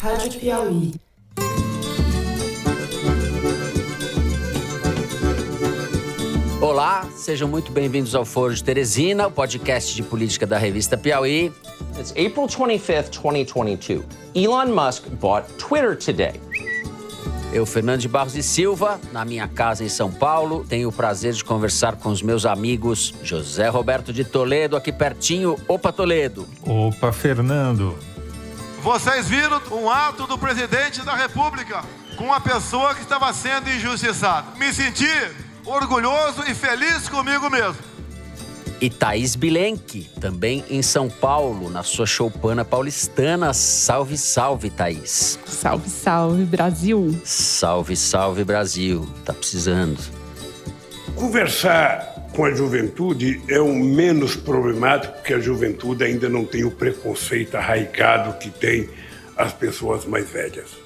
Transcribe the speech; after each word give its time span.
Rádio 0.00 0.38
Piauí. 0.38 0.92
Olá, 6.60 7.06
sejam 7.16 7.48
muito 7.48 7.72
bem-vindos 7.72 8.14
ao 8.14 8.24
Foro 8.24 8.54
de 8.54 8.62
Teresina, 8.62 9.26
o 9.26 9.30
podcast 9.30 9.94
de 9.94 10.02
política 10.02 10.46
da 10.46 10.58
revista 10.58 10.96
Piauí. 10.96 11.52
It's 11.98 12.10
April 12.10 12.46
25th, 12.46 13.10
2022. 13.22 14.04
Elon 14.34 14.66
Musk 14.66 15.08
bought 15.20 15.50
Twitter 15.54 15.96
today. 15.96 16.40
Eu, 17.52 17.64
Fernando 17.64 18.00
de 18.00 18.08
Barros 18.08 18.36
e 18.36 18.42
Silva, 18.42 19.00
na 19.12 19.24
minha 19.24 19.48
casa 19.48 19.82
em 19.82 19.88
São 19.88 20.10
Paulo, 20.12 20.64
tenho 20.68 20.88
o 20.88 20.92
prazer 20.92 21.32
de 21.32 21.42
conversar 21.42 21.96
com 21.96 22.10
os 22.10 22.20
meus 22.20 22.44
amigos 22.44 23.14
José 23.22 23.68
Roberto 23.68 24.12
de 24.12 24.24
Toledo, 24.24 24.76
aqui 24.76 24.92
pertinho. 24.92 25.56
Opa, 25.66 25.92
Toledo. 25.92 26.46
Opa, 26.62 27.12
Fernando. 27.12 27.96
Vocês 28.86 29.28
viram 29.28 29.60
um 29.72 29.90
ato 29.90 30.28
do 30.28 30.38
presidente 30.38 31.02
da 31.02 31.16
República 31.16 31.82
com 32.16 32.26
uma 32.26 32.40
pessoa 32.40 32.94
que 32.94 33.02
estava 33.02 33.32
sendo 33.32 33.68
injustiçada. 33.68 34.56
Me 34.56 34.72
senti 34.72 35.10
orgulhoso 35.64 36.44
e 36.48 36.54
feliz 36.54 37.08
comigo 37.08 37.50
mesmo. 37.50 37.74
E 38.80 38.88
Thaís 38.88 39.34
Bilenque, 39.34 40.08
também 40.20 40.64
em 40.70 40.82
São 40.82 41.10
Paulo, 41.10 41.68
na 41.68 41.82
sua 41.82 42.06
choupana 42.06 42.64
paulistana. 42.64 43.52
Salve, 43.52 44.16
salve, 44.16 44.70
Thaís. 44.70 45.36
Salve, 45.44 45.90
salve, 45.90 46.44
Brasil. 46.44 47.20
Salve, 47.24 47.96
salve, 47.96 48.44
Brasil. 48.44 49.04
Tá 49.24 49.32
precisando. 49.32 49.98
Conversar 51.16 52.15
com 52.36 52.44
a 52.44 52.54
juventude 52.54 53.40
é 53.48 53.58
o 53.58 53.74
menos 53.74 54.36
problemático, 54.36 55.14
porque 55.14 55.32
a 55.32 55.40
juventude 55.40 56.04
ainda 56.04 56.28
não 56.28 56.44
tem 56.44 56.64
o 56.64 56.70
preconceito 56.70 57.54
arraigado 57.54 58.38
que 58.38 58.50
tem 58.50 58.90
as 59.34 59.54
pessoas 59.54 60.04
mais 60.04 60.28
velhas. 60.28 60.76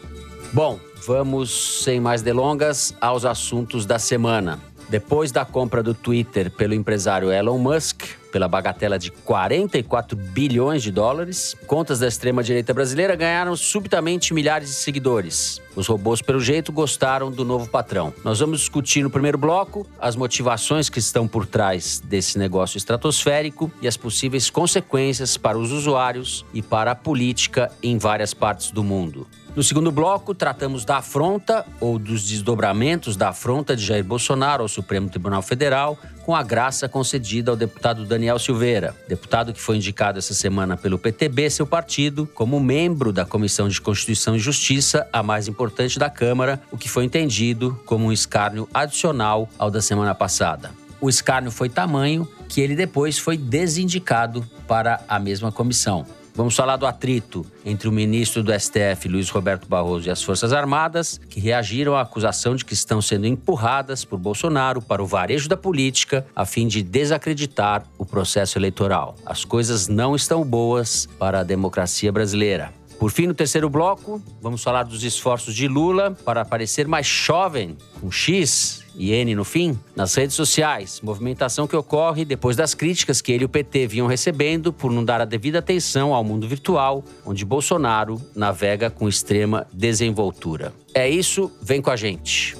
Bom, 0.52 0.78
vamos, 1.04 1.82
sem 1.82 1.98
mais 1.98 2.22
delongas, 2.22 2.94
aos 3.00 3.24
assuntos 3.24 3.84
da 3.84 3.98
semana. 3.98 4.60
Depois 4.88 5.32
da 5.32 5.44
compra 5.44 5.82
do 5.82 5.92
Twitter 5.92 6.52
pelo 6.52 6.72
empresário 6.72 7.32
Elon 7.32 7.58
Musk, 7.58 8.04
pela 8.30 8.48
bagatela 8.48 8.98
de 8.98 9.10
44 9.10 10.16
bilhões 10.16 10.82
de 10.82 10.90
dólares, 10.90 11.56
contas 11.66 11.98
da 11.98 12.08
extrema-direita 12.08 12.72
brasileira 12.72 13.14
ganharam 13.16 13.54
subitamente 13.56 14.32
milhares 14.32 14.68
de 14.68 14.74
seguidores. 14.74 15.60
Os 15.76 15.86
robôs, 15.86 16.20
pelo 16.20 16.40
jeito, 16.40 16.72
gostaram 16.72 17.30
do 17.30 17.44
novo 17.44 17.68
patrão. 17.68 18.12
Nós 18.24 18.40
vamos 18.40 18.60
discutir 18.60 19.02
no 19.02 19.10
primeiro 19.10 19.38
bloco 19.38 19.86
as 20.00 20.16
motivações 20.16 20.88
que 20.88 20.98
estão 20.98 21.28
por 21.28 21.46
trás 21.46 22.00
desse 22.04 22.38
negócio 22.38 22.76
estratosférico 22.76 23.70
e 23.80 23.86
as 23.86 23.96
possíveis 23.96 24.50
consequências 24.50 25.36
para 25.36 25.58
os 25.58 25.70
usuários 25.72 26.44
e 26.52 26.60
para 26.60 26.90
a 26.90 26.94
política 26.94 27.70
em 27.82 27.98
várias 27.98 28.34
partes 28.34 28.70
do 28.70 28.82
mundo. 28.82 29.26
No 29.56 29.64
segundo 29.64 29.90
bloco, 29.90 30.32
tratamos 30.32 30.84
da 30.84 30.98
afronta 30.98 31.66
ou 31.80 31.98
dos 31.98 32.22
desdobramentos 32.22 33.16
da 33.16 33.30
afronta 33.30 33.74
de 33.74 33.84
Jair 33.84 34.04
Bolsonaro 34.04 34.62
ao 34.62 34.68
Supremo 34.68 35.08
Tribunal 35.08 35.42
Federal, 35.42 35.98
com 36.24 36.36
a 36.36 36.42
graça 36.42 36.88
concedida 36.88 37.50
ao 37.50 37.56
deputado 37.56 38.06
Daniel 38.06 38.38
Silveira, 38.38 38.94
deputado 39.08 39.52
que 39.52 39.60
foi 39.60 39.76
indicado 39.76 40.20
essa 40.20 40.34
semana 40.34 40.76
pelo 40.76 40.98
PTB, 40.98 41.50
seu 41.50 41.66
partido, 41.66 42.28
como 42.32 42.60
membro 42.60 43.12
da 43.12 43.24
Comissão 43.24 43.68
de 43.68 43.80
Constituição 43.80 44.36
e 44.36 44.38
Justiça, 44.38 45.08
a 45.12 45.20
mais 45.20 45.48
importante 45.48 45.98
da 45.98 46.08
Câmara, 46.08 46.62
o 46.70 46.78
que 46.78 46.88
foi 46.88 47.04
entendido 47.04 47.78
como 47.84 48.06
um 48.06 48.12
escárnio 48.12 48.68
adicional 48.72 49.48
ao 49.58 49.68
da 49.68 49.82
semana 49.82 50.14
passada. 50.14 50.70
O 51.00 51.08
escárnio 51.08 51.50
foi 51.50 51.68
tamanho 51.68 52.28
que 52.48 52.60
ele 52.60 52.76
depois 52.76 53.18
foi 53.18 53.36
desindicado 53.36 54.46
para 54.68 55.02
a 55.08 55.18
mesma 55.18 55.50
comissão. 55.50 56.06
Vamos 56.40 56.56
falar 56.56 56.78
do 56.78 56.86
atrito 56.86 57.44
entre 57.66 57.86
o 57.86 57.92
ministro 57.92 58.42
do 58.42 58.50
STF, 58.58 59.06
Luiz 59.10 59.28
Roberto 59.28 59.68
Barroso, 59.68 60.08
e 60.08 60.10
as 60.10 60.22
Forças 60.22 60.54
Armadas, 60.54 61.20
que 61.28 61.38
reagiram 61.38 61.94
à 61.94 62.00
acusação 62.00 62.56
de 62.56 62.64
que 62.64 62.72
estão 62.72 63.02
sendo 63.02 63.26
empurradas 63.26 64.06
por 64.06 64.18
Bolsonaro 64.18 64.80
para 64.80 65.02
o 65.02 65.06
varejo 65.06 65.50
da 65.50 65.56
política 65.58 66.26
a 66.34 66.46
fim 66.46 66.66
de 66.66 66.82
desacreditar 66.82 67.84
o 67.98 68.06
processo 68.06 68.56
eleitoral. 68.56 69.16
As 69.26 69.44
coisas 69.44 69.86
não 69.86 70.16
estão 70.16 70.42
boas 70.42 71.06
para 71.18 71.40
a 71.40 71.44
democracia 71.44 72.10
brasileira. 72.10 72.72
Por 72.98 73.10
fim, 73.10 73.26
no 73.26 73.34
terceiro 73.34 73.68
bloco, 73.68 74.22
vamos 74.40 74.62
falar 74.62 74.84
dos 74.84 75.04
esforços 75.04 75.54
de 75.54 75.68
Lula 75.68 76.16
para 76.24 76.42
parecer 76.42 76.88
mais 76.88 77.06
jovem, 77.06 77.76
com 78.00 78.10
X 78.10 78.79
e 78.94 79.12
N 79.12 79.34
no 79.34 79.44
fim, 79.44 79.78
nas 79.94 80.14
redes 80.14 80.34
sociais. 80.36 81.00
Movimentação 81.02 81.66
que 81.66 81.76
ocorre 81.76 82.24
depois 82.24 82.56
das 82.56 82.74
críticas 82.74 83.20
que 83.20 83.32
ele 83.32 83.44
e 83.44 83.46
o 83.46 83.48
PT 83.48 83.86
vinham 83.86 84.06
recebendo 84.06 84.72
por 84.72 84.90
não 84.90 85.04
dar 85.04 85.20
a 85.20 85.24
devida 85.24 85.58
atenção 85.58 86.14
ao 86.14 86.24
mundo 86.24 86.48
virtual, 86.48 87.04
onde 87.24 87.44
Bolsonaro 87.44 88.20
navega 88.34 88.90
com 88.90 89.08
extrema 89.08 89.66
desenvoltura. 89.72 90.72
É 90.94 91.08
isso, 91.08 91.50
vem 91.62 91.80
com 91.80 91.90
a 91.90 91.96
gente. 91.96 92.56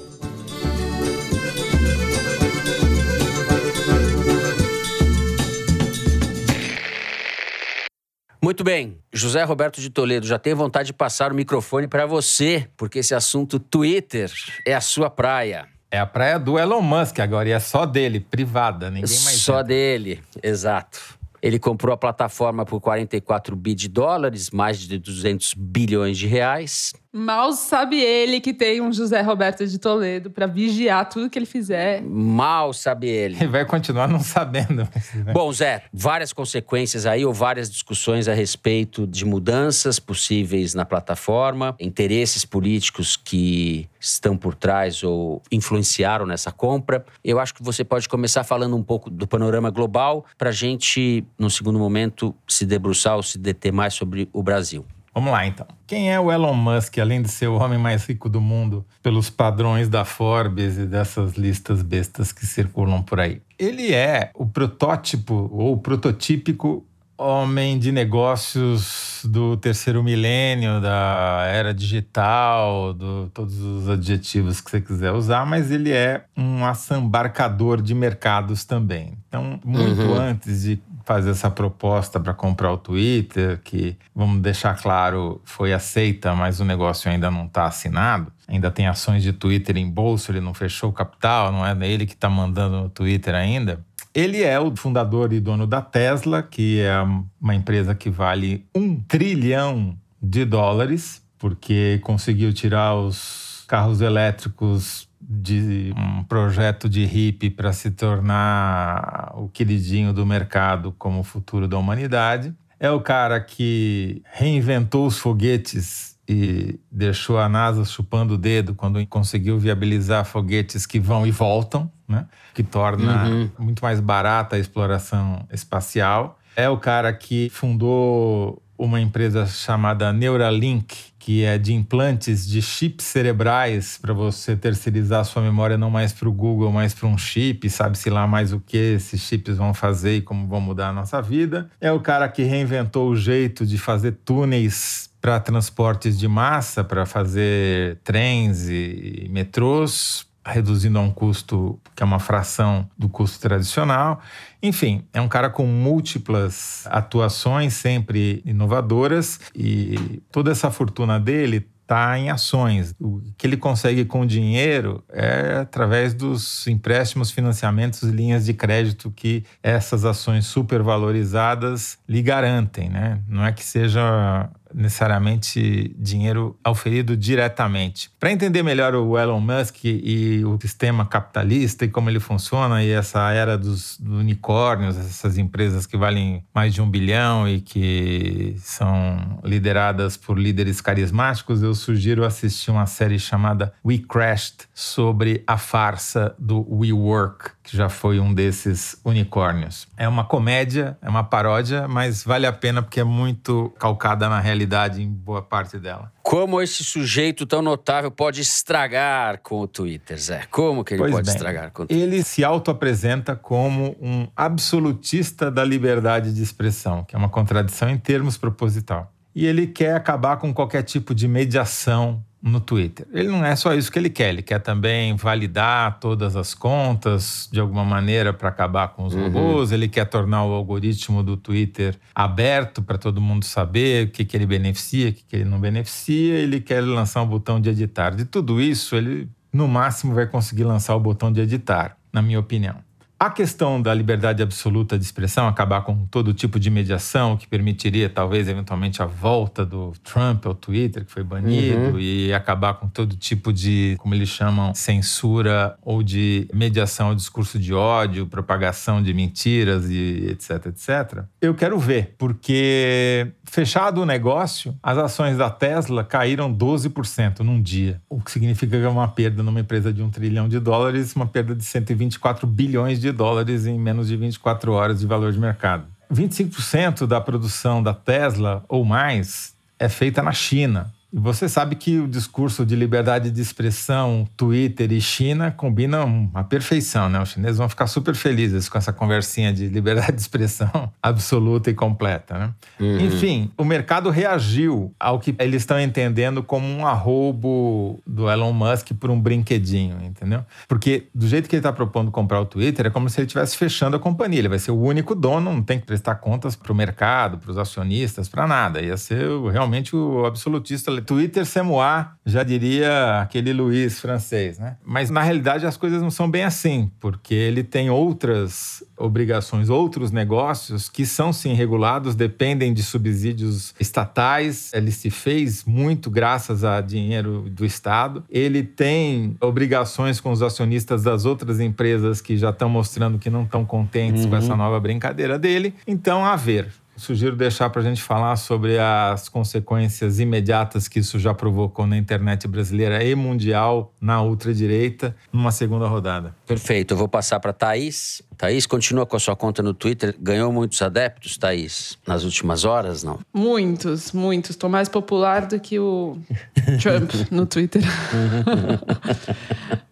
Muito 8.43 8.63
bem, 8.63 8.97
José 9.13 9.43
Roberto 9.43 9.79
de 9.79 9.91
Toledo 9.91 10.25
já 10.25 10.39
tem 10.39 10.55
vontade 10.55 10.87
de 10.87 10.93
passar 10.93 11.31
o 11.31 11.35
microfone 11.35 11.87
para 11.87 12.07
você, 12.07 12.67
porque 12.75 12.97
esse 12.97 13.13
assunto 13.13 13.59
Twitter 13.59 14.31
é 14.65 14.73
a 14.73 14.81
sua 14.81 15.11
praia. 15.11 15.67
É 15.93 15.99
a 15.99 16.05
praia 16.05 16.39
do 16.39 16.57
Elon 16.57 16.81
Musk 16.81 17.19
agora 17.19 17.49
e 17.49 17.51
é 17.51 17.59
só 17.59 17.85
dele, 17.85 18.21
privada, 18.21 18.89
ninguém 18.89 19.01
mais. 19.01 19.37
Só 19.37 19.55
entra. 19.55 19.65
dele, 19.65 20.23
exato. 20.41 21.19
Ele 21.41 21.59
comprou 21.59 21.93
a 21.93 21.97
plataforma 21.97 22.65
por 22.65 22.79
44 22.79 23.55
bi 23.57 23.75
de 23.75 23.89
dólares, 23.89 24.51
mais 24.51 24.79
de 24.79 24.97
200 24.97 25.53
bilhões 25.55 26.17
de 26.17 26.27
reais. 26.27 26.93
Mal 27.13 27.51
sabe 27.51 27.99
ele 27.99 28.39
que 28.39 28.53
tem 28.53 28.79
um 28.79 28.91
José 28.93 29.21
Roberto 29.21 29.67
de 29.67 29.77
Toledo 29.77 30.31
para 30.31 30.47
vigiar 30.47 31.09
tudo 31.09 31.29
que 31.29 31.37
ele 31.37 31.45
fizer. 31.45 32.01
Mal 32.01 32.71
sabe 32.71 33.09
ele. 33.09 33.35
Ele 33.35 33.47
vai 33.51 33.65
continuar 33.65 34.07
não 34.07 34.21
sabendo. 34.21 34.87
Bom, 35.33 35.51
Zé, 35.51 35.83
várias 35.91 36.31
consequências 36.31 37.05
aí, 37.05 37.25
ou 37.25 37.33
várias 37.33 37.69
discussões 37.69 38.29
a 38.29 38.33
respeito 38.33 39.05
de 39.05 39.25
mudanças 39.25 39.99
possíveis 39.99 40.73
na 40.73 40.85
plataforma, 40.85 41.75
interesses 41.81 42.45
políticos 42.45 43.17
que 43.17 43.89
estão 43.99 44.37
por 44.37 44.55
trás 44.55 45.03
ou 45.03 45.41
influenciaram 45.51 46.25
nessa 46.25 46.51
compra. 46.51 47.05
Eu 47.21 47.39
acho 47.39 47.53
que 47.53 47.61
você 47.61 47.83
pode 47.83 48.07
começar 48.07 48.45
falando 48.45 48.77
um 48.77 48.83
pouco 48.83 49.09
do 49.09 49.27
panorama 49.27 49.69
global, 49.69 50.25
para 50.37 50.49
a 50.49 50.53
gente, 50.53 51.25
no 51.37 51.49
segundo 51.49 51.77
momento, 51.77 52.33
se 52.47 52.65
debruçar 52.65 53.17
ou 53.17 53.23
se 53.23 53.37
deter 53.37 53.73
mais 53.73 53.93
sobre 53.93 54.29
o 54.31 54.41
Brasil. 54.41 54.85
Vamos 55.13 55.31
lá 55.31 55.45
então. 55.45 55.67
Quem 55.85 56.11
é 56.11 56.19
o 56.19 56.31
Elon 56.31 56.53
Musk, 56.53 56.97
além 56.99 57.21
de 57.21 57.29
ser 57.29 57.47
o 57.47 57.55
homem 57.57 57.77
mais 57.77 58.05
rico 58.05 58.29
do 58.29 58.39
mundo, 58.39 58.85
pelos 59.03 59.29
padrões 59.29 59.89
da 59.89 60.05
Forbes 60.05 60.77
e 60.77 60.85
dessas 60.85 61.33
listas 61.33 61.81
bestas 61.81 62.31
que 62.31 62.45
circulam 62.45 63.01
por 63.03 63.19
aí? 63.19 63.41
Ele 63.59 63.93
é 63.93 64.31
o 64.33 64.45
protótipo 64.45 65.49
ou 65.51 65.77
prototípico 65.77 66.85
homem 67.17 67.77
de 67.77 67.91
negócios 67.91 69.21
do 69.25 69.55
terceiro 69.57 70.01
milênio, 70.01 70.81
da 70.81 71.43
era 71.47 71.71
digital, 71.73 72.93
do 72.93 73.29
todos 73.33 73.59
os 73.59 73.87
adjetivos 73.89 74.59
que 74.59 74.71
você 74.71 74.81
quiser 74.81 75.11
usar, 75.11 75.45
mas 75.45 75.69
ele 75.69 75.91
é 75.91 76.23
um 76.35 76.65
assambarcador 76.65 77.81
de 77.81 77.93
mercados 77.93 78.65
também. 78.65 79.13
Então, 79.27 79.59
muito 79.63 80.01
Uhum. 80.01 80.15
antes 80.15 80.63
de 80.63 80.81
fazer 81.03 81.31
essa 81.31 81.49
proposta 81.49 82.19
para 82.19 82.33
comprar 82.33 82.71
o 82.71 82.77
Twitter, 82.77 83.59
que, 83.63 83.97
vamos 84.15 84.41
deixar 84.41 84.79
claro, 84.81 85.41
foi 85.43 85.73
aceita, 85.73 86.33
mas 86.33 86.59
o 86.59 86.65
negócio 86.65 87.09
ainda 87.09 87.29
não 87.29 87.45
está 87.45 87.65
assinado. 87.65 88.31
Ainda 88.47 88.69
tem 88.69 88.87
ações 88.87 89.23
de 89.23 89.33
Twitter 89.33 89.77
em 89.77 89.89
bolsa, 89.89 90.31
ele 90.31 90.41
não 90.41 90.53
fechou 90.53 90.89
o 90.89 90.93
capital, 90.93 91.51
não 91.51 91.65
é 91.65 91.75
ele 91.87 92.05
que 92.05 92.13
está 92.13 92.29
mandando 92.29 92.81
no 92.81 92.89
Twitter 92.89 93.33
ainda. 93.33 93.83
Ele 94.13 94.43
é 94.43 94.59
o 94.59 94.75
fundador 94.75 95.31
e 95.31 95.39
dono 95.39 95.65
da 95.65 95.81
Tesla, 95.81 96.43
que 96.43 96.81
é 96.81 97.01
uma 97.39 97.55
empresa 97.55 97.95
que 97.95 98.09
vale 98.09 98.65
um 98.75 98.99
trilhão 98.99 99.97
de 100.21 100.43
dólares, 100.43 101.21
porque 101.39 101.99
conseguiu 102.03 102.53
tirar 102.53 102.93
os 102.93 103.63
carros 103.67 104.01
elétricos 104.01 105.07
de 105.21 105.93
um 105.97 106.23
projeto 106.23 106.89
de 106.89 107.05
hippie 107.05 107.49
para 107.49 107.71
se 107.73 107.91
tornar 107.91 109.31
o 109.35 109.47
queridinho 109.47 110.13
do 110.13 110.25
mercado 110.25 110.93
como 110.97 111.19
o 111.19 111.23
futuro 111.23 111.67
da 111.67 111.77
humanidade. 111.77 112.53
É 112.79 112.89
o 112.89 112.99
cara 112.99 113.39
que 113.39 114.21
reinventou 114.33 115.05
os 115.05 115.17
foguetes 115.19 116.17
e 116.27 116.79
deixou 116.91 117.37
a 117.39 117.47
NASA 117.47 117.85
chupando 117.85 118.33
o 118.35 118.37
dedo 118.37 118.73
quando 118.73 119.05
conseguiu 119.07 119.59
viabilizar 119.59 120.25
foguetes 120.25 120.85
que 120.85 120.99
vão 120.99 121.25
e 121.27 121.31
voltam, 121.31 121.91
né? 122.07 122.25
que 122.53 122.63
torna 122.63 123.27
Uhum. 123.29 123.49
muito 123.59 123.81
mais 123.83 123.99
barata 123.99 124.55
a 124.55 124.59
exploração 124.59 125.45
espacial. 125.51 126.39
É 126.55 126.67
o 126.69 126.77
cara 126.77 127.13
que 127.13 127.49
fundou 127.49 128.61
uma 128.77 128.99
empresa 128.99 129.45
chamada 129.45 130.11
Neuralink, 130.11 131.10
que 131.21 131.43
é 131.43 131.55
de 131.55 131.71
implantes 131.71 132.47
de 132.47 132.63
chips 132.63 133.05
cerebrais 133.05 133.99
para 134.01 134.11
você 134.11 134.55
terceirizar 134.55 135.23
sua 135.23 135.43
memória 135.43 135.77
não 135.77 135.89
mais 135.91 136.11
para 136.11 136.27
o 136.27 136.31
Google, 136.31 136.71
mas 136.71 136.95
para 136.95 137.07
um 137.07 137.15
chip, 137.15 137.69
sabe-se 137.69 138.09
lá 138.09 138.25
mais 138.25 138.51
o 138.51 138.59
que 138.59 138.95
esses 138.95 139.21
chips 139.21 139.55
vão 139.55 139.71
fazer 139.71 140.15
e 140.15 140.21
como 140.21 140.47
vão 140.47 140.59
mudar 140.59 140.89
a 140.89 140.93
nossa 140.93 141.21
vida. 141.21 141.69
É 141.79 141.91
o 141.91 141.99
cara 141.99 142.27
que 142.27 142.41
reinventou 142.41 143.07
o 143.07 143.15
jeito 143.15 143.67
de 143.67 143.77
fazer 143.77 144.13
túneis 144.25 145.11
para 145.21 145.39
transportes 145.39 146.17
de 146.17 146.27
massa, 146.27 146.83
para 146.83 147.05
fazer 147.05 147.99
trens 148.03 148.67
e 148.67 149.27
metrôs, 149.29 150.25
reduzindo 150.43 150.97
a 150.97 151.01
um 151.01 151.11
custo 151.11 151.79
que 151.95 152.01
é 152.01 152.05
uma 152.05 152.19
fração 152.19 152.89
do 152.97 153.07
custo 153.07 153.39
tradicional. 153.39 154.19
Enfim, 154.63 155.03
é 155.13 155.19
um 155.19 155.27
cara 155.27 155.49
com 155.49 155.65
múltiplas 155.65 156.85
atuações, 156.87 157.73
sempre 157.73 158.41
inovadoras, 158.45 159.39
e 159.55 160.21
toda 160.31 160.51
essa 160.51 160.69
fortuna 160.69 161.19
dele 161.19 161.67
está 161.91 162.17
em 162.17 162.29
ações. 162.29 162.95
O 162.99 163.21
que 163.37 163.45
ele 163.45 163.57
consegue 163.57 164.05
com 164.05 164.25
dinheiro 164.25 165.03
é 165.09 165.57
através 165.61 166.13
dos 166.13 166.65
empréstimos, 166.67 167.31
financiamentos 167.31 168.03
e 168.03 168.11
linhas 168.11 168.45
de 168.45 168.53
crédito 168.53 169.11
que 169.11 169.43
essas 169.61 170.05
ações 170.05 170.45
supervalorizadas 170.45 171.97
lhe 172.07 172.21
garantem. 172.21 172.89
Né? 172.89 173.19
Não 173.27 173.45
é 173.45 173.51
que 173.51 173.63
seja 173.63 174.49
necessariamente 174.73 175.95
dinheiro 175.97 176.57
auferido 176.63 177.15
diretamente. 177.15 178.09
Para 178.19 178.31
entender 178.31 178.63
melhor 178.63 178.95
o 178.95 179.17
Elon 179.17 179.39
Musk 179.39 179.83
e 179.85 180.43
o 180.45 180.57
sistema 180.61 181.05
capitalista 181.05 181.85
e 181.85 181.89
como 181.89 182.09
ele 182.09 182.19
funciona 182.19 182.83
e 182.83 182.91
essa 182.91 183.31
era 183.31 183.57
dos, 183.57 183.99
unicórnios, 183.99 184.97
essas 184.97 185.37
empresas 185.37 185.85
que 185.85 185.97
valem 185.97 186.43
mais 186.53 186.73
de 186.73 186.81
um 186.81 186.89
bilhão 186.89 187.47
e 187.47 187.61
que 187.61 188.55
são 188.59 189.39
lideradas 189.43 190.17
por 190.17 190.37
líderes 190.37 190.81
carismáticos, 190.81 191.61
eu 191.61 191.73
sugiro 191.73 192.25
assistir 192.25 192.71
uma 192.71 192.85
série 192.85 193.19
chamada 193.19 193.73
We 193.85 193.99
Crashed 193.99 194.67
sobre 194.73 195.43
a 195.45 195.57
farsa 195.57 196.35
do 196.39 196.65
WeWork, 196.69 197.51
que 197.63 197.75
já 197.75 197.89
foi 197.89 198.19
um 198.19 198.33
desses 198.33 198.99
unicórnios. 199.05 199.87
É 199.95 200.07
uma 200.07 200.23
comédia, 200.23 200.97
é 201.01 201.09
uma 201.09 201.23
paródia, 201.23 201.87
mas 201.87 202.23
vale 202.23 202.45
a 202.45 202.53
pena 202.53 202.81
porque 202.81 202.99
é 202.99 203.03
muito 203.03 203.73
calcada 203.79 204.27
na 204.27 204.39
realidade 204.39 205.01
em 205.01 205.09
boa 205.09 205.41
parte 205.41 205.77
dela. 205.77 206.11
Como 206.23 206.61
esse 206.61 206.83
sujeito 206.83 207.45
tão 207.45 207.61
notável 207.61 208.11
pode 208.11 208.41
estragar 208.41 209.39
com 209.41 209.59
o 209.59 209.67
Twitter, 209.67 210.17
Zé? 210.17 210.43
Como 210.49 210.83
que 210.83 210.93
ele 210.93 211.03
Pois 211.03 211.11
pode 211.13 211.25
bem, 211.25 211.35
estragar 211.35 211.71
com 211.71 211.83
o 211.83 211.87
Twitter? 211.87 212.07
Ele 212.07 212.23
se 212.23 212.43
auto-apresenta 212.43 213.35
como 213.35 213.95
um 214.01 214.27
absolutista 214.35 215.51
da 215.51 215.63
liberdade 215.63 216.33
de 216.33 216.41
expressão, 216.41 217.03
que 217.03 217.15
é 217.15 217.19
uma 217.19 217.29
contradição 217.29 217.89
em 217.89 217.97
termos 217.97 218.37
proposital. 218.37 219.11
E 219.33 219.45
ele 219.45 219.67
quer 219.67 219.95
acabar 219.95 220.37
com 220.37 220.53
qualquer 220.53 220.83
tipo 220.83 221.15
de 221.15 221.27
mediação 221.27 222.23
no 222.41 222.59
Twitter. 222.59 223.07
Ele 223.13 223.27
não 223.27 223.45
é 223.45 223.55
só 223.55 223.73
isso 223.73 223.91
que 223.91 223.99
ele 223.99 224.09
quer, 224.09 224.29
ele 224.29 224.41
quer 224.41 224.59
também 224.59 225.15
validar 225.15 225.99
todas 225.99 226.35
as 226.35 226.53
contas 226.53 227.47
de 227.51 227.59
alguma 227.59 227.85
maneira 227.85 228.33
para 228.33 228.49
acabar 228.49 228.89
com 228.89 229.05
os 229.05 229.13
robôs, 229.13 229.71
ele 229.71 229.87
quer 229.87 230.05
tornar 230.05 230.43
o 230.45 230.53
algoritmo 230.53 231.21
do 231.21 231.37
Twitter 231.37 231.95
aberto 232.15 232.81
para 232.81 232.97
todo 232.97 233.21
mundo 233.21 233.45
saber 233.45 234.07
o 234.07 234.11
que, 234.11 234.25
que 234.25 234.35
ele 234.35 234.45
beneficia, 234.45 235.09
o 235.09 235.13
que, 235.13 235.23
que 235.23 235.35
ele 235.35 235.45
não 235.45 235.59
beneficia, 235.59 236.35
ele 236.35 236.59
quer 236.59 236.81
lançar 236.81 237.21
um 237.21 237.27
botão 237.27 237.61
de 237.61 237.69
editar. 237.69 238.15
De 238.15 238.25
tudo 238.25 238.59
isso, 238.59 238.95
ele 238.95 239.29
no 239.53 239.67
máximo 239.67 240.13
vai 240.15 240.25
conseguir 240.25 240.63
lançar 240.63 240.95
o 240.95 240.99
botão 240.99 241.31
de 241.31 241.41
editar, 241.41 241.97
na 242.11 242.21
minha 242.21 242.39
opinião. 242.39 242.77
A 243.21 243.29
questão 243.29 243.79
da 243.79 243.93
liberdade 243.93 244.41
absoluta 244.41 244.97
de 244.97 245.05
expressão, 245.05 245.47
acabar 245.47 245.83
com 245.83 246.07
todo 246.07 246.33
tipo 246.33 246.59
de 246.59 246.71
mediação, 246.71 247.37
que 247.37 247.47
permitiria 247.47 248.09
talvez 248.09 248.47
eventualmente 248.47 248.99
a 248.99 249.05
volta 249.05 249.63
do 249.63 249.93
Trump 250.03 250.47
ao 250.47 250.55
Twitter, 250.55 251.05
que 251.05 251.11
foi 251.11 251.23
banido, 251.23 251.99
e 251.99 252.33
acabar 252.33 252.73
com 252.73 252.89
todo 252.89 253.15
tipo 253.15 253.53
de, 253.53 253.95
como 253.99 254.15
eles 254.15 254.27
chamam, 254.27 254.73
censura 254.73 255.77
ou 255.83 256.01
de 256.01 256.47
mediação 256.51 257.09
ao 257.09 257.15
discurso 257.15 257.59
de 257.59 257.75
ódio, 257.75 258.25
propagação 258.25 259.03
de 259.03 259.13
mentiras 259.13 259.87
e 259.87 260.31
etc, 260.31 260.65
etc. 260.65 261.23
Eu 261.39 261.53
quero 261.53 261.77
ver, 261.77 262.15
porque 262.17 263.33
fechado 263.43 264.01
o 264.01 264.05
negócio, 264.05 264.75
as 264.81 264.97
ações 264.97 265.37
da 265.37 265.51
Tesla 265.51 266.03
caíram 266.03 266.51
12% 266.51 267.41
num 267.41 267.61
dia, 267.61 268.01
o 268.09 268.19
que 268.19 268.31
significa 268.31 268.79
que 268.79 268.83
é 268.83 268.89
uma 268.89 269.07
perda 269.07 269.43
numa 269.43 269.59
empresa 269.59 269.93
de 269.93 270.01
um 270.01 270.09
trilhão 270.09 270.49
de 270.49 270.59
dólares, 270.59 271.15
uma 271.15 271.27
perda 271.27 271.53
de 271.53 271.63
124 271.63 272.47
bilhões 272.47 272.99
de 272.99 273.10
dólares 273.11 273.65
em 273.65 273.79
menos 273.79 274.07
de 274.07 274.15
24 274.15 274.71
horas 274.73 274.99
de 274.99 275.07
valor 275.07 275.31
de 275.31 275.39
mercado. 275.39 275.85
25% 276.13 277.07
da 277.07 277.21
produção 277.21 277.81
da 277.81 277.93
Tesla 277.93 278.63
ou 278.67 278.83
mais 278.83 279.55
é 279.79 279.87
feita 279.87 280.21
na 280.21 280.31
China. 280.31 280.93
E 281.13 281.19
você 281.19 281.49
sabe 281.49 281.75
que 281.75 281.99
o 281.99 282.07
discurso 282.07 282.65
de 282.65 282.75
liberdade 282.75 283.31
de 283.31 283.41
expressão, 283.41 284.27
Twitter 284.37 284.91
e 284.91 285.01
China 285.01 285.51
combinam 285.51 286.29
à 286.33 286.43
perfeição, 286.43 287.09
né? 287.09 287.21
Os 287.21 287.29
chineses 287.29 287.57
vão 287.57 287.67
ficar 287.67 287.87
super 287.87 288.15
felizes 288.15 288.69
com 288.69 288.77
essa 288.77 288.93
conversinha 288.93 289.51
de 289.51 289.67
liberdade 289.67 290.13
de 290.13 290.21
expressão 290.21 290.91
absoluta 291.03 291.69
e 291.69 291.73
completa, 291.73 292.37
né? 292.37 292.53
Enfim, 293.01 293.51
o 293.57 293.65
mercado 293.65 294.09
reagiu 294.09 294.93
ao 294.99 295.19
que 295.19 295.35
eles 295.39 295.63
estão 295.63 295.79
entendendo 295.79 296.41
como 296.41 296.65
um 296.65 296.85
arrobo 296.85 298.01
do 298.07 298.29
Elon 298.29 298.53
Musk 298.53 298.91
por 298.93 299.09
um 299.09 299.19
brinquedinho, 299.19 299.97
entendeu? 300.03 300.45
Porque 300.67 301.07
do 301.13 301.27
jeito 301.27 301.49
que 301.49 301.55
ele 301.55 301.59
está 301.59 301.73
propondo 301.73 302.09
comprar 302.09 302.39
o 302.39 302.45
Twitter, 302.45 302.85
é 302.85 302.89
como 302.89 303.09
se 303.09 303.19
ele 303.19 303.27
estivesse 303.27 303.57
fechando 303.57 303.97
a 303.97 303.99
companhia. 303.99 304.39
Ele 304.39 304.49
vai 304.49 304.59
ser 304.59 304.71
o 304.71 304.79
único 304.79 305.13
dono, 305.13 305.51
não 305.51 305.61
tem 305.61 305.79
que 305.79 305.85
prestar 305.85 306.15
contas 306.15 306.55
para 306.55 306.71
o 306.71 306.75
mercado, 306.75 307.37
para 307.37 307.51
os 307.51 307.57
acionistas, 307.57 308.29
para 308.29 308.47
nada. 308.47 308.81
Ia 308.81 308.95
ser 308.95 309.27
realmente 309.51 309.95
o 309.95 310.25
absolutista. 310.25 311.00
Twitter 311.01 311.45
moi, 311.63 312.05
já 312.25 312.43
diria 312.43 313.21
aquele 313.21 313.53
Luiz 313.53 313.99
francês, 313.99 314.57
né? 314.57 314.77
Mas 314.85 315.09
na 315.09 315.21
realidade 315.21 315.65
as 315.65 315.77
coisas 315.77 316.01
não 316.01 316.11
são 316.11 316.29
bem 316.29 316.43
assim, 316.43 316.91
porque 316.99 317.33
ele 317.33 317.63
tem 317.63 317.89
outras 317.89 318.83
obrigações, 318.97 319.69
outros 319.69 320.11
negócios 320.11 320.87
que 320.87 321.05
são 321.05 321.33
sim 321.33 321.53
regulados, 321.53 322.15
dependem 322.15 322.73
de 322.73 322.83
subsídios 322.83 323.73
estatais. 323.79 324.71
Ele 324.73 324.91
se 324.91 325.09
fez 325.09 325.65
muito 325.65 326.09
graças 326.09 326.63
a 326.63 326.79
dinheiro 326.81 327.45
do 327.49 327.65
Estado. 327.65 328.23
Ele 328.29 328.63
tem 328.63 329.35
obrigações 329.41 330.19
com 330.19 330.31
os 330.31 330.41
acionistas 330.41 331.03
das 331.03 331.25
outras 331.25 331.59
empresas 331.59 332.21
que 332.21 332.37
já 332.37 332.51
estão 332.51 332.69
mostrando 332.69 333.17
que 333.17 333.29
não 333.29 333.43
estão 333.43 333.65
contentes 333.65 334.25
com 334.25 334.35
essa 334.35 334.55
nova 334.55 334.79
brincadeira 334.79 335.37
dele. 335.39 335.73
Então, 335.87 336.23
a 336.23 336.35
ver. 336.35 336.67
Sugiro 336.95 337.35
deixar 337.35 337.69
para 337.69 337.81
a 337.81 337.83
gente 337.83 338.01
falar 338.01 338.35
sobre 338.35 338.77
as 338.77 339.27
consequências 339.27 340.19
imediatas 340.19 340.87
que 340.87 340.99
isso 340.99 341.17
já 341.17 341.33
provocou 341.33 341.87
na 341.87 341.97
internet 341.97 342.47
brasileira 342.47 343.03
e 343.03 343.15
mundial, 343.15 343.93
na 343.99 344.21
ultradireita, 344.21 345.15
numa 345.31 345.51
segunda 345.51 345.87
rodada. 345.87 346.35
Perfeito, 346.45 346.93
eu 346.93 346.97
vou 346.97 347.07
passar 347.07 347.39
para 347.39 347.53
Thaís. 347.53 348.21
Thaís, 348.41 348.65
continua 348.65 349.05
com 349.05 349.15
a 349.15 349.19
sua 349.19 349.35
conta 349.35 349.61
no 349.61 349.71
Twitter. 349.71 350.15
Ganhou 350.19 350.51
muitos 350.51 350.81
adeptos, 350.81 351.37
Thaís, 351.37 351.95
nas 352.07 352.23
últimas 352.23 352.65
horas, 352.65 353.03
não? 353.03 353.19
Muitos, 353.31 354.11
muitos. 354.13 354.55
Tô 354.55 354.67
mais 354.67 354.89
popular 354.89 355.45
do 355.45 355.59
que 355.59 355.77
o 355.77 356.17
Trump 356.81 357.11
no 357.29 357.45
Twitter. 357.45 357.83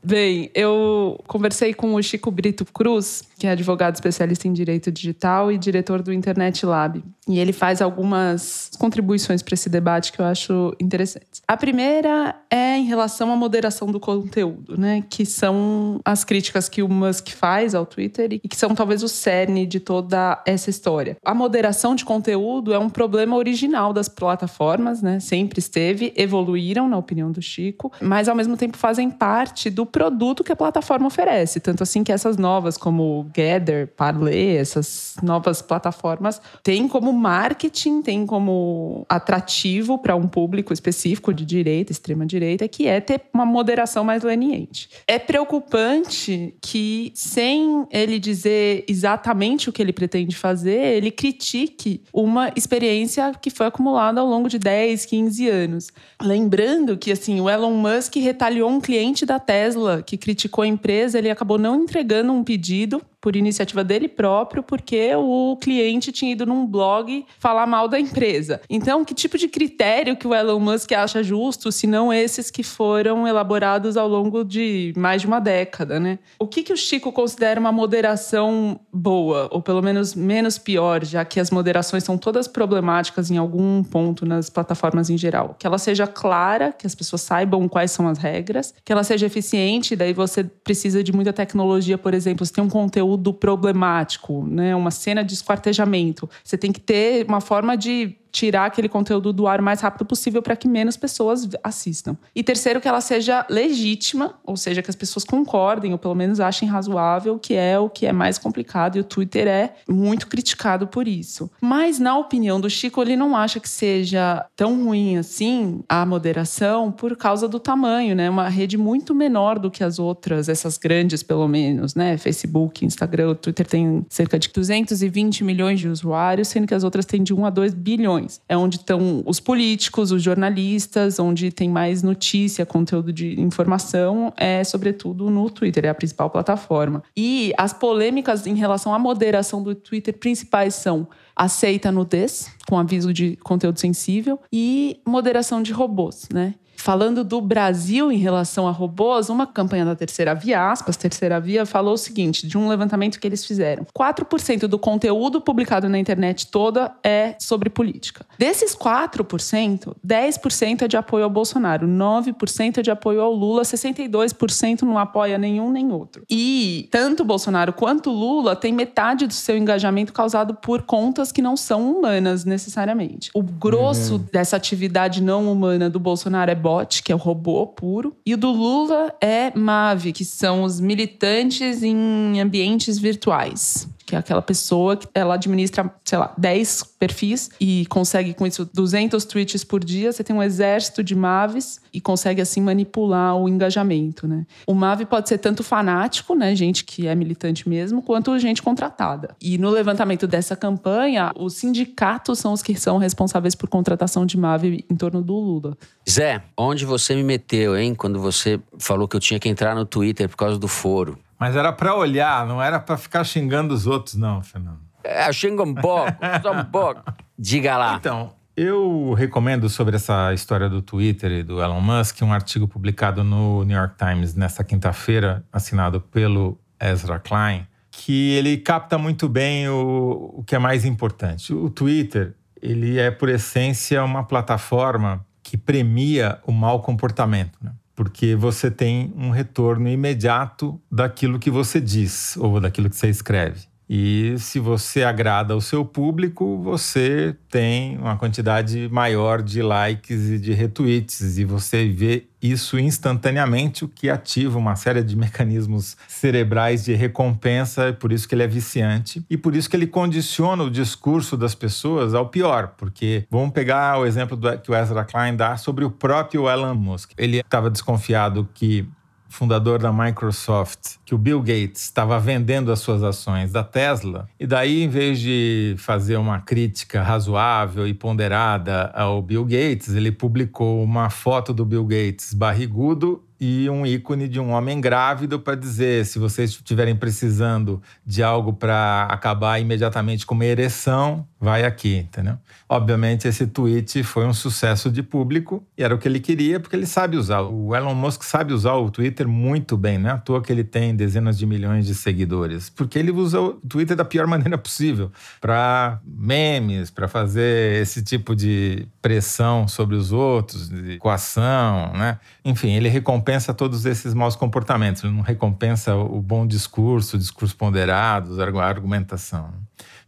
Bem, 0.01 0.49
eu 0.55 1.23
conversei 1.27 1.71
com 1.71 1.93
o 1.93 2.01
Chico 2.01 2.31
Brito 2.31 2.65
Cruz, 2.65 3.21
que 3.37 3.45
é 3.45 3.51
advogado 3.51 3.93
especialista 3.93 4.47
em 4.47 4.53
direito 4.53 4.91
digital 4.91 5.51
e 5.51 5.57
diretor 5.57 6.01
do 6.01 6.11
Internet 6.11 6.65
Lab. 6.65 7.03
E 7.27 7.37
ele 7.37 7.53
faz 7.53 7.79
algumas 7.79 8.71
contribuições 8.79 9.43
para 9.43 9.53
esse 9.53 9.69
debate 9.69 10.11
que 10.11 10.19
eu 10.19 10.25
acho 10.25 10.75
interessantes. 10.79 11.43
A 11.47 11.55
primeira 11.55 12.35
é 12.49 12.77
em 12.77 12.85
relação 12.85 13.31
à 13.31 13.35
moderação 13.35 13.91
do 13.91 13.99
conteúdo, 13.99 14.79
né? 14.79 15.03
Que 15.07 15.27
são 15.27 16.01
as 16.03 16.23
críticas 16.23 16.67
que 16.67 16.81
o 16.81 16.89
Musk 16.89 17.29
faz 17.29 17.75
ao 17.75 17.85
Twitter 17.85 18.33
e 18.33 18.38
que 18.47 18.55
são 18.55 18.75
talvez 18.75 19.03
o 19.03 19.07
cerne 19.07 19.65
de 19.65 19.79
toda 19.79 20.41
essa 20.45 20.69
história. 20.69 21.17
A 21.23 21.33
moderação 21.33 21.95
de 21.95 22.05
conteúdo 22.05 22.73
é 22.73 22.79
um 22.79 22.89
problema 22.89 23.35
original 23.35 23.93
das 23.93 24.07
plataformas, 24.07 25.01
né? 25.01 25.19
Sempre 25.19 25.59
esteve, 25.59 26.13
evoluíram, 26.15 26.87
na 26.87 26.97
opinião 26.97 27.31
do 27.31 27.41
Chico, 27.41 27.91
mas 28.01 28.27
ao 28.29 28.35
mesmo 28.35 28.55
tempo 28.55 28.77
fazem 28.77 29.09
parte 29.09 29.69
do 29.69 29.85
produto 29.85 30.43
que 30.43 30.51
a 30.51 30.55
plataforma 30.55 31.07
oferece. 31.07 31.59
Tanto 31.59 31.83
assim 31.83 32.03
que 32.03 32.11
essas 32.11 32.37
novas, 32.37 32.77
como 32.77 33.29
Gather, 33.33 33.87
Parler, 33.87 34.59
essas 34.59 35.15
novas 35.21 35.61
plataformas, 35.61 36.41
têm 36.63 36.87
como 36.87 37.11
marketing, 37.11 38.01
têm 38.01 38.25
como 38.25 39.05
atrativo 39.09 39.97
para 39.97 40.15
um 40.15 40.27
público 40.27 40.73
específico 40.73 41.33
de 41.33 41.45
direita, 41.45 41.91
extrema 41.91 42.25
direita, 42.25 42.67
que 42.67 42.87
é 42.87 42.99
ter 42.99 43.21
uma 43.33 43.45
moderação 43.45 44.03
mais 44.03 44.23
leniente. 44.23 44.89
É 45.07 45.17
preocupante 45.17 46.53
que, 46.61 47.11
sem 47.15 47.85
ele 47.91 48.19
dizer 48.29 48.85
exatamente 48.87 49.69
o 49.69 49.73
que 49.73 49.81
ele 49.81 49.91
pretende 49.91 50.35
fazer, 50.35 50.97
ele 50.97 51.11
critique 51.11 52.01
uma 52.13 52.51
experiência 52.55 53.31
que 53.41 53.49
foi 53.49 53.65
acumulada 53.65 54.21
ao 54.21 54.27
longo 54.27 54.47
de 54.47 54.59
10, 54.59 55.05
15 55.05 55.49
anos. 55.49 55.87
Lembrando 56.21 56.97
que 56.97 57.11
assim, 57.11 57.41
o 57.41 57.49
Elon 57.49 57.73
Musk 57.73 58.15
retaliou 58.17 58.69
um 58.69 58.79
cliente 58.79 59.25
da 59.25 59.39
Tesla 59.39 60.03
que 60.03 60.17
criticou 60.17 60.63
a 60.63 60.67
empresa, 60.67 61.17
ele 61.17 61.29
acabou 61.29 61.57
não 61.57 61.83
entregando 61.83 62.31
um 62.31 62.43
pedido 62.43 63.01
por 63.21 63.35
iniciativa 63.35 63.83
dele 63.83 64.07
próprio, 64.07 64.63
porque 64.63 65.13
o 65.15 65.57
cliente 65.57 66.11
tinha 66.11 66.31
ido 66.31 66.45
num 66.45 66.65
blog 66.65 67.25
falar 67.37 67.67
mal 67.67 67.87
da 67.87 67.99
empresa. 67.99 68.61
Então, 68.69 69.03
que 69.03 69.13
tipo 69.13 69.37
de 69.37 69.47
critério 69.47 70.15
que 70.15 70.27
o 70.27 70.33
Elon 70.33 70.59
Musk 70.59 70.91
acha 70.93 71.21
justo, 71.21 71.71
se 71.71 71.85
não 71.85 72.13
esses 72.13 72.49
que 72.49 72.63
foram 72.63 73.27
elaborados 73.27 73.97
ao 73.97 74.07
longo 74.07 74.43
de 74.43 74.93
mais 74.95 75.21
de 75.21 75.27
uma 75.27 75.39
década, 75.39 75.99
né? 75.99 76.19
O 76.39 76.47
que, 76.47 76.63
que 76.63 76.73
o 76.73 76.77
Chico 76.77 77.11
considera 77.11 77.59
uma 77.59 77.71
moderação 77.71 78.79
boa, 78.91 79.49
ou 79.51 79.61
pelo 79.61 79.81
menos 79.81 80.15
menos 80.15 80.57
pior, 80.57 81.03
já 81.03 81.25
que 81.25 81.39
as 81.39 81.51
moderações 81.51 82.03
são 82.03 82.17
todas 82.17 82.47
problemáticas 82.47 83.29
em 83.29 83.37
algum 83.37 83.83
ponto 83.83 84.25
nas 84.25 84.49
plataformas 84.49 85.09
em 85.09 85.17
geral? 85.17 85.55
Que 85.59 85.67
ela 85.67 85.77
seja 85.77 86.07
clara, 86.07 86.71
que 86.71 86.87
as 86.87 86.95
pessoas 86.95 87.21
saibam 87.21 87.67
quais 87.67 87.91
são 87.91 88.07
as 88.07 88.17
regras, 88.17 88.73
que 88.83 88.91
ela 88.91 89.03
seja 89.03 89.25
eficiente, 89.25 89.95
daí 89.95 90.13
você 90.13 90.43
precisa 90.43 91.03
de 91.03 91.11
muita 91.11 91.33
tecnologia, 91.33 91.97
por 91.97 92.13
exemplo, 92.13 92.45
se 92.45 92.53
tem 92.53 92.63
um 92.63 92.69
conteúdo 92.69 93.08
problemático, 93.33 94.45
né, 94.45 94.75
uma 94.75 94.91
cena 94.91 95.23
de 95.23 95.33
esquartejamento, 95.33 96.29
você 96.43 96.57
tem 96.57 96.71
que 96.71 96.79
ter 96.79 97.25
uma 97.27 97.41
forma 97.41 97.75
de 97.75 98.15
tirar 98.31 98.65
aquele 98.65 98.89
conteúdo 98.89 99.33
do 99.33 99.47
ar 99.47 99.59
o 99.59 99.63
mais 99.63 99.81
rápido 99.81 100.05
possível 100.05 100.41
para 100.41 100.55
que 100.55 100.67
menos 100.67 100.97
pessoas 100.97 101.47
assistam. 101.63 102.17
E 102.35 102.43
terceiro, 102.43 102.79
que 102.81 102.87
ela 102.87 103.01
seja 103.01 103.45
legítima, 103.49 104.35
ou 104.43 104.57
seja, 104.57 104.81
que 104.81 104.89
as 104.89 104.95
pessoas 104.95 105.23
concordem, 105.23 105.91
ou 105.91 105.97
pelo 105.97 106.15
menos 106.15 106.39
achem 106.39 106.67
razoável, 106.67 107.39
que 107.39 107.53
é 107.53 107.79
o 107.79 107.89
que 107.89 108.05
é 108.05 108.13
mais 108.13 108.37
complicado, 108.37 108.97
e 108.97 109.01
o 109.01 109.03
Twitter 109.03 109.47
é 109.47 109.73
muito 109.87 110.27
criticado 110.27 110.87
por 110.87 111.07
isso. 111.07 111.49
Mas, 111.61 111.99
na 111.99 112.17
opinião 112.17 112.59
do 112.59 112.69
Chico, 112.69 113.01
ele 113.01 113.15
não 113.15 113.35
acha 113.35 113.59
que 113.59 113.69
seja 113.69 114.45
tão 114.55 114.83
ruim 114.83 115.17
assim 115.17 115.83
a 115.87 116.05
moderação 116.05 116.91
por 116.91 117.15
causa 117.15 117.47
do 117.47 117.59
tamanho, 117.59 118.15
né? 118.15 118.29
Uma 118.29 118.49
rede 118.49 118.77
muito 118.77 119.13
menor 119.15 119.59
do 119.59 119.71
que 119.71 119.83
as 119.83 119.99
outras, 119.99 120.49
essas 120.49 120.77
grandes, 120.77 121.23
pelo 121.23 121.47
menos, 121.47 121.95
né? 121.95 122.17
Facebook, 122.17 122.85
Instagram, 122.85 123.29
o 123.29 123.35
Twitter 123.35 123.65
tem 123.65 124.05
cerca 124.09 124.37
de 124.37 124.49
220 124.49 125.43
milhões 125.43 125.79
de 125.79 125.87
usuários, 125.87 126.47
sendo 126.47 126.67
que 126.67 126.73
as 126.73 126.83
outras 126.83 127.05
têm 127.05 127.23
de 127.23 127.33
1 127.33 127.45
a 127.45 127.49
2 127.49 127.73
bilhões. 127.73 128.18
É 128.47 128.57
onde 128.57 128.77
estão 128.77 129.23
os 129.25 129.39
políticos, 129.39 130.11
os 130.11 130.21
jornalistas, 130.21 131.19
onde 131.19 131.51
tem 131.51 131.69
mais 131.69 132.03
notícia, 132.03 132.65
conteúdo 132.65 133.13
de 133.13 133.39
informação, 133.39 134.33
é 134.37 134.63
sobretudo 134.63 135.29
no 135.29 135.49
Twitter, 135.49 135.85
é 135.85 135.89
a 135.89 135.95
principal 135.95 136.29
plataforma. 136.29 137.03
E 137.15 137.53
as 137.57 137.73
polêmicas 137.73 138.45
em 138.47 138.55
relação 138.55 138.93
à 138.93 138.99
moderação 138.99 139.61
do 139.63 139.75
Twitter 139.75 140.17
principais 140.17 140.75
são 140.75 141.07
aceita 141.35 141.91
nudez, 141.91 142.51
com 142.67 142.77
aviso 142.77 143.13
de 143.13 143.37
conteúdo 143.37 143.79
sensível, 143.79 144.39
e 144.51 144.99
moderação 145.07 145.63
de 145.63 145.71
robôs, 145.71 146.27
né? 146.33 146.55
Falando 146.79 147.25
do 147.25 147.41
Brasil 147.41 148.09
em 148.09 148.17
relação 148.17 148.65
a 148.65 148.71
robôs, 148.71 149.29
uma 149.29 149.45
campanha 149.45 149.83
da 149.83 149.95
Terceira 149.95 150.33
Via, 150.33 150.71
aspas, 150.71 150.95
Terceira 150.95 151.37
Via, 151.39 151.65
falou 151.65 151.93
o 151.93 151.97
seguinte, 151.97 152.47
de 152.47 152.57
um 152.57 152.69
levantamento 152.69 153.19
que 153.19 153.27
eles 153.27 153.45
fizeram. 153.45 153.85
4% 153.97 154.61
do 154.61 154.79
conteúdo 154.79 155.41
publicado 155.41 155.89
na 155.89 155.99
internet 155.99 156.47
toda 156.47 156.95
é 157.03 157.35
sobre 157.37 157.69
política. 157.69 158.25
Desses 158.37 158.73
4%, 158.75 159.93
10% 160.05 160.81
é 160.83 160.87
de 160.87 160.95
apoio 160.95 161.25
ao 161.25 161.29
Bolsonaro, 161.29 161.85
9% 161.85 162.77
é 162.77 162.81
de 162.81 162.89
apoio 162.89 163.21
ao 163.21 163.33
Lula, 163.33 163.63
62% 163.63 164.83
não 164.83 164.97
apoia 164.97 165.37
nenhum 165.37 165.71
nem 165.71 165.91
outro. 165.91 166.23
E 166.29 166.87
tanto 166.89 167.25
Bolsonaro 167.25 167.73
quanto 167.73 168.09
Lula 168.09 168.55
têm 168.55 168.71
metade 168.71 169.27
do 169.27 169.33
seu 169.33 169.57
engajamento 169.57 170.13
causado 170.13 170.55
por 170.55 170.83
contas 170.83 171.29
que 171.29 171.41
não 171.41 171.57
são 171.57 171.91
humanas 171.91 172.45
necessariamente. 172.45 173.29
O 173.33 173.43
grosso 173.43 174.13
uhum. 174.13 174.25
dessa 174.31 174.55
atividade 174.55 175.21
não 175.21 175.51
humana 175.51 175.89
do 175.89 175.99
Bolsonaro 175.99 176.49
é 176.49 176.55
que 177.03 177.11
é 177.11 177.15
o 177.15 177.17
robô 177.17 177.67
puro, 177.67 178.15
e 178.25 178.33
o 178.33 178.37
do 178.37 178.51
Lula 178.51 179.13
é 179.21 179.51
Mave, 179.57 180.13
que 180.13 180.25
são 180.25 180.63
os 180.63 180.79
militantes 180.79 181.83
em 181.83 182.39
ambientes 182.39 182.97
virtuais 182.97 183.87
que 184.09 184.15
é 184.15 184.19
aquela 184.19 184.41
pessoa 184.41 184.97
que 184.97 185.07
ela 185.13 185.35
administra, 185.35 185.93
sei 186.03 186.17
lá, 186.17 186.33
10 186.35 186.95
perfis 186.97 187.51
e 187.61 187.85
consegue 187.85 188.33
com 188.33 188.47
isso 188.47 188.67
200 188.73 189.23
tweets 189.23 189.63
por 189.63 189.83
dia. 189.83 190.11
Você 190.11 190.23
tem 190.23 190.35
um 190.35 190.41
exército 190.41 191.03
de 191.03 191.15
Maves 191.15 191.79
e 191.93 192.01
consegue 192.01 192.41
assim 192.41 192.59
manipular 192.59 193.35
o 193.37 193.47
engajamento, 193.47 194.27
né? 194.27 194.47
O 194.65 194.73
Mave 194.73 195.05
pode 195.05 195.29
ser 195.29 195.37
tanto 195.37 195.63
fanático, 195.63 196.33
né, 196.33 196.55
gente 196.55 196.83
que 196.83 197.05
é 197.05 197.13
militante 197.13 197.69
mesmo, 197.69 198.01
quanto 198.01 198.37
gente 198.39 198.63
contratada. 198.63 199.35
E 199.39 199.59
no 199.59 199.69
levantamento 199.69 200.25
dessa 200.25 200.55
campanha, 200.55 201.31
os 201.35 201.53
sindicatos 201.53 202.39
são 202.39 202.53
os 202.53 202.63
que 202.63 202.73
são 202.73 202.97
responsáveis 202.97 203.53
por 203.53 203.69
contratação 203.69 204.25
de 204.25 204.37
Mave 204.37 204.83
em 204.89 204.95
torno 204.95 205.21
do 205.21 205.35
Lula. 205.35 205.77
Zé, 206.09 206.41
onde 206.57 206.83
você 206.83 207.13
me 207.13 207.23
meteu, 207.23 207.77
hein, 207.77 207.93
quando 207.93 208.19
você 208.19 208.59
falou 208.79 209.07
que 209.07 209.15
eu 209.15 209.19
tinha 209.19 209.39
que 209.39 209.47
entrar 209.47 209.75
no 209.75 209.85
Twitter 209.85 210.27
por 210.27 210.37
causa 210.37 210.57
do 210.57 210.67
foro? 210.67 211.15
Mas 211.39 211.55
era 211.55 211.71
para 211.71 211.95
olhar, 211.95 212.45
não 212.45 212.61
era 212.61 212.79
para 212.79 212.97
ficar 212.97 213.23
xingando 213.23 213.73
os 213.73 213.87
outros, 213.87 214.15
não, 214.15 214.43
Fernando. 214.43 214.81
É, 215.03 215.31
xinga 215.31 215.63
um 215.63 215.73
pouco, 215.73 216.11
só 216.43 216.51
um 216.51 216.65
pouco. 216.65 217.01
Diga 217.37 217.77
lá. 217.77 217.95
Então, 217.95 218.33
eu 218.55 219.13
recomendo 219.13 219.69
sobre 219.69 219.95
essa 219.95 220.33
história 220.33 220.67
do 220.67 220.81
Twitter 220.81 221.31
e 221.31 221.43
do 221.43 221.61
Elon 221.61 221.79
Musk 221.79 222.21
um 222.21 222.33
artigo 222.33 222.67
publicado 222.67 223.23
no 223.23 223.63
New 223.63 223.77
York 223.77 223.95
Times 223.97 224.35
nesta 224.35 224.65
quinta-feira, 224.65 225.45
assinado 225.51 226.01
pelo 226.01 226.59
Ezra 226.77 227.19
Klein, 227.19 227.65
que 227.89 228.31
ele 228.33 228.57
capta 228.57 228.97
muito 228.97 229.29
bem 229.29 229.69
o, 229.69 230.33
o 230.39 230.43
que 230.43 230.55
é 230.55 230.59
mais 230.59 230.83
importante. 230.83 231.53
O 231.53 231.69
Twitter, 231.69 232.35
ele 232.61 232.99
é 232.99 233.09
por 233.09 233.29
essência 233.29 234.03
uma 234.03 234.25
plataforma 234.25 235.25
que 235.41 235.55
premia 235.55 236.39
o 236.45 236.51
mau 236.51 236.81
comportamento. 236.81 237.57
Né? 237.61 237.71
Porque 237.99 238.33
você 238.33 238.71
tem 238.71 239.13
um 239.17 239.29
retorno 239.29 239.89
imediato 239.89 240.81
daquilo 240.89 241.37
que 241.37 241.51
você 241.51 241.81
diz 241.81 242.37
ou 242.37 242.57
daquilo 242.57 242.89
que 242.89 242.95
você 242.95 243.09
escreve. 243.09 243.68
E 243.89 244.35
se 244.37 244.59
você 244.59 245.03
agrada 245.03 245.55
o 245.55 245.61
seu 245.61 245.83
público, 245.83 246.61
você 246.61 247.35
tem 247.49 247.97
uma 247.97 248.15
quantidade 248.15 248.87
maior 248.91 249.41
de 249.41 249.63
likes 249.63 250.29
e 250.29 250.37
de 250.37 250.53
retweets, 250.53 251.39
e 251.39 251.43
você 251.43 251.87
vê 251.89 252.27
isso 252.39 252.77
instantaneamente, 252.77 253.83
o 253.83 253.87
que 253.87 254.07
ativa 254.07 254.59
uma 254.59 254.75
série 254.75 255.03
de 255.03 255.15
mecanismos 255.15 255.97
cerebrais 256.07 256.85
de 256.85 256.93
recompensa, 256.93 257.91
por 257.91 258.11
isso 258.11 258.27
que 258.27 258.35
ele 258.35 258.43
é 258.43 258.47
viciante, 258.47 259.25
e 259.27 259.35
por 259.35 259.55
isso 259.55 259.67
que 259.67 259.75
ele 259.75 259.87
condiciona 259.87 260.63
o 260.63 260.69
discurso 260.69 261.35
das 261.35 261.55
pessoas 261.55 262.13
ao 262.13 262.29
pior, 262.29 262.75
porque 262.77 263.25
vamos 263.29 263.51
pegar 263.51 263.99
o 263.99 264.05
exemplo 264.05 264.37
do, 264.37 264.55
que 264.59 264.69
o 264.69 264.75
Ezra 264.75 265.03
Klein 265.03 265.35
dá 265.35 265.57
sobre 265.57 265.83
o 265.83 265.89
próprio 265.89 266.47
Elon 266.47 266.75
Musk. 266.75 267.11
Ele 267.17 267.39
estava 267.39 267.71
desconfiado 267.71 268.47
que 268.53 268.87
fundador 269.29 269.79
da 269.79 269.93
Microsoft, 269.93 270.97
que 271.05 271.15
o 271.15 271.17
Bill 271.17 271.39
Gates 271.39 271.83
estava 271.83 272.19
vendendo 272.19 272.71
as 272.71 272.79
suas 272.79 273.03
ações 273.03 273.51
da 273.51 273.63
Tesla, 273.63 274.27
e 274.39 274.45
daí, 274.45 274.83
em 274.83 274.89
vez 274.89 275.19
de 275.19 275.75
fazer 275.77 276.17
uma 276.17 276.39
crítica 276.39 277.01
razoável 277.01 277.87
e 277.87 277.93
ponderada 277.93 278.91
ao 278.93 279.21
Bill 279.21 279.45
Gates, 279.45 279.89
ele 279.89 280.11
publicou 280.11 280.83
uma 280.83 281.09
foto 281.09 281.53
do 281.53 281.63
Bill 281.63 281.85
Gates 281.85 282.33
barrigudo 282.33 283.23
e 283.39 283.69
um 283.69 283.85
ícone 283.85 284.27
de 284.27 284.39
um 284.39 284.51
homem 284.51 284.81
grávido 284.81 285.39
para 285.39 285.55
dizer 285.55 286.05
se 286.05 286.19
vocês 286.19 286.49
estiverem 286.49 286.95
precisando 286.95 287.81
de 288.05 288.21
algo 288.21 288.51
para 288.51 289.07
acabar 289.09 289.59
imediatamente 289.59 290.25
com 290.25 290.35
uma 290.35 290.45
ereção, 290.45 291.25
vai 291.39 291.63
aqui, 291.63 291.97
entendeu? 291.97 292.37
Obviamente 292.67 293.27
esse 293.27 293.47
tweet 293.47 294.03
foi 294.03 294.25
um 294.25 294.33
sucesso 294.33 294.91
de 294.91 295.01
público 295.01 295.65
e 295.77 295.83
era 295.83 295.95
o 295.95 295.97
que 295.97 296.07
ele 296.07 296.19
queria 296.19 296.59
porque 296.59 296.75
ele 296.75 296.85
sabe 296.85 297.15
usar. 297.15 297.41
O 297.41 297.73
Elon 297.73 297.95
Musk 297.95 298.23
sabe 298.23 298.53
usar 298.53 298.73
o 298.73 298.91
Twitter 298.91 299.27
muito 299.27 299.77
bem, 299.77 299.97
não 299.97 300.09
é 300.09 300.13
à 300.13 300.17
toa 300.17 300.41
que 300.41 300.51
ele 300.51 300.65
tem 300.65 300.93
dezenas 300.93 301.37
de 301.37 301.45
milhões 301.45 301.85
de 301.85 301.95
seguidores, 301.95 302.69
porque 302.69 302.99
ele 302.99 303.11
usa 303.11 303.39
o 303.39 303.53
Twitter 303.53 303.95
da 303.95 304.03
pior 304.03 304.27
maneira 304.27 304.57
possível 304.57 305.11
para 305.39 306.01
memes, 306.05 306.91
para 306.91 307.07
fazer 307.07 307.81
esse 307.81 308.03
tipo 308.03 308.35
de 308.35 308.85
pressão 309.01 309.67
sobre 309.67 309.95
os 309.95 310.11
outros, 310.11 310.67
de 310.67 310.97
coação, 310.97 311.93
né? 311.93 312.19
Enfim, 312.43 312.71
ele 312.71 312.89
recompensa 312.89 313.53
todos 313.53 313.85
esses 313.85 314.13
maus 314.13 314.35
comportamentos, 314.35 315.03
ele 315.03 315.13
não 315.13 315.21
recompensa 315.21 315.95
o 315.95 316.21
bom 316.21 316.45
discurso, 316.45 317.15
o 317.15 317.19
discurso 317.19 317.55
ponderado, 317.55 318.41
a 318.41 318.65
argumentação. 318.65 319.53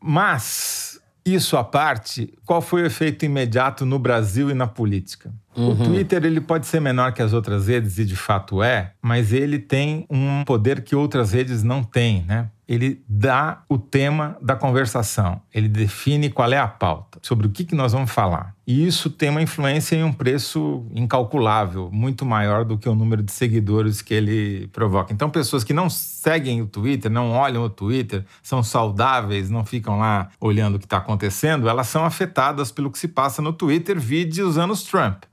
Mas 0.03 0.90
isso 1.25 1.55
à 1.55 1.63
parte, 1.63 2.33
qual 2.45 2.61
foi 2.61 2.83
o 2.83 2.85
efeito 2.85 3.25
imediato 3.25 3.85
no 3.85 3.99
Brasil 3.99 4.49
e 4.49 4.53
na 4.53 4.67
política? 4.67 5.31
Uhum. 5.55 5.71
O 5.71 5.75
Twitter 5.75 6.25
ele 6.25 6.41
pode 6.41 6.65
ser 6.65 6.79
menor 6.79 7.13
que 7.13 7.21
as 7.21 7.33
outras 7.33 7.67
redes 7.67 7.97
e 7.97 8.05
de 8.05 8.15
fato 8.15 8.63
é, 8.63 8.93
mas 9.01 9.33
ele 9.33 9.59
tem 9.59 10.05
um 10.09 10.43
poder 10.45 10.81
que 10.81 10.95
outras 10.95 11.33
redes 11.33 11.61
não 11.61 11.83
têm, 11.83 12.23
né? 12.23 12.49
Ele 12.71 13.03
dá 13.05 13.63
o 13.67 13.77
tema 13.77 14.37
da 14.41 14.55
conversação, 14.55 15.41
ele 15.53 15.67
define 15.67 16.29
qual 16.29 16.49
é 16.53 16.57
a 16.57 16.69
pauta, 16.69 17.19
sobre 17.21 17.45
o 17.45 17.49
que, 17.49 17.65
que 17.65 17.75
nós 17.75 17.91
vamos 17.91 18.11
falar. 18.11 18.55
E 18.65 18.87
isso 18.87 19.09
tem 19.09 19.29
uma 19.29 19.41
influência 19.41 19.97
em 19.97 20.05
um 20.05 20.13
preço 20.13 20.85
incalculável, 20.95 21.89
muito 21.91 22.25
maior 22.25 22.63
do 22.63 22.77
que 22.77 22.87
o 22.87 22.95
número 22.95 23.21
de 23.21 23.33
seguidores 23.33 24.01
que 24.01 24.13
ele 24.13 24.67
provoca. 24.67 25.11
Então, 25.11 25.29
pessoas 25.29 25.65
que 25.65 25.73
não 25.73 25.89
seguem 25.89 26.61
o 26.61 26.65
Twitter, 26.65 27.11
não 27.11 27.31
olham 27.31 27.61
o 27.61 27.69
Twitter, 27.69 28.23
são 28.41 28.63
saudáveis, 28.63 29.49
não 29.49 29.65
ficam 29.65 29.99
lá 29.99 30.29
olhando 30.39 30.75
o 30.75 30.79
que 30.79 30.85
está 30.85 30.99
acontecendo, 30.99 31.67
elas 31.67 31.87
são 31.87 32.05
afetadas 32.05 32.71
pelo 32.71 32.89
que 32.89 32.97
se 32.97 33.09
passa 33.09 33.41
no 33.41 33.51
Twitter, 33.51 33.99
vide 33.99 34.41
os 34.41 34.57
anos 34.57 34.83
Trump 34.83 35.23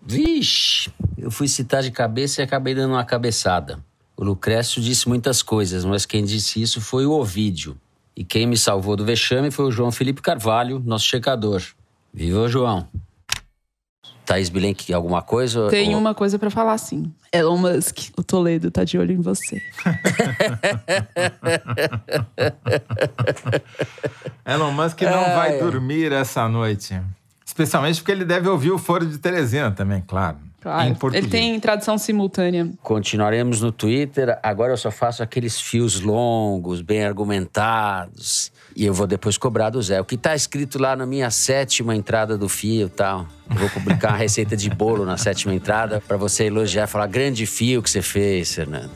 Vixe, 0.00 0.92
eu 1.18 1.30
fui 1.30 1.48
citar 1.48 1.82
de 1.82 1.90
cabeça 1.90 2.40
e 2.40 2.44
acabei 2.44 2.72
dando 2.72 2.92
uma 2.92 3.04
cabeçada. 3.04 3.82
O 4.16 4.24
Lucrécio 4.24 4.80
disse 4.80 5.08
muitas 5.08 5.42
coisas, 5.42 5.84
mas 5.84 6.06
quem 6.06 6.24
disse 6.24 6.62
isso 6.62 6.80
foi 6.80 7.04
o 7.04 7.12
Ovídio. 7.12 7.76
E 8.16 8.24
quem 8.24 8.46
me 8.46 8.56
salvou 8.56 8.94
do 8.94 9.04
vexame 9.04 9.50
foi 9.50 9.64
o 9.64 9.72
João 9.72 9.90
Felipe 9.90 10.22
Carvalho, 10.22 10.80
nosso 10.84 11.04
checador. 11.04 11.60
Viva 12.12 12.42
o 12.42 12.48
João! 12.48 12.88
Thaís 14.24 14.48
Bilenque, 14.48 14.94
alguma 14.94 15.20
coisa? 15.20 15.68
Tem 15.68 15.92
ou... 15.94 16.00
uma 16.00 16.14
coisa 16.14 16.38
para 16.38 16.48
falar, 16.48 16.78
sim. 16.78 17.12
Elon 17.32 17.58
Musk, 17.58 18.10
o 18.16 18.22
Toledo 18.22 18.70
tá 18.70 18.84
de 18.84 18.96
olho 18.96 19.10
em 19.12 19.20
você. 19.20 19.60
Elon 24.46 24.70
Musk 24.72 25.02
não 25.02 25.24
é, 25.24 25.34
vai 25.34 25.58
dormir 25.58 26.12
essa 26.12 26.48
noite. 26.48 26.98
Especialmente 27.44 28.00
porque 28.00 28.12
ele 28.12 28.24
deve 28.24 28.48
ouvir 28.48 28.70
o 28.70 28.78
Foro 28.78 29.04
de 29.04 29.18
Teresina 29.18 29.72
também, 29.72 30.02
claro. 30.06 30.38
Claro. 30.64 30.96
Ele 31.12 31.28
tem 31.28 31.60
tradução 31.60 31.98
simultânea. 31.98 32.70
Continuaremos 32.82 33.60
no 33.60 33.70
Twitter. 33.70 34.38
Agora 34.42 34.72
eu 34.72 34.78
só 34.78 34.90
faço 34.90 35.22
aqueles 35.22 35.60
fios 35.60 36.00
longos, 36.00 36.80
bem 36.80 37.04
argumentados. 37.04 38.50
E 38.74 38.86
eu 38.86 38.94
vou 38.94 39.06
depois 39.06 39.36
cobrar 39.36 39.68
do 39.68 39.82
Zé. 39.82 40.00
O 40.00 40.06
que 40.06 40.14
está 40.14 40.34
escrito 40.34 40.78
lá 40.78 40.96
na 40.96 41.04
minha 41.04 41.30
sétima 41.30 41.94
entrada 41.94 42.38
do 42.38 42.48
fio 42.48 42.88
tal. 42.88 43.26
Eu 43.50 43.56
vou 43.56 43.68
publicar 43.68 44.12
uma 44.12 44.16
receita 44.16 44.56
de 44.56 44.70
bolo 44.70 45.04
na 45.04 45.18
sétima 45.18 45.54
entrada 45.54 46.00
para 46.00 46.16
você 46.16 46.44
elogiar, 46.44 46.86
falar 46.86 47.08
grande 47.08 47.44
fio 47.44 47.82
que 47.82 47.90
você 47.90 48.00
fez, 48.00 48.54
Fernando. 48.54 48.90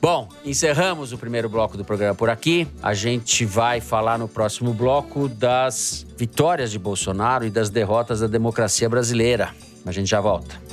Bom, 0.00 0.28
encerramos 0.44 1.12
o 1.12 1.18
primeiro 1.18 1.48
bloco 1.48 1.76
do 1.76 1.84
programa 1.84 2.14
por 2.14 2.30
aqui. 2.30 2.68
A 2.80 2.94
gente 2.94 3.44
vai 3.44 3.80
falar 3.80 4.16
no 4.16 4.28
próximo 4.28 4.72
bloco 4.72 5.28
das 5.28 6.06
vitórias 6.16 6.70
de 6.70 6.78
Bolsonaro 6.78 7.44
e 7.44 7.50
das 7.50 7.68
derrotas 7.68 8.20
da 8.20 8.28
democracia 8.28 8.88
brasileira. 8.88 9.50
A 9.84 9.90
gente 9.90 10.08
já 10.08 10.20
volta. 10.20 10.70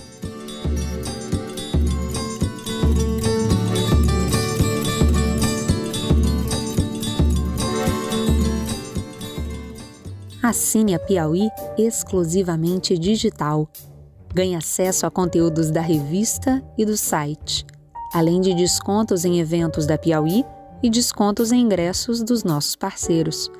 Assine 10.47 10.95
a 10.95 10.99
Piauí 10.99 11.49
exclusivamente 11.77 12.97
digital. 12.97 13.69
Ganhe 14.33 14.55
acesso 14.55 15.05
a 15.05 15.11
conteúdos 15.11 15.69
da 15.69 15.81
revista 15.81 16.63
e 16.77 16.85
do 16.85 16.95
site, 16.95 17.65
além 18.13 18.39
de 18.39 18.53
descontos 18.53 19.25
em 19.25 19.41
eventos 19.41 19.85
da 19.85 19.97
Piauí 19.97 20.45
e 20.81 20.89
descontos 20.89 21.51
em 21.51 21.59
ingressos 21.59 22.23
dos 22.23 22.45
nossos 22.45 22.77
parceiros. 22.77 23.51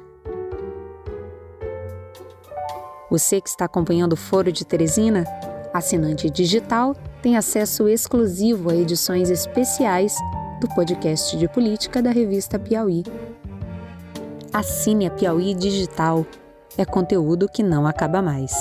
Você 3.12 3.42
que 3.42 3.50
está 3.50 3.66
acompanhando 3.66 4.14
o 4.14 4.18
Foro 4.18 4.50
de 4.50 4.66
Teresina, 4.66 5.26
assinante 5.74 6.30
digital, 6.30 6.96
tem 7.22 7.38
acesso 7.38 7.88
exclusivo 7.88 8.70
a 8.70 8.76
edições 8.76 9.30
especiais 9.30 10.16
do 10.60 10.68
podcast 10.70 11.38
de 11.38 11.48
política 11.48 12.02
da 12.02 12.12
revista 12.12 12.58
Piauí. 12.58 13.04
Assine 14.54 15.08
a 15.08 15.12
Piauí 15.12 15.54
Digital 15.54 16.26
é 16.78 16.86
conteúdo 16.86 17.50
que 17.50 17.64
não 17.64 17.88
acaba 17.88 18.22
mais. 18.22 18.54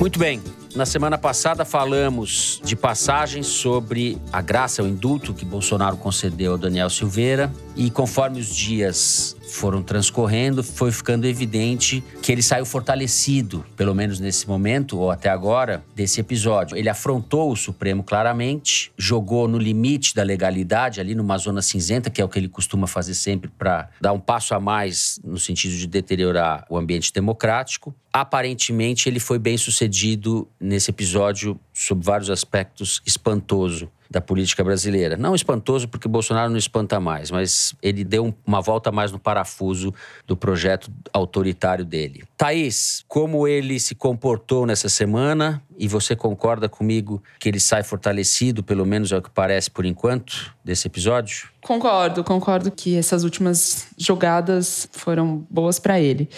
Muito 0.00 0.18
bem. 0.18 0.42
Na 0.74 0.84
semana 0.84 1.16
passada 1.16 1.64
falamos 1.64 2.60
de 2.64 2.74
passagens 2.74 3.46
sobre 3.46 4.18
a 4.32 4.40
graça, 4.42 4.82
o 4.82 4.88
indulto 4.88 5.32
que 5.32 5.44
Bolsonaro 5.44 5.96
concedeu 5.96 6.52
ao 6.52 6.58
Daniel 6.58 6.90
Silveira. 6.90 7.52
E 7.76 7.92
conforme 7.92 8.40
os 8.40 8.48
dias 8.48 9.36
foram 9.54 9.82
transcorrendo, 9.82 10.64
foi 10.64 10.90
ficando 10.90 11.26
evidente 11.26 12.02
que 12.20 12.32
ele 12.32 12.42
saiu 12.42 12.66
fortalecido, 12.66 13.64
pelo 13.76 13.94
menos 13.94 14.18
nesse 14.18 14.48
momento, 14.48 14.98
ou 14.98 15.10
até 15.10 15.28
agora, 15.28 15.84
desse 15.94 16.20
episódio. 16.20 16.76
Ele 16.76 16.88
afrontou 16.88 17.52
o 17.52 17.56
Supremo 17.56 18.02
claramente, 18.02 18.92
jogou 18.98 19.46
no 19.46 19.56
limite 19.56 20.14
da 20.14 20.24
legalidade, 20.24 21.00
ali 21.00 21.14
numa 21.14 21.38
zona 21.38 21.62
cinzenta, 21.62 22.10
que 22.10 22.20
é 22.20 22.24
o 22.24 22.28
que 22.28 22.38
ele 22.38 22.48
costuma 22.48 22.86
fazer 22.86 23.14
sempre 23.14 23.48
para 23.48 23.88
dar 24.00 24.12
um 24.12 24.20
passo 24.20 24.54
a 24.54 24.60
mais 24.60 25.20
no 25.22 25.38
sentido 25.38 25.76
de 25.76 25.86
deteriorar 25.86 26.66
o 26.68 26.76
ambiente 26.76 27.12
democrático. 27.12 27.94
Aparentemente, 28.12 29.08
ele 29.08 29.20
foi 29.20 29.38
bem 29.38 29.56
sucedido 29.56 30.48
nesse 30.60 30.90
episódio, 30.90 31.58
sob 31.72 32.04
vários 32.04 32.30
aspectos, 32.30 33.00
espantoso 33.06 33.88
da 34.14 34.20
política 34.20 34.62
brasileira. 34.62 35.16
Não 35.16 35.34
espantoso, 35.34 35.88
porque 35.88 36.06
Bolsonaro 36.06 36.48
não 36.48 36.56
espanta 36.56 37.00
mais, 37.00 37.32
mas 37.32 37.74
ele 37.82 38.04
deu 38.04 38.32
uma 38.46 38.60
volta 38.60 38.92
mais 38.92 39.10
no 39.10 39.18
parafuso 39.18 39.92
do 40.24 40.36
projeto 40.36 40.88
autoritário 41.12 41.84
dele. 41.84 42.22
Thaís, 42.36 43.04
como 43.08 43.48
ele 43.48 43.80
se 43.80 43.92
comportou 43.96 44.66
nessa 44.66 44.88
semana 44.88 45.60
e 45.76 45.88
você 45.88 46.14
concorda 46.14 46.68
comigo 46.68 47.20
que 47.40 47.48
ele 47.48 47.58
sai 47.58 47.82
fortalecido, 47.82 48.62
pelo 48.62 48.86
menos 48.86 49.10
é 49.10 49.16
o 49.16 49.22
que 49.22 49.30
parece 49.30 49.68
por 49.68 49.84
enquanto, 49.84 50.54
desse 50.64 50.86
episódio? 50.86 51.48
Concordo, 51.60 52.22
concordo 52.22 52.70
que 52.70 52.96
essas 52.96 53.24
últimas 53.24 53.88
jogadas 53.98 54.88
foram 54.92 55.44
boas 55.50 55.80
para 55.80 56.00
ele. 56.00 56.28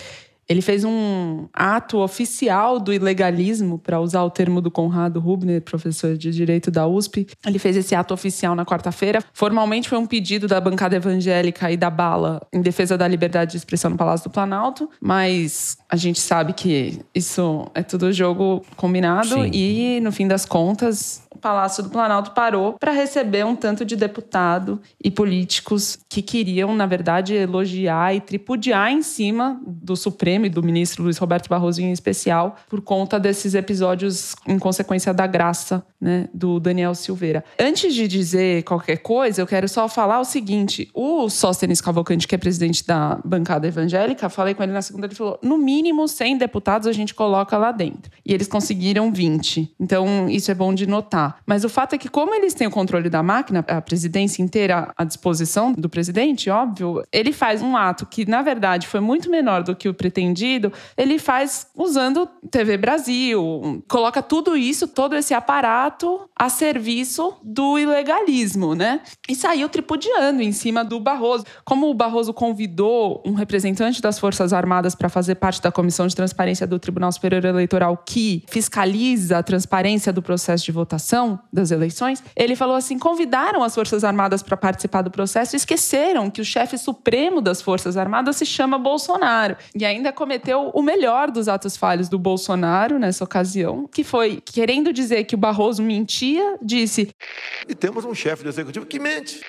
Ele 0.49 0.63
fez 0.63 0.85
um 0.85 1.49
ato 1.53 1.99
oficial 1.99 2.79
do 2.79 2.93
ilegalismo, 2.93 3.79
para 3.79 4.01
usar 4.01 4.23
o 4.23 4.31
termo 4.31 4.61
do 4.61 4.71
Conrado 4.71 5.19
Rubner, 5.19 5.61
professor 5.61 6.17
de 6.17 6.31
direito 6.31 6.71
da 6.71 6.87
USP. 6.87 7.27
Ele 7.45 7.59
fez 7.59 7.77
esse 7.77 7.95
ato 7.95 8.15
oficial 8.15 8.55
na 8.55 8.65
quarta-feira. 8.65 9.23
Formalmente 9.33 9.89
foi 9.89 9.99
um 9.99 10.07
pedido 10.07 10.47
da 10.47 10.61
bancada 10.61 10.97
evangélica 10.97 11.71
e 11.71 11.77
da 11.77 11.91
Bala 11.91 12.47
em 12.53 12.61
defesa 12.61 12.97
da 12.97 13.09
liberdade 13.09 13.53
de 13.53 13.57
expressão 13.57 13.91
no 13.91 13.97
Palácio 13.97 14.29
do 14.29 14.33
Planalto, 14.33 14.89
mas 15.01 15.79
a 15.89 15.97
gente 15.97 16.21
sabe 16.21 16.53
que 16.53 17.01
isso 17.15 17.67
é 17.75 17.83
tudo 17.83 18.13
jogo 18.13 18.65
combinado 18.77 19.29
Sim. 19.29 19.51
e, 19.53 20.01
no 20.01 20.13
fim 20.13 20.29
das 20.29 20.45
contas, 20.45 21.26
Palácio 21.37 21.83
do 21.83 21.91
Planalto 21.91 22.33
parou 22.33 22.75
para 22.75 22.93
receber 22.93 23.45
um 23.45 23.55
tanto 23.55 23.85
de 23.85 23.97
deputado 23.97 24.81
e 25.03 25.11
políticos 25.11 25.99
que 26.09 26.23
queriam, 26.23 26.75
na 26.75 26.87
verdade, 26.87 27.35
elogiar 27.35 28.15
e 28.15 28.21
tripudiar 28.21 28.91
em 28.91 29.03
cima 29.03 29.61
do 29.67 29.97
Supremo 29.97 30.47
e 30.47 30.51
do 30.51 30.63
ministro 30.63 31.05
Luiz 31.05 31.19
Roberto 31.19 31.49
Barroso 31.49 31.81
em 31.81 31.93
especial, 31.93 32.57
por 32.69 32.81
conta 32.81 33.19
desses 33.19 33.55
episódios 33.55 34.35
em 34.47 34.59
consequência 34.59 35.13
da 35.13 35.27
graça 35.27 35.85
né, 36.01 36.29
do 36.33 36.61
Daniel 36.61 36.95
Silveira. 36.95 37.45
Antes 37.59 37.95
de 37.95 38.07
dizer 38.07 38.63
qualquer 38.65 38.99
coisa, 38.99 39.41
eu 39.41 39.47
quero 39.47 39.69
só 39.69 39.89
falar 39.89 40.21
o 40.21 40.25
seguinte: 40.25 40.91
o 40.95 41.29
Sóstenes 41.29 41.81
Cavalcante, 41.81 42.27
que 42.29 42.35
é 42.35 42.39
presidente 42.39 42.87
da 42.87 43.19
bancada 43.25 43.67
evangélica, 43.67 44.29
falei 44.29 44.55
com 44.55 44.63
ele 44.63 44.73
na 44.73 44.83
segunda, 44.83 45.07
ele 45.07 45.15
falou: 45.15 45.39
no 45.43 45.59
mínimo 45.59 46.07
100 46.07 46.39
deputados 46.39 46.87
a 46.87 46.93
gente 46.93 47.15
coloca 47.15 47.57
lá 47.57 47.73
dentro. 47.73 48.11
E 48.25 48.33
eles 48.33 48.47
conseguiram 48.47 49.13
20. 49.13 49.75
Então, 49.81 50.29
isso 50.29 50.51
é 50.51 50.55
bom 50.55 50.75
de 50.75 50.87
notar. 50.87 51.26
Mas 51.47 51.65
o 51.65 51.69
fato 51.69 51.95
é 51.95 51.99
que, 51.99 52.09
como 52.09 52.35
eles 52.35 52.55
têm 52.55 52.67
o 52.67 52.71
controle 52.71 53.09
da 53.09 53.23
máquina, 53.23 53.65
a 53.67 53.81
presidência 53.81 54.43
inteira 54.43 54.93
à 54.97 55.05
disposição 55.05 55.73
do 55.73 55.89
presidente, 55.89 56.51
óbvio, 56.51 57.03
ele 57.13 57.33
faz 57.33 57.63
um 57.63 57.77
ato 57.77 58.07
que, 58.07 58.29
na 58.29 58.43
verdade, 58.43 58.87
foi 58.87 59.01
muito 59.01 59.31
menor 59.31 59.63
do 59.63 59.75
que 59.75 59.89
o 59.89 59.95
pretendido, 59.95 60.73
ele 60.97 61.19
faz 61.19 61.69
usando 61.75 62.29
TV 62.51 62.77
Brasil, 62.77 63.83
coloca 63.89 64.23
tudo 64.23 64.57
isso, 64.57 64.87
todo 64.87 65.17
esse 65.17 65.35
aparato 65.35 66.29
a 66.35 66.49
serviço 66.49 67.35
do 67.43 67.79
ilegalismo, 67.79 68.75
né? 68.75 69.01
E 69.29 69.35
saiu 69.35 69.69
tripudiando 69.69 70.43
em 70.43 70.53
cima 70.53 70.85
do 70.85 71.01
Barroso. 71.01 71.45
Como 71.65 71.89
o 71.89 71.95
Barroso 71.95 72.33
convidou 72.33 73.23
um 73.25 73.33
representante 73.35 74.01
das 74.01 74.19
Forças 74.19 74.53
Armadas 74.53 74.95
para 74.95 75.09
fazer 75.09 75.37
parte 75.37 75.61
da 75.63 75.73
Comissão 75.73 76.07
de 76.07 76.15
Transparência 76.15 76.67
do 76.67 76.79
Tribunal 76.79 77.11
Superior 77.13 77.45
Eleitoral 77.45 77.97
que 77.97 78.45
fiscaliza 78.49 79.39
a 79.39 79.43
transparência 79.43 80.13
do 80.13 80.23
processo 80.23 80.65
de 80.65 80.73
votação 80.73 81.16
das 81.53 81.71
eleições, 81.71 82.23
ele 82.35 82.55
falou 82.55 82.77
assim: 82.77 82.99
convidaram 82.99 83.63
as 83.63 83.75
Forças 83.75 84.05
Armadas 84.05 84.43
para 84.43 84.57
participar 84.57 85.03
do 85.03 85.11
processo 85.11 85.55
e 85.55 85.59
esqueceram 85.59 86.31
que 86.31 86.41
o 86.41 86.45
chefe 86.45 86.77
supremo 86.77 87.41
das 87.41 87.63
Forças 87.63 87.97
Armadas 87.97 88.37
se 88.37 88.45
chama 88.47 88.79
Bolsonaro. 88.79 89.57
E 89.75 89.85
ainda 89.85 90.13
cometeu 90.13 90.71
o 90.75 90.83
melhor 90.83 91.31
dos 91.31 91.49
atos 91.49 91.77
falhos 91.77 92.09
do 92.09 92.19
Bolsonaro 92.19 92.99
nessa 92.99 93.25
ocasião, 93.25 93.89
que 93.91 94.05
foi 94.05 94.43
querendo 94.45 94.93
dizer 94.93 95.25
que 95.25 95.35
o 95.35 95.39
Barroso 95.39 95.83
mentia, 95.83 96.57
disse 96.63 97.11
E 97.69 97.75
temos 97.75 98.05
um 98.05 98.15
chefe 98.15 98.43
do 98.43 98.49
executivo 98.49 98.85
que 98.87 98.99
mente. 98.99 99.41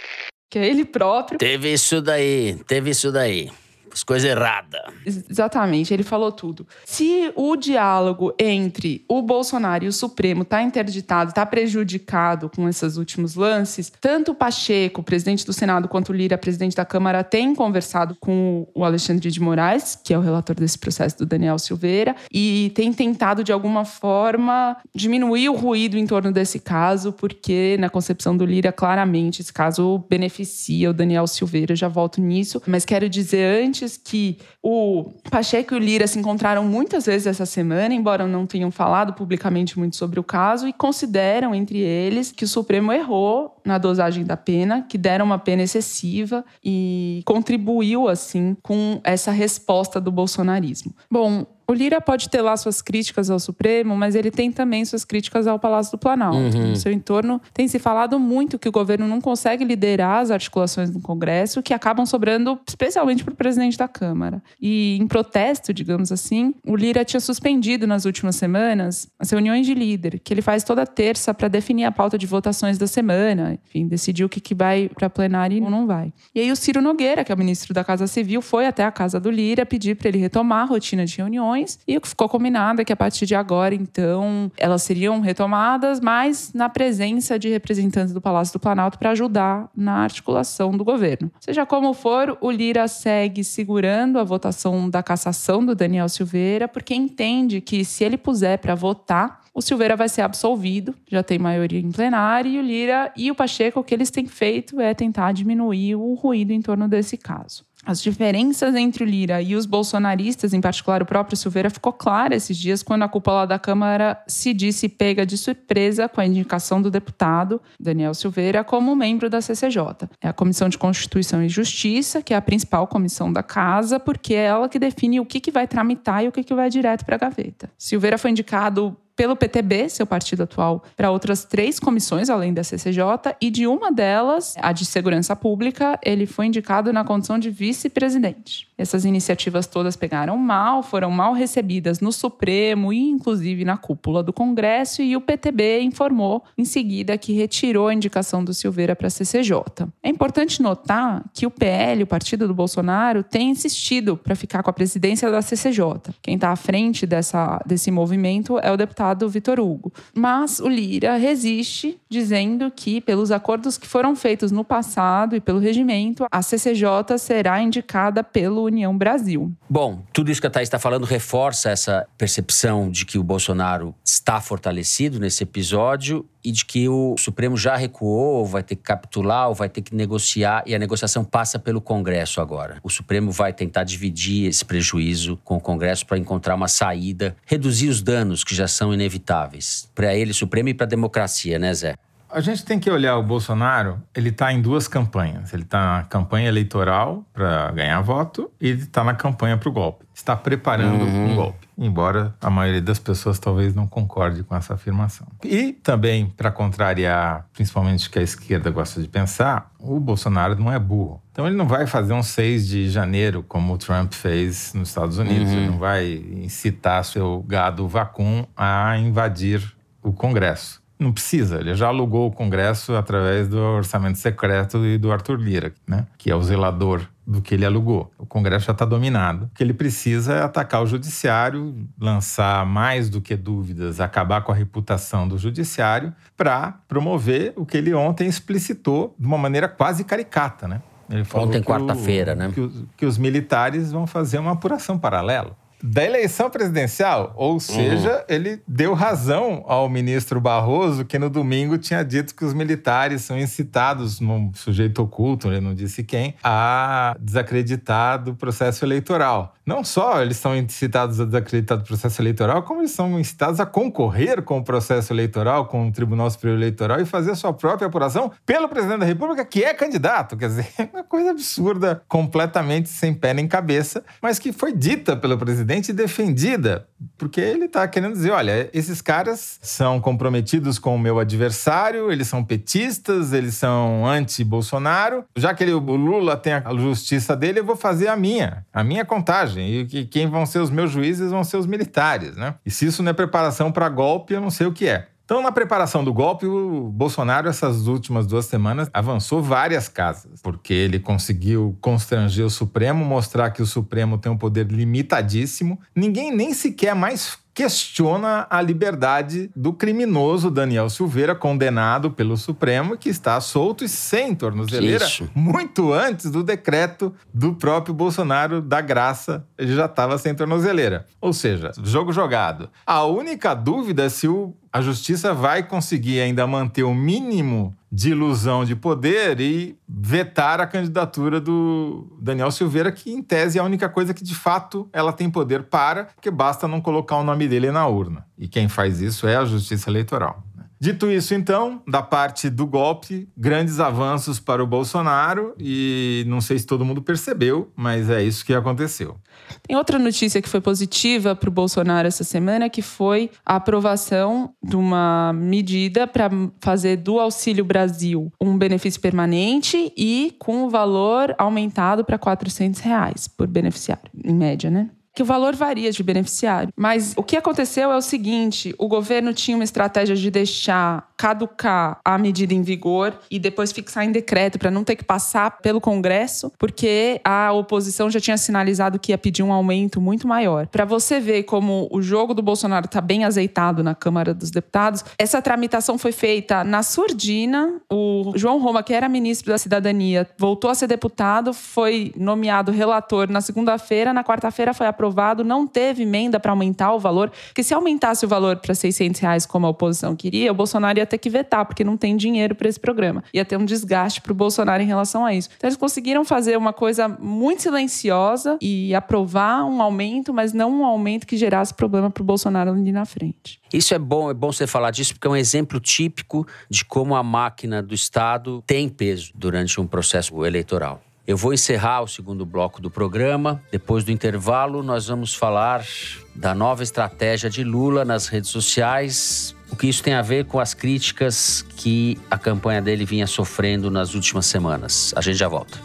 que 0.49 0.59
é 0.59 0.65
ele 0.67 0.85
próprio. 0.85 1.37
Teve 1.37 1.73
isso 1.73 2.01
daí, 2.01 2.55
teve 2.67 2.91
isso 2.91 3.11
daí. 3.11 3.49
Fiz 3.97 4.03
coisa 4.03 4.27
errada. 4.27 4.93
Exatamente, 5.03 5.91
ele 5.91 6.03
falou 6.03 6.31
tudo. 6.31 6.67
Se 6.85 7.31
o 7.35 7.55
diálogo 7.55 8.31
entre 8.37 9.03
o 9.07 9.23
Bolsonaro 9.23 9.85
e 9.85 9.87
o 9.87 9.93
Supremo 9.93 10.43
está 10.43 10.61
interditado, 10.61 11.29
está 11.29 11.43
prejudicado 11.45 12.49
com 12.55 12.69
esses 12.69 12.97
últimos 12.97 13.33
lances, 13.33 13.91
tanto 13.99 14.33
o 14.33 14.35
Pacheco, 14.35 15.01
presidente 15.01 15.45
do 15.45 15.51
Senado, 15.51 15.87
quanto 15.87 16.09
o 16.09 16.13
Lira, 16.13 16.37
presidente 16.37 16.75
da 16.75 16.85
Câmara, 16.85 17.23
têm 17.23 17.55
conversado 17.55 18.15
com 18.19 18.67
o 18.75 18.85
Alexandre 18.85 19.31
de 19.31 19.41
Moraes, 19.41 19.99
que 20.03 20.13
é 20.13 20.17
o 20.17 20.21
relator 20.21 20.55
desse 20.55 20.77
processo 20.77 21.17
do 21.17 21.25
Daniel 21.25 21.57
Silveira, 21.57 22.15
e 22.31 22.71
tem 22.75 22.93
tentado, 22.93 23.43
de 23.43 23.51
alguma 23.51 23.83
forma, 23.83 24.77
diminuir 24.93 25.49
o 25.49 25.55
ruído 25.55 25.97
em 25.97 26.05
torno 26.05 26.31
desse 26.31 26.59
caso, 26.59 27.11
porque, 27.11 27.77
na 27.79 27.89
concepção 27.89 28.37
do 28.37 28.45
Lira, 28.45 28.71
claramente, 28.71 29.41
esse 29.41 29.51
caso 29.51 29.97
beneficia 30.07 30.91
o 30.91 30.93
Daniel 30.93 31.25
Silveira. 31.25 31.75
Já 31.75 31.87
volto 31.87 32.21
nisso, 32.21 32.61
mas 32.67 32.85
quero 32.85 33.09
dizer 33.09 33.63
antes 33.63 33.86
que 33.95 34.39
o 34.61 35.13
Pacheco 35.29 35.75
e 35.75 35.77
o 35.77 35.79
Lira 35.79 36.07
se 36.07 36.19
encontraram 36.19 36.65
muitas 36.65 37.05
vezes 37.05 37.27
essa 37.27 37.45
semana, 37.45 37.93
embora 37.93 38.27
não 38.27 38.45
tenham 38.45 38.71
falado 38.71 39.13
publicamente 39.13 39.77
muito 39.77 39.95
sobre 39.95 40.19
o 40.19 40.23
caso, 40.23 40.67
e 40.67 40.73
consideram 40.73 41.53
entre 41.53 41.77
eles 41.77 42.31
que 42.31 42.43
o 42.43 42.47
Supremo 42.47 42.91
errou 42.91 43.61
na 43.63 43.77
dosagem 43.77 44.25
da 44.25 44.35
pena, 44.35 44.81
que 44.81 44.97
deram 44.97 45.25
uma 45.25 45.37
pena 45.39 45.61
excessiva 45.61 46.43
e 46.63 47.21
contribuiu, 47.25 48.07
assim, 48.07 48.57
com 48.63 48.99
essa 49.03 49.31
resposta 49.31 50.01
do 50.01 50.11
bolsonarismo. 50.11 50.93
Bom, 51.09 51.45
o 51.67 51.73
Lira 51.73 51.99
pode 51.99 52.29
ter 52.29 52.41
lá 52.41 52.55
suas 52.55 52.81
críticas 52.81 53.29
ao 53.29 53.39
Supremo, 53.39 53.95
mas 53.95 54.15
ele 54.15 54.31
tem 54.31 54.51
também 54.51 54.85
suas 54.85 55.03
críticas 55.03 55.47
ao 55.47 55.59
Palácio 55.59 55.91
do 55.91 55.97
Planalto. 55.97 56.57
Uhum. 56.57 56.69
No 56.69 56.75
seu 56.77 56.93
entorno 56.93 57.41
tem 57.53 57.67
se 57.67 57.77
falado 57.77 58.17
muito 58.17 58.57
que 58.57 58.69
o 58.69 58.71
governo 58.71 59.05
não 59.05 59.19
consegue 59.19 59.65
liderar 59.65 60.21
as 60.21 60.31
articulações 60.31 60.89
do 60.89 61.01
Congresso, 61.01 61.61
que 61.61 61.73
acabam 61.73 62.05
sobrando 62.05 62.57
especialmente 62.65 63.21
para 63.21 63.33
o 63.33 63.35
presidente 63.35 63.77
da 63.77 63.87
Câmara. 63.87 64.41
E 64.61 64.97
em 64.97 65.05
protesto, 65.07 65.73
digamos 65.73 66.09
assim, 66.09 66.55
o 66.65 66.75
Lira 66.75 67.03
tinha 67.03 67.19
suspendido 67.19 67.85
nas 67.85 68.05
últimas 68.05 68.37
semanas 68.37 69.09
as 69.19 69.29
reuniões 69.29 69.65
de 69.65 69.73
líder, 69.73 70.19
que 70.23 70.33
ele 70.33 70.41
faz 70.41 70.63
toda 70.63 70.85
terça 70.85 71.33
para 71.33 71.49
definir 71.49 71.83
a 71.83 71.91
pauta 71.91 72.17
de 72.17 72.25
votações 72.25 72.77
da 72.77 72.87
semana, 72.87 73.59
enfim, 73.67 73.87
decidir 73.87 74.23
o 74.23 74.29
que, 74.29 74.39
que 74.39 74.55
vai 74.55 74.89
para 74.89 75.09
plenário 75.09 75.61
ou 75.61 75.69
não 75.69 75.85
vai. 75.85 76.13
E 76.33 76.39
aí 76.39 76.49
o 76.49 76.55
Ciro 76.55 76.81
Nogueira, 76.81 77.25
que 77.25 77.31
é 77.31 77.35
o 77.35 77.37
ministro 77.37 77.73
da 77.73 77.83
Casa 77.83 78.07
Civil, 78.07 78.41
foi 78.41 78.67
até 78.67 78.85
a 78.85 78.91
casa 78.91 79.19
do 79.19 79.29
Lira 79.29 79.65
pedir 79.65 79.95
para 79.95 80.07
ele 80.07 80.17
retomar 80.17 80.61
a 80.61 80.65
rotina 80.65 81.05
de 81.05 81.17
reuniões 81.17 81.56
e 81.87 81.97
o 81.97 82.01
que 82.01 82.07
ficou 82.07 82.27
combinado 82.27 82.81
é 82.81 82.85
que 82.85 82.93
a 82.93 82.95
partir 82.95 83.25
de 83.25 83.35
agora, 83.35 83.73
então, 83.73 84.51
elas 84.57 84.83
seriam 84.83 85.19
retomadas, 85.19 85.99
mas 85.99 86.51
na 86.53 86.69
presença 86.69 87.37
de 87.37 87.49
representantes 87.49 88.13
do 88.13 88.21
Palácio 88.21 88.53
do 88.53 88.59
Planalto 88.59 88.99
para 88.99 89.11
ajudar 89.11 89.69
na 89.75 90.03
articulação 90.03 90.71
do 90.71 90.83
governo. 90.83 91.31
Seja 91.39 91.65
como 91.65 91.93
for, 91.93 92.37
o 92.41 92.51
Lira 92.51 92.87
segue 92.87 93.43
segurando 93.43 94.19
a 94.19 94.23
votação 94.23 94.89
da 94.89 95.01
cassação 95.01 95.65
do 95.65 95.75
Daniel 95.75 96.09
Silveira, 96.09 96.67
porque 96.67 96.93
entende 96.93 97.61
que 97.61 97.83
se 97.85 98.03
ele 98.03 98.17
puser 98.17 98.59
para 98.59 98.75
votar, 98.75 99.41
o 99.53 99.61
Silveira 99.61 99.95
vai 99.95 100.07
ser 100.07 100.21
absolvido, 100.21 100.93
já 101.09 101.23
tem 101.23 101.39
maioria 101.39 101.79
em 101.79 101.91
plenário, 101.91 102.51
e 102.51 102.59
o 102.59 102.61
Lira 102.61 103.11
e 103.17 103.31
o 103.31 103.35
Pacheco, 103.35 103.79
o 103.79 103.83
que 103.83 103.93
eles 103.93 104.11
têm 104.11 104.27
feito 104.27 104.79
é 104.79 104.93
tentar 104.93 105.31
diminuir 105.31 105.95
o 105.95 106.13
ruído 106.13 106.51
em 106.51 106.61
torno 106.61 106.87
desse 106.87 107.17
caso. 107.17 107.66
As 107.87 108.01
diferenças 108.01 108.75
entre 108.75 109.05
o 109.05 109.07
Lira 109.07 109.41
e 109.41 109.55
os 109.55 109.65
bolsonaristas, 109.65 110.53
em 110.53 110.59
particular 110.59 111.01
o 111.01 111.05
próprio 111.05 111.37
Silveira, 111.37 111.69
ficou 111.69 111.93
clara 111.93 112.35
esses 112.35 112.57
dias 112.57 112.83
quando 112.83 113.03
a 113.03 113.07
cúpula 113.07 113.47
da 113.47 113.57
Câmara 113.57 114.21
se 114.27 114.53
disse 114.53 114.89
pega 114.89 115.25
de 115.25 115.37
surpresa 115.37 116.09
com 116.09 116.19
a 116.19 116.25
indicação 116.25 116.81
do 116.81 116.91
deputado 116.91 117.61
Daniel 117.79 118.13
Silveira 118.13 118.61
como 118.61 118.93
membro 118.93 119.29
da 119.29 119.39
CCJ. 119.39 120.09
É 120.19 120.27
a 120.27 120.33
Comissão 120.33 120.67
de 120.67 120.77
Constituição 120.77 121.41
e 121.41 121.47
Justiça, 121.47 122.21
que 122.21 122.33
é 122.33 122.37
a 122.37 122.41
principal 122.41 122.87
comissão 122.87 123.31
da 123.31 123.41
casa, 123.41 123.97
porque 123.97 124.33
é 124.33 124.47
ela 124.47 124.67
que 124.67 124.77
define 124.77 125.21
o 125.21 125.25
que, 125.25 125.39
que 125.39 125.49
vai 125.49 125.65
tramitar 125.65 126.25
e 126.25 126.27
o 126.27 126.31
que, 126.33 126.43
que 126.43 126.53
vai 126.53 126.69
direto 126.69 127.05
para 127.05 127.15
a 127.15 127.19
gaveta. 127.19 127.71
Silveira 127.77 128.17
foi 128.17 128.31
indicado 128.31 128.97
pelo 129.17 129.35
PTB, 129.35 129.89
seu 129.89 130.05
partido 130.05 130.43
atual, 130.43 130.83
para 130.95 131.09
outras 131.09 131.43
três 131.43 131.79
comissões, 131.79 132.29
além 132.29 132.53
da 132.53 132.63
CCJ, 132.63 133.35
e 133.41 133.49
de 133.49 133.65
uma 133.65 133.91
delas, 133.91 134.53
a 134.61 134.71
de 134.71 134.85
Segurança 134.85 135.35
Pública, 135.35 135.99
ele 136.05 136.27
foi 136.27 136.45
indicado 136.45 136.93
na 136.93 137.03
condição 137.03 137.39
de 137.39 137.49
vice-presidente. 137.49 138.66
Essas 138.77 139.05
iniciativas 139.05 139.65
todas 139.65 139.95
pegaram 139.95 140.37
mal, 140.37 140.83
foram 140.83 141.09
mal 141.09 141.33
recebidas 141.33 141.99
no 141.99 142.11
Supremo 142.11 142.93
e, 142.93 143.09
inclusive, 143.09 143.65
na 143.65 143.75
cúpula 143.75 144.21
do 144.21 144.31
Congresso, 144.31 145.01
e 145.01 145.15
o 145.15 145.21
PTB 145.21 145.81
informou 145.81 146.43
em 146.57 146.63
seguida 146.63 147.17
que 147.17 147.33
retirou 147.33 147.87
a 147.87 147.93
indicação 147.93 148.43
do 148.43 148.53
Silveira 148.53 148.95
para 148.95 149.07
a 149.07 149.09
CCJ. 149.09 149.87
É 150.03 150.09
importante 150.09 150.61
notar 150.61 151.25
que 151.33 151.45
o 151.45 151.51
PL, 151.51 152.03
o 152.03 152.07
partido 152.07 152.47
do 152.47 152.53
Bolsonaro, 152.53 153.23
tem 153.23 153.49
insistido 153.49 154.15
para 154.15 154.35
ficar 154.35 154.61
com 154.61 154.69
a 154.69 154.73
presidência 154.73 155.31
da 155.31 155.41
CCJ. 155.41 156.13
Quem 156.21 156.35
está 156.35 156.51
à 156.51 156.55
frente 156.55 157.05
dessa, 157.05 157.59
desse 157.65 157.89
movimento 157.89 158.59
é 158.59 158.71
o 158.71 158.77
deputado 158.77 159.27
Vitor 159.27 159.59
Hugo. 159.59 159.91
Mas 160.13 160.59
o 160.59 160.67
Lira 160.67 161.17
resiste, 161.17 161.99
dizendo 162.07 162.71
que, 162.71 163.01
pelos 163.01 163.31
acordos 163.31 163.77
que 163.77 163.87
foram 163.87 164.15
feitos 164.15 164.51
no 164.51 164.63
passado 164.63 165.35
e 165.35 165.39
pelo 165.39 165.59
regimento, 165.59 166.25
a 166.31 166.41
CCJ 166.41 167.17
será 167.17 167.61
indicada 167.61 168.23
pelo 168.23 168.66
União 168.67 168.97
Brasil. 168.97 169.51
Bom, 169.69 170.03
tudo 170.13 170.31
isso 170.31 170.39
que 170.39 170.47
a 170.47 170.49
Thaís 170.49 170.67
está 170.67 170.79
falando 170.79 171.05
reforça 171.05 171.69
essa 171.69 172.07
percepção 172.17 172.89
de 172.89 173.05
que 173.05 173.17
o 173.17 173.23
Bolsonaro 173.23 173.93
está 174.03 174.39
fortalecido 174.39 175.19
nesse 175.19 175.43
episódio 175.43 176.25
e 176.43 176.51
de 176.51 176.63
que 176.63 176.87
o 176.87 177.15
Supremo 177.17 177.57
já 177.57 177.75
recuou, 177.75 178.45
vai 178.45 178.63
ter 178.63 178.77
que 178.77 178.83
capitular, 178.83 179.49
ou 179.49 179.53
vai 179.53 179.67
ter 179.67 179.81
que 179.81 179.93
negociar, 179.93 180.63
e 180.65 180.73
a 180.73 180.79
negociação 180.79 181.25
passa 181.25 181.59
pelo 181.59 181.81
Congresso 181.81 182.39
agora. 182.39 182.77
O 182.81 182.89
Supremo 182.89 183.31
vai 183.31 183.51
tentar 183.51 183.83
dividir 183.83 184.47
esse 184.47 184.63
prejuízo 184.63 185.37
com 185.43 185.57
o 185.57 185.59
Congresso 185.59 186.05
para 186.05 186.17
encontrar 186.17 186.55
uma 186.55 186.69
saída, 186.69 187.35
reduzir 187.45 187.89
os 187.89 188.01
danos 188.01 188.45
que 188.45 188.55
já 188.55 188.67
são 188.67 188.93
inevitáveis 188.93 189.89
para 189.93 190.15
ele, 190.15 190.33
Supremo, 190.33 190.69
e 190.69 190.73
para 190.73 190.85
a 190.85 190.89
democracia, 190.89 191.59
né, 191.59 191.73
Zé? 191.73 191.95
A 192.29 192.41
gente 192.41 192.65
tem 192.65 192.79
que 192.79 192.89
olhar 192.89 193.17
o 193.17 193.23
Bolsonaro, 193.23 194.01
ele 194.13 194.29
está 194.29 194.51
em 194.51 194.61
duas 194.61 194.87
campanhas. 194.87 195.53
Ele 195.53 195.63
está 195.63 195.97
na 195.97 196.03
campanha 196.03 196.47
eleitoral 196.47 197.25
para 197.33 197.71
ganhar 197.71 198.01
voto 198.01 198.51
e 198.59 198.67
ele 198.67 198.83
está 198.83 199.03
na 199.03 199.13
campanha 199.13 199.57
para 199.57 199.69
o 199.69 199.71
golpe. 199.71 200.05
Está 200.13 200.35
preparando 200.35 201.03
uhum. 201.03 201.31
um 201.31 201.35
golpe, 201.35 201.67
embora 201.77 202.35
a 202.41 202.49
maioria 202.49 202.81
das 202.81 202.99
pessoas 202.99 203.39
talvez 203.39 203.73
não 203.73 203.87
concorde 203.87 204.43
com 204.43 204.55
essa 204.55 204.73
afirmação. 204.73 205.27
E 205.43 205.71
também, 205.71 206.25
para 206.25 206.51
contrariar, 206.51 207.45
principalmente 207.53 208.07
o 208.07 208.11
que 208.11 208.19
a 208.19 208.23
esquerda 208.23 208.69
gosta 208.69 209.01
de 209.01 209.07
pensar, 209.07 209.71
o 209.79 209.99
Bolsonaro 209.99 210.55
não 210.55 210.71
é 210.71 210.79
burro. 210.79 211.21
Então 211.31 211.47
ele 211.47 211.55
não 211.55 211.67
vai 211.67 211.87
fazer 211.87 212.13
um 212.13 212.23
6 212.23 212.67
de 212.67 212.89
janeiro 212.89 213.43
como 213.43 213.73
o 213.73 213.77
Trump 213.77 214.13
fez 214.13 214.73
nos 214.73 214.89
Estados 214.89 215.17
Unidos. 215.17 215.51
Uhum. 215.51 215.57
Ele 215.57 215.67
não 215.67 215.77
vai 215.77 216.13
incitar 216.13 217.05
seu 217.05 217.45
gado 217.47 217.87
vacum 217.87 218.45
a 218.55 218.97
invadir 218.97 219.61
o 220.01 220.11
Congresso. 220.11 220.81
Não 220.99 221.11
precisa, 221.11 221.59
ele 221.59 221.75
já 221.75 221.87
alugou 221.87 222.27
o 222.27 222.31
Congresso 222.31 222.95
através 222.95 223.47
do 223.47 223.59
orçamento 223.59 224.17
secreto 224.17 224.83
e 224.83 224.97
do 224.97 225.11
Arthur 225.11 225.39
Lira, 225.39 225.71
né? 225.87 226.07
que 226.17 226.31
é 226.31 226.35
o 226.35 226.41
zelador 226.41 227.01
do 227.25 227.39
que 227.39 227.53
ele 227.53 227.65
alugou. 227.65 228.11
O 228.17 228.25
Congresso 228.25 228.65
já 228.65 228.71
está 228.71 228.83
dominado. 228.83 229.45
O 229.45 229.49
que 229.55 229.61
ele 229.61 229.73
precisa 229.73 230.33
é 230.33 230.41
atacar 230.41 230.81
o 230.81 230.87
Judiciário, 230.87 231.75
lançar 231.99 232.65
mais 232.65 233.09
do 233.09 233.21
que 233.21 233.35
dúvidas, 233.35 233.99
acabar 233.99 234.41
com 234.41 234.51
a 234.51 234.55
reputação 234.55 235.27
do 235.27 235.37
Judiciário, 235.37 236.13
para 236.35 236.79
promover 236.87 237.53
o 237.55 237.65
que 237.65 237.77
ele 237.77 237.93
ontem 237.93 238.27
explicitou 238.27 239.13
de 239.19 239.27
uma 239.27 239.37
maneira 239.37 239.67
quase 239.67 240.03
caricata. 240.03 240.67
Né? 240.67 240.81
Ele 241.09 241.25
falou 241.25 241.47
ontem, 241.47 241.61
quarta-feira, 241.61 242.33
né? 242.33 242.51
Que, 242.53 242.85
que 242.97 243.05
os 243.05 243.17
militares 243.17 243.91
vão 243.91 244.07
fazer 244.07 244.39
uma 244.39 244.53
apuração 244.53 244.97
paralela 244.97 245.55
da 245.81 246.03
eleição 246.03 246.49
presidencial. 246.49 247.33
Ou 247.35 247.59
seja, 247.59 248.17
uhum. 248.17 248.23
ele 248.27 248.61
deu 248.67 248.93
razão 248.93 249.63
ao 249.67 249.89
ministro 249.89 250.41
Barroso, 250.41 251.05
que 251.05 251.19
no 251.19 251.29
domingo 251.29 251.77
tinha 251.77 252.03
dito 252.03 252.35
que 252.35 252.43
os 252.43 252.53
militares 252.53 253.21
são 253.21 253.37
incitados, 253.37 254.19
num 254.19 254.51
sujeito 254.53 255.01
oculto, 255.01 255.47
ele 255.47 255.61
não 255.61 255.73
disse 255.73 256.03
quem, 256.03 256.35
a 256.43 257.15
desacreditar 257.19 258.21
do 258.23 258.33
processo 258.33 258.83
eleitoral. 258.83 259.53
Não 259.65 259.83
só 259.83 260.21
eles 260.21 260.37
são 260.37 260.55
incitados 260.55 261.19
a 261.19 261.25
desacreditar 261.25 261.77
do 261.77 261.83
processo 261.83 262.21
eleitoral, 262.21 262.63
como 262.63 262.81
eles 262.81 262.91
são 262.91 263.19
incitados 263.19 263.59
a 263.59 263.65
concorrer 263.65 264.41
com 264.41 264.59
o 264.59 264.63
processo 264.63 265.11
eleitoral, 265.11 265.65
com 265.65 265.87
o 265.87 265.91
Tribunal 265.91 266.29
Superior 266.29 266.57
Eleitoral 266.57 267.01
e 267.01 267.05
fazer 267.05 267.31
a 267.31 267.35
sua 267.35 267.53
própria 267.53 267.87
apuração 267.87 268.31
pelo 268.45 268.69
presidente 268.69 268.99
da 268.99 269.05
República, 269.05 269.43
que 269.43 269.63
é 269.63 269.73
candidato. 269.73 270.37
Quer 270.37 270.47
dizer, 270.47 270.67
é 270.79 270.89
uma 270.93 271.03
coisa 271.03 271.31
absurda, 271.31 272.01
completamente 272.07 272.89
sem 272.89 273.13
pé 273.13 273.33
nem 273.33 273.47
cabeça, 273.47 274.03
mas 274.21 274.39
que 274.39 274.53
foi 274.53 274.71
dita 274.73 275.15
pelo 275.15 275.37
presidente 275.37 275.66
e 275.89 275.93
defendida, 275.93 276.87
porque 277.17 277.41
ele 277.41 277.65
está 277.65 277.87
querendo 277.87 278.13
dizer: 278.13 278.31
olha, 278.31 278.69
esses 278.73 279.01
caras 279.01 279.59
são 279.61 279.99
comprometidos 279.99 280.79
com 280.79 280.95
o 280.95 280.99
meu 280.99 281.19
adversário, 281.19 282.11
eles 282.11 282.27
são 282.27 282.43
petistas, 282.43 283.33
eles 283.33 283.55
são 283.55 284.05
anti-Bolsonaro. 284.07 285.25
Já 285.35 285.53
que 285.53 285.63
ele, 285.63 285.73
o 285.73 285.79
Lula 285.79 286.37
tem 286.37 286.53
a 286.53 286.63
justiça 286.77 287.35
dele, 287.35 287.59
eu 287.59 287.65
vou 287.65 287.75
fazer 287.75 288.07
a 288.07 288.15
minha, 288.15 288.65
a 288.73 288.83
minha 288.83 289.03
contagem. 289.03 289.81
E 289.81 289.85
que 289.85 290.05
quem 290.05 290.27
vão 290.27 290.45
ser 290.45 290.59
os 290.59 290.69
meus 290.69 290.91
juízes 290.91 291.31
vão 291.31 291.43
ser 291.43 291.57
os 291.57 291.67
militares, 291.67 292.35
né? 292.35 292.55
E 292.65 292.71
se 292.71 292.85
isso 292.85 293.03
não 293.03 293.11
é 293.11 293.13
preparação 293.13 293.71
para 293.71 293.89
golpe, 293.89 294.33
eu 294.33 294.41
não 294.41 294.49
sei 294.49 294.67
o 294.67 294.71
que 294.71 294.87
é. 294.87 295.07
Então, 295.27 295.41
na 295.41 295.51
preparação 295.51 296.05
do 296.05 296.13
golpe, 296.13 296.45
o 296.45 296.89
Bolsonaro, 296.89 297.49
essas 297.49 297.85
últimas 297.85 298.25
duas 298.25 298.45
semanas, 298.45 298.89
avançou 298.93 299.43
várias 299.43 299.89
casas, 299.89 300.39
porque 300.41 300.73
ele 300.73 300.99
conseguiu 300.99 301.77
constranger 301.81 302.45
o 302.45 302.49
Supremo, 302.49 303.03
mostrar 303.03 303.51
que 303.51 303.61
o 303.61 303.65
Supremo 303.65 304.17
tem 304.17 304.31
um 304.31 304.37
poder 304.37 304.67
limitadíssimo. 304.67 305.81
Ninguém 305.93 306.33
nem 306.33 306.53
sequer 306.53 306.95
mais 306.95 307.37
questiona 307.57 308.45
a 308.51 308.61
liberdade 308.61 309.49
do 309.55 309.73
criminoso 309.73 310.51
Daniel 310.51 310.91
Silveira, 310.91 311.33
condenado 311.33 312.11
pelo 312.11 312.37
Supremo, 312.37 312.95
que 312.95 313.09
está 313.09 313.41
solto 313.41 313.83
e 313.83 313.89
sem 313.89 314.35
tornozeleira, 314.35 315.03
Isso. 315.03 315.27
muito 315.33 315.91
antes 315.91 316.29
do 316.29 316.43
decreto 316.43 317.11
do 317.33 317.55
próprio 317.55 317.95
Bolsonaro 317.95 318.61
da 318.61 318.79
graça, 318.79 319.43
ele 319.57 319.75
já 319.75 319.85
estava 319.85 320.19
sem 320.19 320.35
tornozeleira. 320.35 321.07
Ou 321.19 321.33
seja, 321.33 321.71
jogo 321.81 322.13
jogado. 322.13 322.69
A 322.85 323.03
única 323.05 323.55
dúvida 323.55 324.03
é 324.03 324.09
se 324.09 324.27
o 324.27 324.53
a 324.77 324.81
justiça 324.81 325.33
vai 325.33 325.63
conseguir 325.63 326.21
ainda 326.21 326.45
manter 326.45 326.83
o 326.83 326.93
mínimo 326.93 327.75
de 327.91 328.11
ilusão 328.11 328.63
de 328.63 328.75
poder 328.75 329.39
e 329.39 329.75
vetar 329.89 330.61
a 330.61 330.67
candidatura 330.67 331.41
do 331.41 332.15
Daniel 332.21 332.51
Silveira, 332.51 332.91
que 332.91 333.11
em 333.11 333.23
tese 333.23 333.57
é 333.57 333.61
a 333.61 333.63
única 333.63 333.89
coisa 333.89 334.13
que 334.13 334.23
de 334.23 334.35
fato 334.35 334.87
ela 334.93 335.11
tem 335.11 335.31
poder 335.31 335.63
para, 335.63 336.05
porque 336.05 336.29
basta 336.29 336.67
não 336.67 336.79
colocar 336.79 337.17
o 337.17 337.23
nome 337.23 337.47
dele 337.47 337.71
na 337.71 337.87
urna. 337.87 338.23
E 338.37 338.47
quem 338.47 338.67
faz 338.67 339.01
isso 339.01 339.27
é 339.27 339.35
a 339.35 339.45
Justiça 339.45 339.89
Eleitoral. 339.89 340.43
Dito 340.79 341.09
isso, 341.09 341.33
então, 341.33 341.81
da 341.87 342.03
parte 342.03 342.49
do 342.49 342.67
golpe, 342.67 343.27
grandes 343.35 343.79
avanços 343.79 344.39
para 344.39 344.63
o 344.63 344.67
Bolsonaro 344.67 345.55
e 345.59 346.23
não 346.27 346.39
sei 346.39 346.59
se 346.59 346.67
todo 346.67 346.85
mundo 346.85 347.01
percebeu, 347.01 347.71
mas 347.75 348.09
é 348.09 348.23
isso 348.23 348.45
que 348.45 348.53
aconteceu. 348.53 349.17
Tem 349.63 349.75
outra 349.75 349.97
notícia 349.97 350.41
que 350.41 350.49
foi 350.49 350.61
positiva 350.61 351.35
para 351.35 351.49
o 351.49 351.51
Bolsonaro 351.51 352.07
essa 352.07 352.23
semana, 352.23 352.69
que 352.69 352.81
foi 352.81 353.31
a 353.45 353.55
aprovação 353.55 354.53
de 354.63 354.75
uma 354.75 355.33
medida 355.33 356.05
para 356.05 356.29
fazer 356.61 356.97
do 356.97 357.19
Auxílio 357.19 357.65
Brasil 357.65 358.31
um 358.39 358.57
benefício 358.57 359.01
permanente 359.01 359.91
e 359.97 360.35
com 360.37 360.63
o 360.63 360.69
valor 360.69 361.33
aumentado 361.37 362.05
para 362.05 362.17
400 362.17 362.79
reais 362.81 363.27
por 363.27 363.47
beneficiário, 363.47 364.11
em 364.23 364.33
média, 364.33 364.69
né? 364.69 364.89
Que 365.17 365.23
o 365.23 365.25
valor 365.25 365.55
varia 365.55 365.91
de 365.91 366.03
beneficiário. 366.03 366.71
Mas 366.77 367.15
o 367.17 367.23
que 367.23 367.35
aconteceu 367.35 367.91
é 367.91 367.97
o 367.97 368.01
seguinte: 368.01 368.75
o 368.77 368.87
governo 368.87 369.33
tinha 369.33 369.57
uma 369.57 369.63
estratégia 369.63 370.15
de 370.15 370.29
deixar 370.29 371.09
caducar 371.17 371.99
a 372.05 372.19
medida 372.19 372.53
em 372.53 372.61
vigor 372.61 373.17
e 373.31 373.39
depois 373.39 373.71
fixar 373.71 374.05
em 374.05 374.11
decreto 374.11 374.59
para 374.59 374.69
não 374.69 374.83
ter 374.83 374.95
que 374.95 375.03
passar 375.03 375.57
pelo 375.57 375.81
Congresso, 375.81 376.51
porque 376.59 377.19
a 377.25 377.51
oposição 377.51 378.11
já 378.11 378.19
tinha 378.19 378.37
sinalizado 378.37 378.99
que 378.99 379.11
ia 379.11 379.17
pedir 379.17 379.41
um 379.41 379.51
aumento 379.51 379.99
muito 379.99 380.27
maior. 380.27 380.67
Para 380.67 380.85
você 380.85 381.19
ver 381.19 381.43
como 381.43 381.87
o 381.91 381.99
jogo 381.99 382.35
do 382.35 382.43
Bolsonaro 382.43 382.85
está 382.85 383.01
bem 383.01 383.25
azeitado 383.25 383.81
na 383.81 383.95
Câmara 383.95 384.35
dos 384.35 384.51
Deputados, 384.51 385.03
essa 385.17 385.41
tramitação 385.41 385.97
foi 385.97 386.11
feita 386.11 386.63
na 386.63 386.83
surdina. 386.83 387.81
O 387.91 388.33
João 388.35 388.59
Roma, 388.59 388.83
que 388.83 388.93
era 388.93 389.09
ministro 389.09 389.51
da 389.51 389.57
Cidadania, 389.57 390.29
voltou 390.37 390.69
a 390.69 390.75
ser 390.75 390.85
deputado, 390.85 391.55
foi 391.55 392.13
nomeado 392.15 392.71
relator 392.71 393.27
na 393.31 393.41
segunda-feira, 393.41 394.13
na 394.13 394.23
quarta-feira 394.23 394.75
foi 394.75 394.85
aprovado 394.85 395.06
aprovado, 395.07 395.43
não 395.43 395.65
teve 395.65 396.03
emenda 396.03 396.39
para 396.39 396.51
aumentar 396.51 396.93
o 396.93 396.99
valor, 396.99 397.31
porque 397.47 397.63
se 397.63 397.73
aumentasse 397.73 398.25
o 398.25 398.27
valor 398.27 398.57
para 398.57 398.73
600 398.75 399.19
reais, 399.21 399.45
como 399.45 399.65
a 399.65 399.69
oposição 399.69 400.15
queria, 400.15 400.51
o 400.51 400.55
Bolsonaro 400.55 400.99
ia 400.99 401.05
ter 401.05 401.17
que 401.17 401.29
vetar, 401.29 401.65
porque 401.65 401.83
não 401.83 401.97
tem 401.97 402.15
dinheiro 402.15 402.53
para 402.53 402.67
esse 402.67 402.79
programa. 402.79 403.23
Ia 403.33 403.45
ter 403.45 403.57
um 403.57 403.65
desgaste 403.65 404.21
para 404.21 404.31
o 404.31 404.35
Bolsonaro 404.35 404.83
em 404.83 404.85
relação 404.85 405.25
a 405.25 405.33
isso. 405.33 405.49
Então, 405.57 405.67
eles 405.67 405.77
conseguiram 405.77 406.23
fazer 406.25 406.57
uma 406.57 406.73
coisa 406.73 407.07
muito 407.07 407.61
silenciosa 407.61 408.57
e 408.61 408.93
aprovar 408.93 409.65
um 409.65 409.81
aumento, 409.81 410.33
mas 410.33 410.53
não 410.53 410.81
um 410.81 410.85
aumento 410.85 411.25
que 411.25 411.37
gerasse 411.37 411.73
problema 411.73 412.09
para 412.09 412.21
o 412.21 412.25
Bolsonaro 412.25 412.71
ali 412.71 412.91
na 412.91 413.05
frente. 413.05 413.59
Isso 413.73 413.93
é 413.93 413.99
bom, 413.99 414.29
é 414.29 414.33
bom 414.33 414.51
você 414.51 414.67
falar 414.67 414.91
disso, 414.91 415.13
porque 415.13 415.27
é 415.27 415.31
um 415.31 415.35
exemplo 415.35 415.79
típico 415.79 416.45
de 416.69 416.85
como 416.85 417.15
a 417.15 417.23
máquina 417.23 417.81
do 417.81 417.93
Estado 417.93 418.63
tem 418.65 418.87
peso 418.89 419.31
durante 419.35 419.79
um 419.79 419.87
processo 419.87 420.45
eleitoral. 420.45 421.01
Eu 421.27 421.35
vou 421.35 421.53
encerrar 421.53 422.01
o 422.03 422.07
segundo 422.07 422.45
bloco 422.45 422.81
do 422.81 422.89
programa. 422.89 423.61
Depois 423.69 424.05
do 424.05 424.13
intervalo, 424.13 424.81
nós 424.81 425.07
vamos 425.07 425.35
falar 425.35 425.85
da 426.33 426.55
nova 426.55 426.83
estratégia 426.83 427.49
de 427.49 427.65
Lula 427.65 428.05
nas 428.05 428.27
redes 428.27 428.49
sociais. 428.49 429.53
O 429.69 429.75
que 429.75 429.87
isso 429.87 430.01
tem 430.01 430.13
a 430.13 430.21
ver 430.21 430.45
com 430.45 430.57
as 430.57 430.73
críticas 430.73 431.65
que 431.75 432.17
a 432.31 432.37
campanha 432.37 432.81
dele 432.81 433.03
vinha 433.03 433.27
sofrendo 433.27 433.91
nas 433.91 434.13
últimas 434.13 434.45
semanas. 434.45 435.13
A 435.17 435.21
gente 435.21 435.35
já 435.35 435.49
volta. 435.49 435.77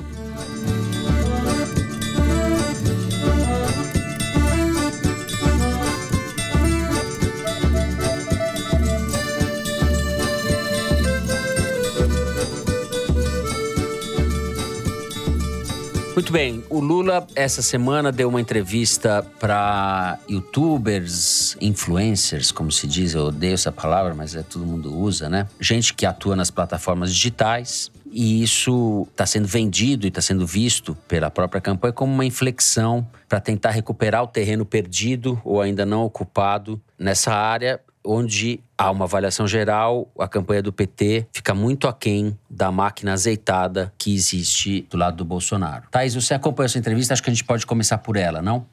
Muito 16.22 16.32
bem, 16.32 16.62
o 16.70 16.78
Lula 16.78 17.26
essa 17.34 17.60
semana 17.60 18.12
deu 18.12 18.28
uma 18.28 18.40
entrevista 18.40 19.26
para 19.40 20.20
youtubers, 20.30 21.56
influencers, 21.60 22.52
como 22.52 22.70
se 22.70 22.86
diz, 22.86 23.14
eu 23.14 23.24
odeio 23.24 23.54
essa 23.54 23.72
palavra, 23.72 24.14
mas 24.14 24.36
é 24.36 24.42
todo 24.44 24.64
mundo 24.64 24.96
usa, 24.96 25.28
né? 25.28 25.48
Gente 25.58 25.92
que 25.92 26.06
atua 26.06 26.36
nas 26.36 26.48
plataformas 26.48 27.12
digitais. 27.12 27.90
E 28.08 28.40
isso 28.40 29.04
está 29.10 29.26
sendo 29.26 29.48
vendido 29.48 30.06
e 30.06 30.10
está 30.10 30.20
sendo 30.20 30.46
visto 30.46 30.94
pela 31.08 31.28
própria 31.28 31.60
campanha 31.60 31.92
como 31.92 32.12
uma 32.12 32.24
inflexão 32.24 33.04
para 33.28 33.40
tentar 33.40 33.70
recuperar 33.70 34.22
o 34.22 34.28
terreno 34.28 34.64
perdido 34.64 35.40
ou 35.44 35.60
ainda 35.60 35.84
não 35.84 36.04
ocupado 36.04 36.80
nessa 36.96 37.32
área 37.34 37.80
onde 38.04 38.60
há 38.76 38.90
uma 38.90 39.04
avaliação 39.04 39.46
geral, 39.46 40.10
a 40.18 40.28
campanha 40.28 40.62
do 40.62 40.72
PT 40.72 41.26
fica 41.32 41.54
muito 41.54 41.86
aquém 41.86 42.36
da 42.48 42.70
máquina 42.72 43.12
azeitada 43.12 43.92
que 43.96 44.14
existe 44.14 44.86
do 44.90 44.96
lado 44.96 45.16
do 45.16 45.24
Bolsonaro. 45.24 45.84
Thaís, 45.90 46.14
você 46.14 46.34
acompanhou 46.34 46.66
essa 46.66 46.78
entrevista, 46.78 47.12
acho 47.12 47.22
que 47.22 47.30
a 47.30 47.32
gente 47.32 47.44
pode 47.44 47.66
começar 47.66 47.98
por 47.98 48.16
ela, 48.16 48.42
não? 48.42 48.66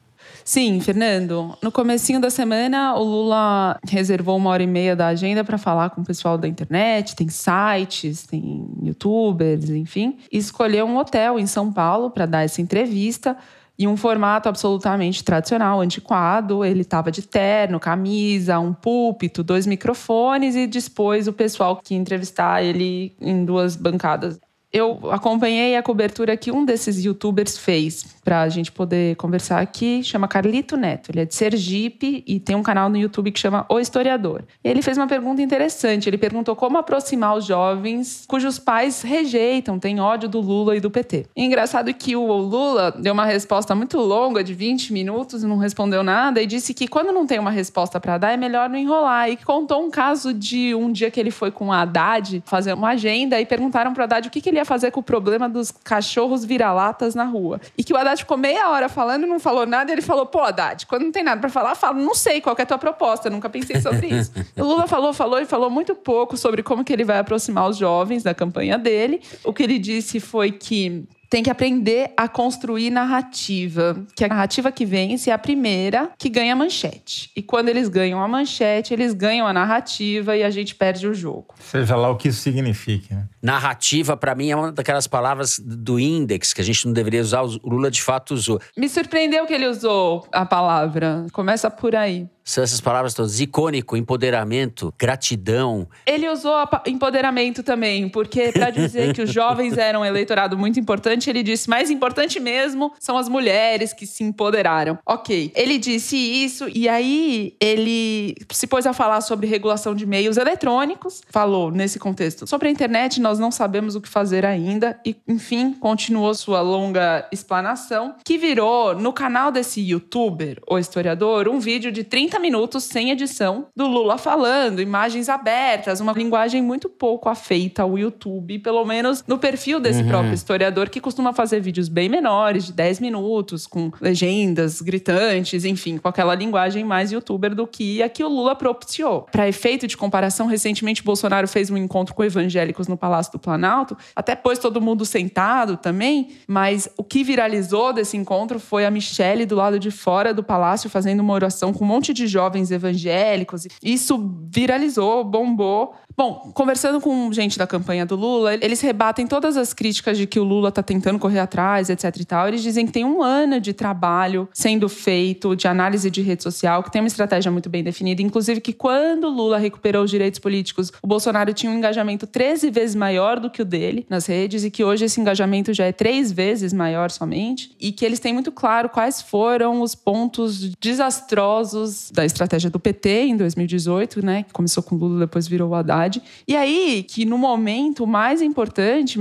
Sim, 0.44 0.80
Fernando. 0.80 1.56
No 1.62 1.70
comecinho 1.70 2.20
da 2.20 2.30
semana, 2.30 2.94
o 2.94 3.02
Lula 3.02 3.78
reservou 3.86 4.36
uma 4.36 4.50
hora 4.50 4.62
e 4.62 4.66
meia 4.66 4.96
da 4.96 5.08
agenda 5.08 5.44
para 5.44 5.58
falar 5.58 5.90
com 5.90 6.00
o 6.00 6.04
pessoal 6.04 6.38
da 6.38 6.48
internet, 6.48 7.14
tem 7.14 7.28
sites, 7.28 8.26
tem 8.26 8.66
youtubers, 8.82 9.70
enfim, 9.70 10.18
e 10.30 10.38
escolheu 10.38 10.86
um 10.86 10.96
hotel 10.96 11.38
em 11.38 11.46
São 11.46 11.72
Paulo 11.72 12.10
para 12.10 12.26
dar 12.26 12.42
essa 12.42 12.60
entrevista 12.60 13.36
em 13.80 13.86
um 13.86 13.96
formato 13.96 14.46
absolutamente 14.46 15.24
tradicional, 15.24 15.80
antiquado. 15.80 16.62
Ele 16.64 16.82
estava 16.82 17.10
de 17.10 17.22
terno, 17.22 17.80
camisa, 17.80 18.58
um 18.58 18.74
púlpito, 18.74 19.42
dois 19.42 19.66
microfones 19.66 20.54
e 20.54 20.66
dispôs 20.66 21.26
o 21.26 21.32
pessoal 21.32 21.76
que 21.76 21.94
ia 21.94 22.00
entrevistar 22.00 22.62
ele 22.62 23.16
em 23.18 23.42
duas 23.42 23.76
bancadas. 23.76 24.38
Eu 24.72 25.10
acompanhei 25.10 25.76
a 25.76 25.82
cobertura 25.82 26.36
que 26.36 26.52
um 26.52 26.64
desses 26.64 27.04
youtubers 27.04 27.58
fez 27.58 28.04
para 28.22 28.42
a 28.42 28.48
gente 28.48 28.70
poder 28.70 29.16
conversar 29.16 29.60
aqui. 29.60 30.00
Chama 30.04 30.28
Carlito 30.28 30.76
Neto. 30.76 31.10
Ele 31.10 31.22
é 31.22 31.24
de 31.24 31.34
Sergipe 31.34 32.22
e 32.24 32.38
tem 32.38 32.54
um 32.54 32.62
canal 32.62 32.88
no 32.88 32.96
YouTube 32.96 33.32
que 33.32 33.40
chama 33.40 33.66
O 33.68 33.80
Historiador. 33.80 34.44
Ele 34.62 34.80
fez 34.80 34.96
uma 34.96 35.08
pergunta 35.08 35.42
interessante. 35.42 36.08
Ele 36.08 36.16
perguntou 36.16 36.54
como 36.54 36.78
aproximar 36.78 37.36
os 37.36 37.46
jovens 37.46 38.24
cujos 38.28 38.60
pais 38.60 39.02
rejeitam, 39.02 39.76
têm 39.78 39.98
ódio 39.98 40.28
do 40.28 40.40
Lula 40.40 40.76
e 40.76 40.80
do 40.80 40.88
PT. 40.88 41.26
Engraçado 41.36 41.92
que 41.92 42.14
o 42.14 42.32
Lula 42.32 42.92
deu 42.92 43.12
uma 43.12 43.24
resposta 43.24 43.74
muito 43.74 43.98
longa, 43.98 44.44
de 44.44 44.54
20 44.54 44.92
minutos, 44.92 45.42
não 45.42 45.58
respondeu 45.58 46.04
nada, 46.04 46.40
e 46.40 46.46
disse 46.46 46.72
que 46.72 46.86
quando 46.86 47.12
não 47.12 47.26
tem 47.26 47.40
uma 47.40 47.50
resposta 47.50 47.98
para 47.98 48.18
dar, 48.18 48.32
é 48.32 48.36
melhor 48.36 48.68
não 48.68 48.78
enrolar. 48.78 49.28
E 49.30 49.36
contou 49.36 49.84
um 49.84 49.90
caso 49.90 50.32
de 50.32 50.74
um 50.76 50.92
dia 50.92 51.10
que 51.10 51.18
ele 51.18 51.32
foi 51.32 51.50
com 51.50 51.72
a 51.72 51.82
Haddad 51.82 52.42
fazer 52.46 52.72
uma 52.72 52.90
agenda 52.90 53.40
e 53.40 53.44
perguntaram 53.44 53.92
para 53.92 54.04
Haddad 54.04 54.28
o 54.28 54.30
que, 54.30 54.40
que 54.40 54.48
ele 54.48 54.59
ia 54.60 54.64
fazer 54.64 54.90
com 54.90 55.00
o 55.00 55.02
problema 55.02 55.48
dos 55.48 55.70
cachorros 55.70 56.44
vira-latas 56.44 57.14
na 57.14 57.24
rua. 57.24 57.60
E 57.76 57.82
que 57.82 57.92
o 57.92 57.96
Haddad 57.96 58.20
ficou 58.20 58.36
meia 58.36 58.70
hora 58.70 58.88
falando 58.88 59.24
e 59.24 59.26
não 59.26 59.40
falou 59.40 59.66
nada. 59.66 59.90
E 59.90 59.94
ele 59.94 60.02
falou: 60.02 60.26
pô, 60.26 60.40
Haddad, 60.40 60.86
quando 60.86 61.02
não 61.02 61.12
tem 61.12 61.24
nada 61.24 61.40
para 61.40 61.50
falar, 61.50 61.74
fala, 61.74 61.98
não 61.98 62.14
sei 62.14 62.40
qual 62.40 62.54
é 62.58 62.62
a 62.62 62.66
tua 62.66 62.78
proposta, 62.78 63.28
nunca 63.28 63.48
pensei 63.48 63.80
sobre 63.80 64.08
isso. 64.08 64.32
o 64.56 64.62
Lula 64.62 64.86
falou, 64.86 65.12
falou 65.12 65.40
e 65.40 65.46
falou 65.46 65.70
muito 65.70 65.94
pouco 65.94 66.36
sobre 66.36 66.62
como 66.62 66.84
que 66.84 66.92
ele 66.92 67.04
vai 67.04 67.18
aproximar 67.18 67.68
os 67.68 67.76
jovens 67.76 68.22
da 68.22 68.34
campanha 68.34 68.78
dele. 68.78 69.20
O 69.44 69.52
que 69.52 69.62
ele 69.62 69.78
disse 69.78 70.20
foi 70.20 70.52
que 70.52 71.06
tem 71.30 71.44
que 71.44 71.48
aprender 71.48 72.12
a 72.16 72.26
construir 72.26 72.90
narrativa. 72.90 74.04
Que 74.16 74.24
a 74.24 74.28
narrativa 74.28 74.72
que 74.72 74.84
vence 74.84 75.30
é 75.30 75.32
a 75.32 75.38
primeira 75.38 76.10
que 76.18 76.28
ganha 76.28 76.52
a 76.52 76.56
manchete. 76.56 77.30
E 77.36 77.40
quando 77.40 77.68
eles 77.68 77.88
ganham 77.88 78.20
a 78.20 78.26
manchete, 78.26 78.92
eles 78.92 79.14
ganham 79.14 79.46
a 79.46 79.52
narrativa 79.52 80.36
e 80.36 80.42
a 80.42 80.50
gente 80.50 80.74
perde 80.74 81.06
o 81.06 81.14
jogo. 81.14 81.54
Seja 81.60 81.94
lá 81.94 82.10
o 82.10 82.16
que 82.16 82.28
isso 82.28 82.40
signifique. 82.40 83.14
Né? 83.14 83.28
Narrativa, 83.42 84.16
para 84.16 84.34
mim, 84.34 84.50
é 84.50 84.56
uma 84.56 84.72
daquelas 84.72 85.06
palavras 85.06 85.58
do 85.58 85.98
índex 85.98 86.52
que 86.52 86.60
a 86.60 86.64
gente 86.64 86.86
não 86.86 86.92
deveria 86.92 87.20
usar. 87.20 87.42
O 87.42 87.58
Lula 87.64 87.90
de 87.90 88.02
fato 88.02 88.34
usou. 88.34 88.60
Me 88.76 88.88
surpreendeu 88.88 89.46
que 89.46 89.54
ele 89.54 89.66
usou 89.66 90.26
a 90.32 90.44
palavra. 90.44 91.26
Começa 91.32 91.70
por 91.70 91.96
aí. 91.96 92.28
São 92.50 92.64
essas 92.64 92.80
palavras 92.80 93.14
todas: 93.14 93.38
icônico, 93.38 93.96
empoderamento, 93.96 94.92
gratidão. 94.98 95.86
Ele 96.04 96.28
usou 96.28 96.52
empoderamento 96.86 97.62
também, 97.62 98.08
porque 98.08 98.50
para 98.50 98.70
dizer 98.70 99.14
que 99.14 99.22
os 99.22 99.30
jovens 99.32 99.78
eram 99.78 100.00
um 100.00 100.04
eleitorado 100.04 100.58
muito 100.58 100.80
importante, 100.80 101.30
ele 101.30 101.44
disse: 101.44 101.70
mais 101.70 101.90
importante 101.90 102.40
mesmo 102.40 102.92
são 102.98 103.16
as 103.16 103.28
mulheres 103.28 103.92
que 103.92 104.04
se 104.04 104.24
empoderaram. 104.24 104.98
Ok, 105.06 105.52
ele 105.54 105.78
disse 105.78 106.16
isso 106.16 106.66
e 106.74 106.88
aí 106.88 107.54
ele 107.60 108.34
se 108.50 108.66
pôs 108.66 108.84
a 108.84 108.92
falar 108.92 109.20
sobre 109.20 109.46
regulação 109.46 109.94
de 109.94 110.04
meios 110.04 110.36
eletrônicos. 110.36 111.22
Falou 111.28 111.70
nesse 111.70 112.00
contexto 112.00 112.48
sobre 112.48 112.68
a 112.68 112.70
internet, 112.70 113.20
nós 113.20 113.29
não 113.38 113.50
sabemos 113.50 113.94
o 113.94 114.00
que 114.00 114.08
fazer 114.08 114.44
ainda 114.44 114.98
e, 115.04 115.16
enfim, 115.26 115.72
continuou 115.72 116.34
sua 116.34 116.60
longa 116.60 117.26
explanação, 117.32 118.14
que 118.24 118.38
virou 118.38 118.94
no 118.94 119.12
canal 119.12 119.50
desse 119.50 119.80
youtuber, 119.80 120.60
o 120.68 120.78
historiador, 120.78 121.48
um 121.48 121.58
vídeo 121.58 121.92
de 121.92 122.04
30 122.04 122.38
minutos 122.38 122.84
sem 122.84 123.10
edição 123.10 123.66
do 123.76 123.86
Lula 123.86 124.18
falando, 124.18 124.80
imagens 124.80 125.28
abertas, 125.28 126.00
uma 126.00 126.12
linguagem 126.12 126.62
muito 126.62 126.88
pouco 126.88 127.28
afeita 127.28 127.82
ao 127.82 127.98
YouTube, 127.98 128.58
pelo 128.58 128.84
menos 128.84 129.24
no 129.26 129.38
perfil 129.38 129.80
desse 129.80 130.02
uhum. 130.02 130.08
próprio 130.08 130.34
historiador, 130.34 130.88
que 130.88 131.00
costuma 131.00 131.32
fazer 131.32 131.60
vídeos 131.60 131.88
bem 131.88 132.08
menores, 132.08 132.66
de 132.66 132.72
10 132.72 133.00
minutos, 133.00 133.66
com 133.66 133.90
legendas 134.00 134.80
gritantes, 134.80 135.64
enfim, 135.64 135.98
com 135.98 136.08
aquela 136.08 136.34
linguagem 136.34 136.84
mais 136.84 137.12
youtuber 137.12 137.54
do 137.54 137.66
que 137.66 138.02
a 138.02 138.08
que 138.08 138.24
o 138.24 138.28
Lula 138.28 138.54
propiciou. 138.54 139.26
Para 139.30 139.48
efeito 139.48 139.86
de 139.86 139.96
comparação, 139.96 140.46
recentemente 140.46 141.02
Bolsonaro 141.02 141.46
fez 141.46 141.70
um 141.70 141.76
encontro 141.76 142.14
com 142.14 142.24
evangélicos 142.24 142.88
no 142.88 142.96
Palácio 142.96 143.19
do 143.28 143.38
Planalto, 143.38 143.96
até 144.14 144.34
pôs 144.34 144.58
todo 144.58 144.80
mundo 144.80 145.04
sentado 145.04 145.76
também, 145.76 146.30
mas 146.46 146.88
o 146.96 147.04
que 147.04 147.22
viralizou 147.24 147.92
desse 147.92 148.16
encontro 148.16 148.58
foi 148.58 148.86
a 148.86 148.90
Michelle 148.90 149.44
do 149.46 149.56
lado 149.56 149.78
de 149.78 149.90
fora 149.90 150.32
do 150.32 150.42
palácio 150.42 150.88
fazendo 150.88 151.20
uma 151.20 151.34
oração 151.34 151.72
com 151.72 151.84
um 151.84 151.88
monte 151.88 152.12
de 152.12 152.26
jovens 152.26 152.70
evangélicos. 152.70 153.66
Isso 153.82 154.32
viralizou, 154.48 155.24
bombou. 155.24 155.94
Bom, 156.20 156.50
conversando 156.52 157.00
com 157.00 157.32
gente 157.32 157.56
da 157.56 157.66
campanha 157.66 158.04
do 158.04 158.14
Lula, 158.14 158.52
eles 158.56 158.82
rebatem 158.82 159.26
todas 159.26 159.56
as 159.56 159.72
críticas 159.72 160.18
de 160.18 160.26
que 160.26 160.38
o 160.38 160.44
Lula 160.44 160.68
está 160.68 160.82
tentando 160.82 161.18
correr 161.18 161.38
atrás, 161.38 161.88
etc 161.88 162.14
e 162.14 162.24
tal. 162.26 162.46
Eles 162.46 162.62
dizem 162.62 162.84
que 162.84 162.92
tem 162.92 163.06
um 163.06 163.22
ano 163.22 163.58
de 163.58 163.72
trabalho 163.72 164.46
sendo 164.52 164.86
feito, 164.86 165.56
de 165.56 165.66
análise 165.66 166.10
de 166.10 166.20
rede 166.20 166.42
social, 166.42 166.82
que 166.82 166.92
tem 166.92 167.00
uma 167.00 167.08
estratégia 167.08 167.50
muito 167.50 167.70
bem 167.70 167.82
definida. 167.82 168.20
Inclusive 168.20 168.60
que 168.60 168.74
quando 168.74 169.28
o 169.28 169.30
Lula 169.30 169.56
recuperou 169.56 170.04
os 170.04 170.10
direitos 170.10 170.38
políticos, 170.38 170.92
o 171.02 171.06
Bolsonaro 171.06 171.54
tinha 171.54 171.72
um 171.72 171.76
engajamento 171.78 172.26
13 172.26 172.70
vezes 172.70 172.94
maior 172.94 173.40
do 173.40 173.48
que 173.48 173.62
o 173.62 173.64
dele 173.64 174.04
nas 174.06 174.26
redes 174.26 174.62
e 174.62 174.70
que 174.70 174.84
hoje 174.84 175.06
esse 175.06 175.18
engajamento 175.18 175.72
já 175.72 175.86
é 175.86 175.92
três 175.92 176.30
vezes 176.30 176.74
maior 176.74 177.10
somente. 177.10 177.74
E 177.80 177.92
que 177.92 178.04
eles 178.04 178.20
têm 178.20 178.34
muito 178.34 178.52
claro 178.52 178.90
quais 178.90 179.22
foram 179.22 179.80
os 179.80 179.94
pontos 179.94 180.70
desastrosos 180.78 182.10
da 182.10 182.26
estratégia 182.26 182.68
do 182.68 182.78
PT 182.78 183.22
em 183.22 183.38
2018, 183.38 184.22
né? 184.22 184.42
Que 184.42 184.52
começou 184.52 184.82
com 184.82 184.96
o 184.96 184.98
Lula, 184.98 185.20
depois 185.20 185.48
virou 185.48 185.70
o 185.70 185.74
Haddad 185.74 186.09
e 186.46 186.56
aí, 186.56 187.04
que 187.08 187.24
no 187.24 187.38
momento 187.38 188.06
mais 188.06 188.40
importante, 188.42 189.18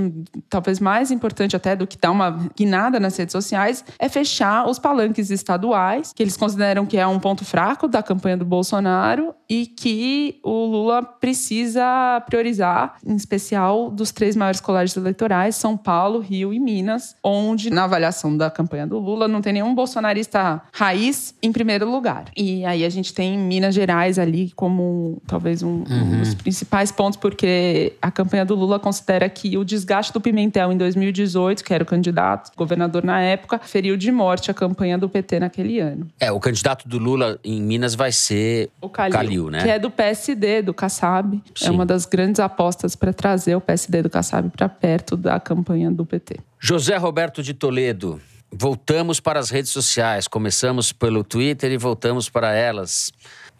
talvez 0.49 0.79
mais 0.79 1.11
importante 1.11 1.55
até 1.55 1.75
do 1.75 1.85
que 1.85 1.97
dar 1.97 2.11
uma 2.11 2.49
guinada 2.55 2.99
nas 2.99 3.17
redes 3.17 3.33
sociais, 3.33 3.83
é 3.97 4.07
fechar 4.07 4.67
os 4.67 4.79
palanques 4.79 5.29
estaduais, 5.29 6.13
que 6.13 6.23
eles 6.23 6.37
consideram 6.37 6.85
que 6.85 6.97
é 6.97 7.05
um 7.05 7.19
ponto 7.19 7.43
fraco 7.43 7.87
da 7.87 8.01
campanha 8.01 8.37
do 8.37 8.45
Bolsonaro 8.45 9.33
e 9.49 9.65
que 9.65 10.39
o 10.43 10.65
Lula 10.65 11.01
precisa 11.01 12.21
priorizar, 12.27 12.95
em 13.05 13.15
especial 13.15 13.89
dos 13.89 14.11
três 14.11 14.35
maiores 14.35 14.61
colégios 14.61 14.95
eleitorais, 14.95 15.55
São 15.55 15.75
Paulo, 15.75 16.19
Rio 16.19 16.53
e 16.53 16.59
Minas, 16.59 17.15
onde, 17.23 17.69
na 17.69 17.85
avaliação 17.85 18.35
da 18.35 18.49
campanha 18.49 18.85
do 18.85 18.99
Lula, 18.99 19.27
não 19.27 19.41
tem 19.41 19.53
nenhum 19.53 19.73
bolsonarista 19.73 20.61
raiz 20.71 21.33
em 21.41 21.51
primeiro 21.51 21.89
lugar. 21.89 22.25
E 22.37 22.63
aí 22.65 22.85
a 22.85 22.89
gente 22.89 23.13
tem 23.13 23.37
Minas 23.37 23.73
Gerais 23.73 24.19
ali 24.19 24.51
como 24.55 25.21
talvez 25.25 25.63
um, 25.63 25.83
uhum. 25.83 25.85
um 25.89 26.19
dos 26.19 26.33
principais 26.35 26.68
principais 26.69 26.91
pontos, 26.91 27.17
porque 27.17 27.93
a 27.99 28.11
campanha 28.11 28.45
do 28.45 28.53
Lula 28.53 28.79
considera 28.79 29.27
que 29.27 29.57
o 29.57 29.65
desgaste 29.65 30.13
do 30.13 30.21
Pimentel 30.21 30.71
em 30.71 30.77
2018, 30.77 31.63
que 31.63 31.73
era 31.73 31.83
o 31.83 31.85
candidato, 31.85 32.51
governador 32.55 33.03
na 33.03 33.19
época, 33.19 33.59
feriu 33.59 33.97
de 33.97 34.11
morte 34.11 34.51
a 34.51 34.53
campanha 34.53 34.97
do 34.97 35.09
PT 35.09 35.39
naquele 35.39 35.79
ano. 35.79 36.07
É, 36.19 36.31
o 36.31 36.39
candidato 36.39 36.87
do 36.87 36.99
Lula 36.99 37.39
em 37.43 37.59
Minas 37.59 37.95
vai 37.95 38.11
ser 38.11 38.69
O 38.79 38.87
Calil, 38.87 39.13
Calil, 39.13 39.49
né? 39.49 39.63
que 39.63 39.69
é 39.69 39.79
do 39.79 39.89
PSD, 39.89 40.61
do 40.61 40.73
Kassab. 40.73 41.41
É 41.59 41.65
Sim. 41.65 41.71
uma 41.71 41.85
das 41.85 42.05
grandes 42.05 42.39
apostas 42.39 42.95
para 42.95 43.11
trazer 43.11 43.55
o 43.55 43.61
PSD 43.61 44.03
do 44.03 44.09
Kassab 44.09 44.49
para 44.49 44.69
perto 44.69 45.17
da 45.17 45.39
campanha 45.39 45.89
do 45.89 46.05
PT. 46.05 46.37
José 46.59 46.95
Roberto 46.97 47.41
de 47.41 47.53
Toledo. 47.53 48.21
Voltamos 48.51 49.19
para 49.19 49.39
as 49.39 49.49
redes 49.49 49.71
sociais. 49.71 50.27
Começamos 50.27 50.91
pelo 50.91 51.23
Twitter 51.23 51.71
e 51.71 51.77
voltamos 51.77 52.29
para 52.29 52.53
elas. 52.53 53.11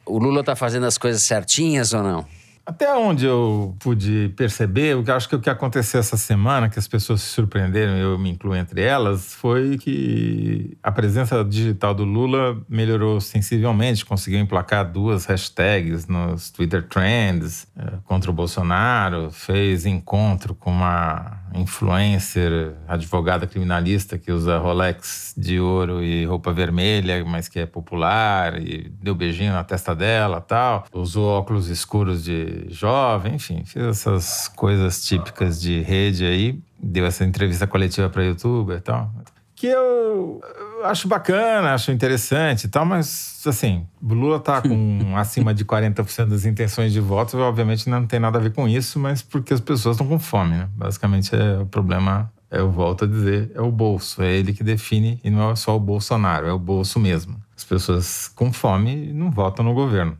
O 0.05 0.17
Lula 0.17 0.43
tá 0.43 0.55
fazendo 0.55 0.85
as 0.85 0.97
coisas 0.97 1.21
certinhas 1.23 1.93
ou 1.93 2.03
não? 2.03 2.38
Até 2.69 2.95
onde 2.95 3.25
eu 3.25 3.75
pude 3.79 4.31
perceber, 4.37 4.93
eu 4.93 5.03
acho 5.15 5.27
que 5.27 5.35
o 5.35 5.39
que 5.39 5.49
aconteceu 5.49 5.99
essa 5.99 6.15
semana, 6.15 6.69
que 6.69 6.77
as 6.77 6.87
pessoas 6.87 7.21
se 7.21 7.29
surpreenderam, 7.29 7.93
eu 7.97 8.15
me 8.19 8.29
incluo 8.29 8.55
entre 8.55 8.83
elas, 8.83 9.33
foi 9.33 9.75
que 9.79 10.77
a 10.83 10.91
presença 10.91 11.43
digital 11.43 11.95
do 11.95 12.03
Lula 12.03 12.61
melhorou 12.69 13.19
sensivelmente, 13.19 14.05
conseguiu 14.05 14.39
emplacar 14.39 14.87
duas 14.87 15.25
hashtags 15.25 16.05
nos 16.05 16.51
Twitter 16.51 16.87
Trends 16.87 17.65
eh, 17.75 17.93
contra 18.05 18.29
o 18.29 18.33
Bolsonaro, 18.35 19.31
fez 19.31 19.87
encontro 19.87 20.53
com 20.53 20.69
uma 20.69 21.39
influencer, 21.55 22.75
advogada 22.87 23.47
criminalista 23.47 24.15
que 24.15 24.31
usa 24.31 24.59
Rolex 24.59 25.33
de 25.35 25.59
ouro 25.59 26.03
e 26.03 26.23
roupa 26.23 26.53
vermelha, 26.53 27.25
mas 27.25 27.47
que 27.47 27.59
é 27.59 27.65
popular, 27.65 28.61
e 28.61 28.91
deu 29.01 29.15
beijinho 29.15 29.53
na 29.53 29.63
testa 29.63 29.95
dela 29.95 30.39
tal. 30.39 30.85
Usou 30.93 31.25
óculos 31.25 31.67
escuros 31.67 32.23
de 32.23 32.58
jovem, 32.69 33.35
enfim, 33.35 33.63
fez 33.65 33.85
essas 33.85 34.47
coisas 34.47 35.03
típicas 35.03 35.61
de 35.61 35.81
rede 35.81 36.25
aí. 36.25 36.59
Deu 36.81 37.05
essa 37.05 37.25
entrevista 37.25 37.67
coletiva 37.67 38.09
para 38.09 38.23
youtuber 38.23 38.77
e 38.77 38.81
tal. 38.81 39.11
Que 39.55 39.67
eu 39.67 40.41
eu 40.79 40.85
acho 40.85 41.07
bacana, 41.07 41.73
acho 41.73 41.91
interessante 41.91 42.63
e 42.63 42.67
tal, 42.69 42.85
mas 42.85 43.41
assim, 43.45 43.85
o 44.01 44.13
Lula 44.13 44.39
tá 44.39 44.61
com 44.61 45.13
acima 45.17 45.53
de 45.53 45.65
40% 45.65 46.27
das 46.27 46.45
intenções 46.45 46.93
de 46.93 46.99
voto, 46.99 47.37
obviamente 47.37 47.89
não 47.89 48.05
tem 48.05 48.19
nada 48.19 48.39
a 48.39 48.41
ver 48.41 48.53
com 48.53 48.67
isso, 48.67 48.97
mas 48.97 49.21
porque 49.21 49.53
as 49.53 49.59
pessoas 49.59 49.95
estão 49.95 50.07
com 50.07 50.17
fome, 50.17 50.55
né? 50.55 50.69
Basicamente 50.75 51.35
é 51.35 51.59
o 51.59 51.65
problema, 51.65 52.31
eu 52.49 52.71
volto 52.71 53.03
a 53.03 53.07
dizer, 53.07 53.51
é 53.53 53.61
o 53.61 53.71
bolso, 53.71 54.21
é 54.21 54.33
ele 54.33 54.53
que 54.53 54.63
define 54.63 55.19
e 55.23 55.29
não 55.29 55.51
é 55.51 55.55
só 55.55 55.75
o 55.75 55.79
Bolsonaro, 55.79 56.47
é 56.47 56.53
o 56.53 56.59
bolso 56.59 56.99
mesmo. 56.99 57.35
As 57.55 57.65
pessoas 57.65 58.29
com 58.29 58.53
fome 58.53 59.11
não 59.11 59.29
votam 59.29 59.65
no 59.65 59.73
governo. 59.73 60.17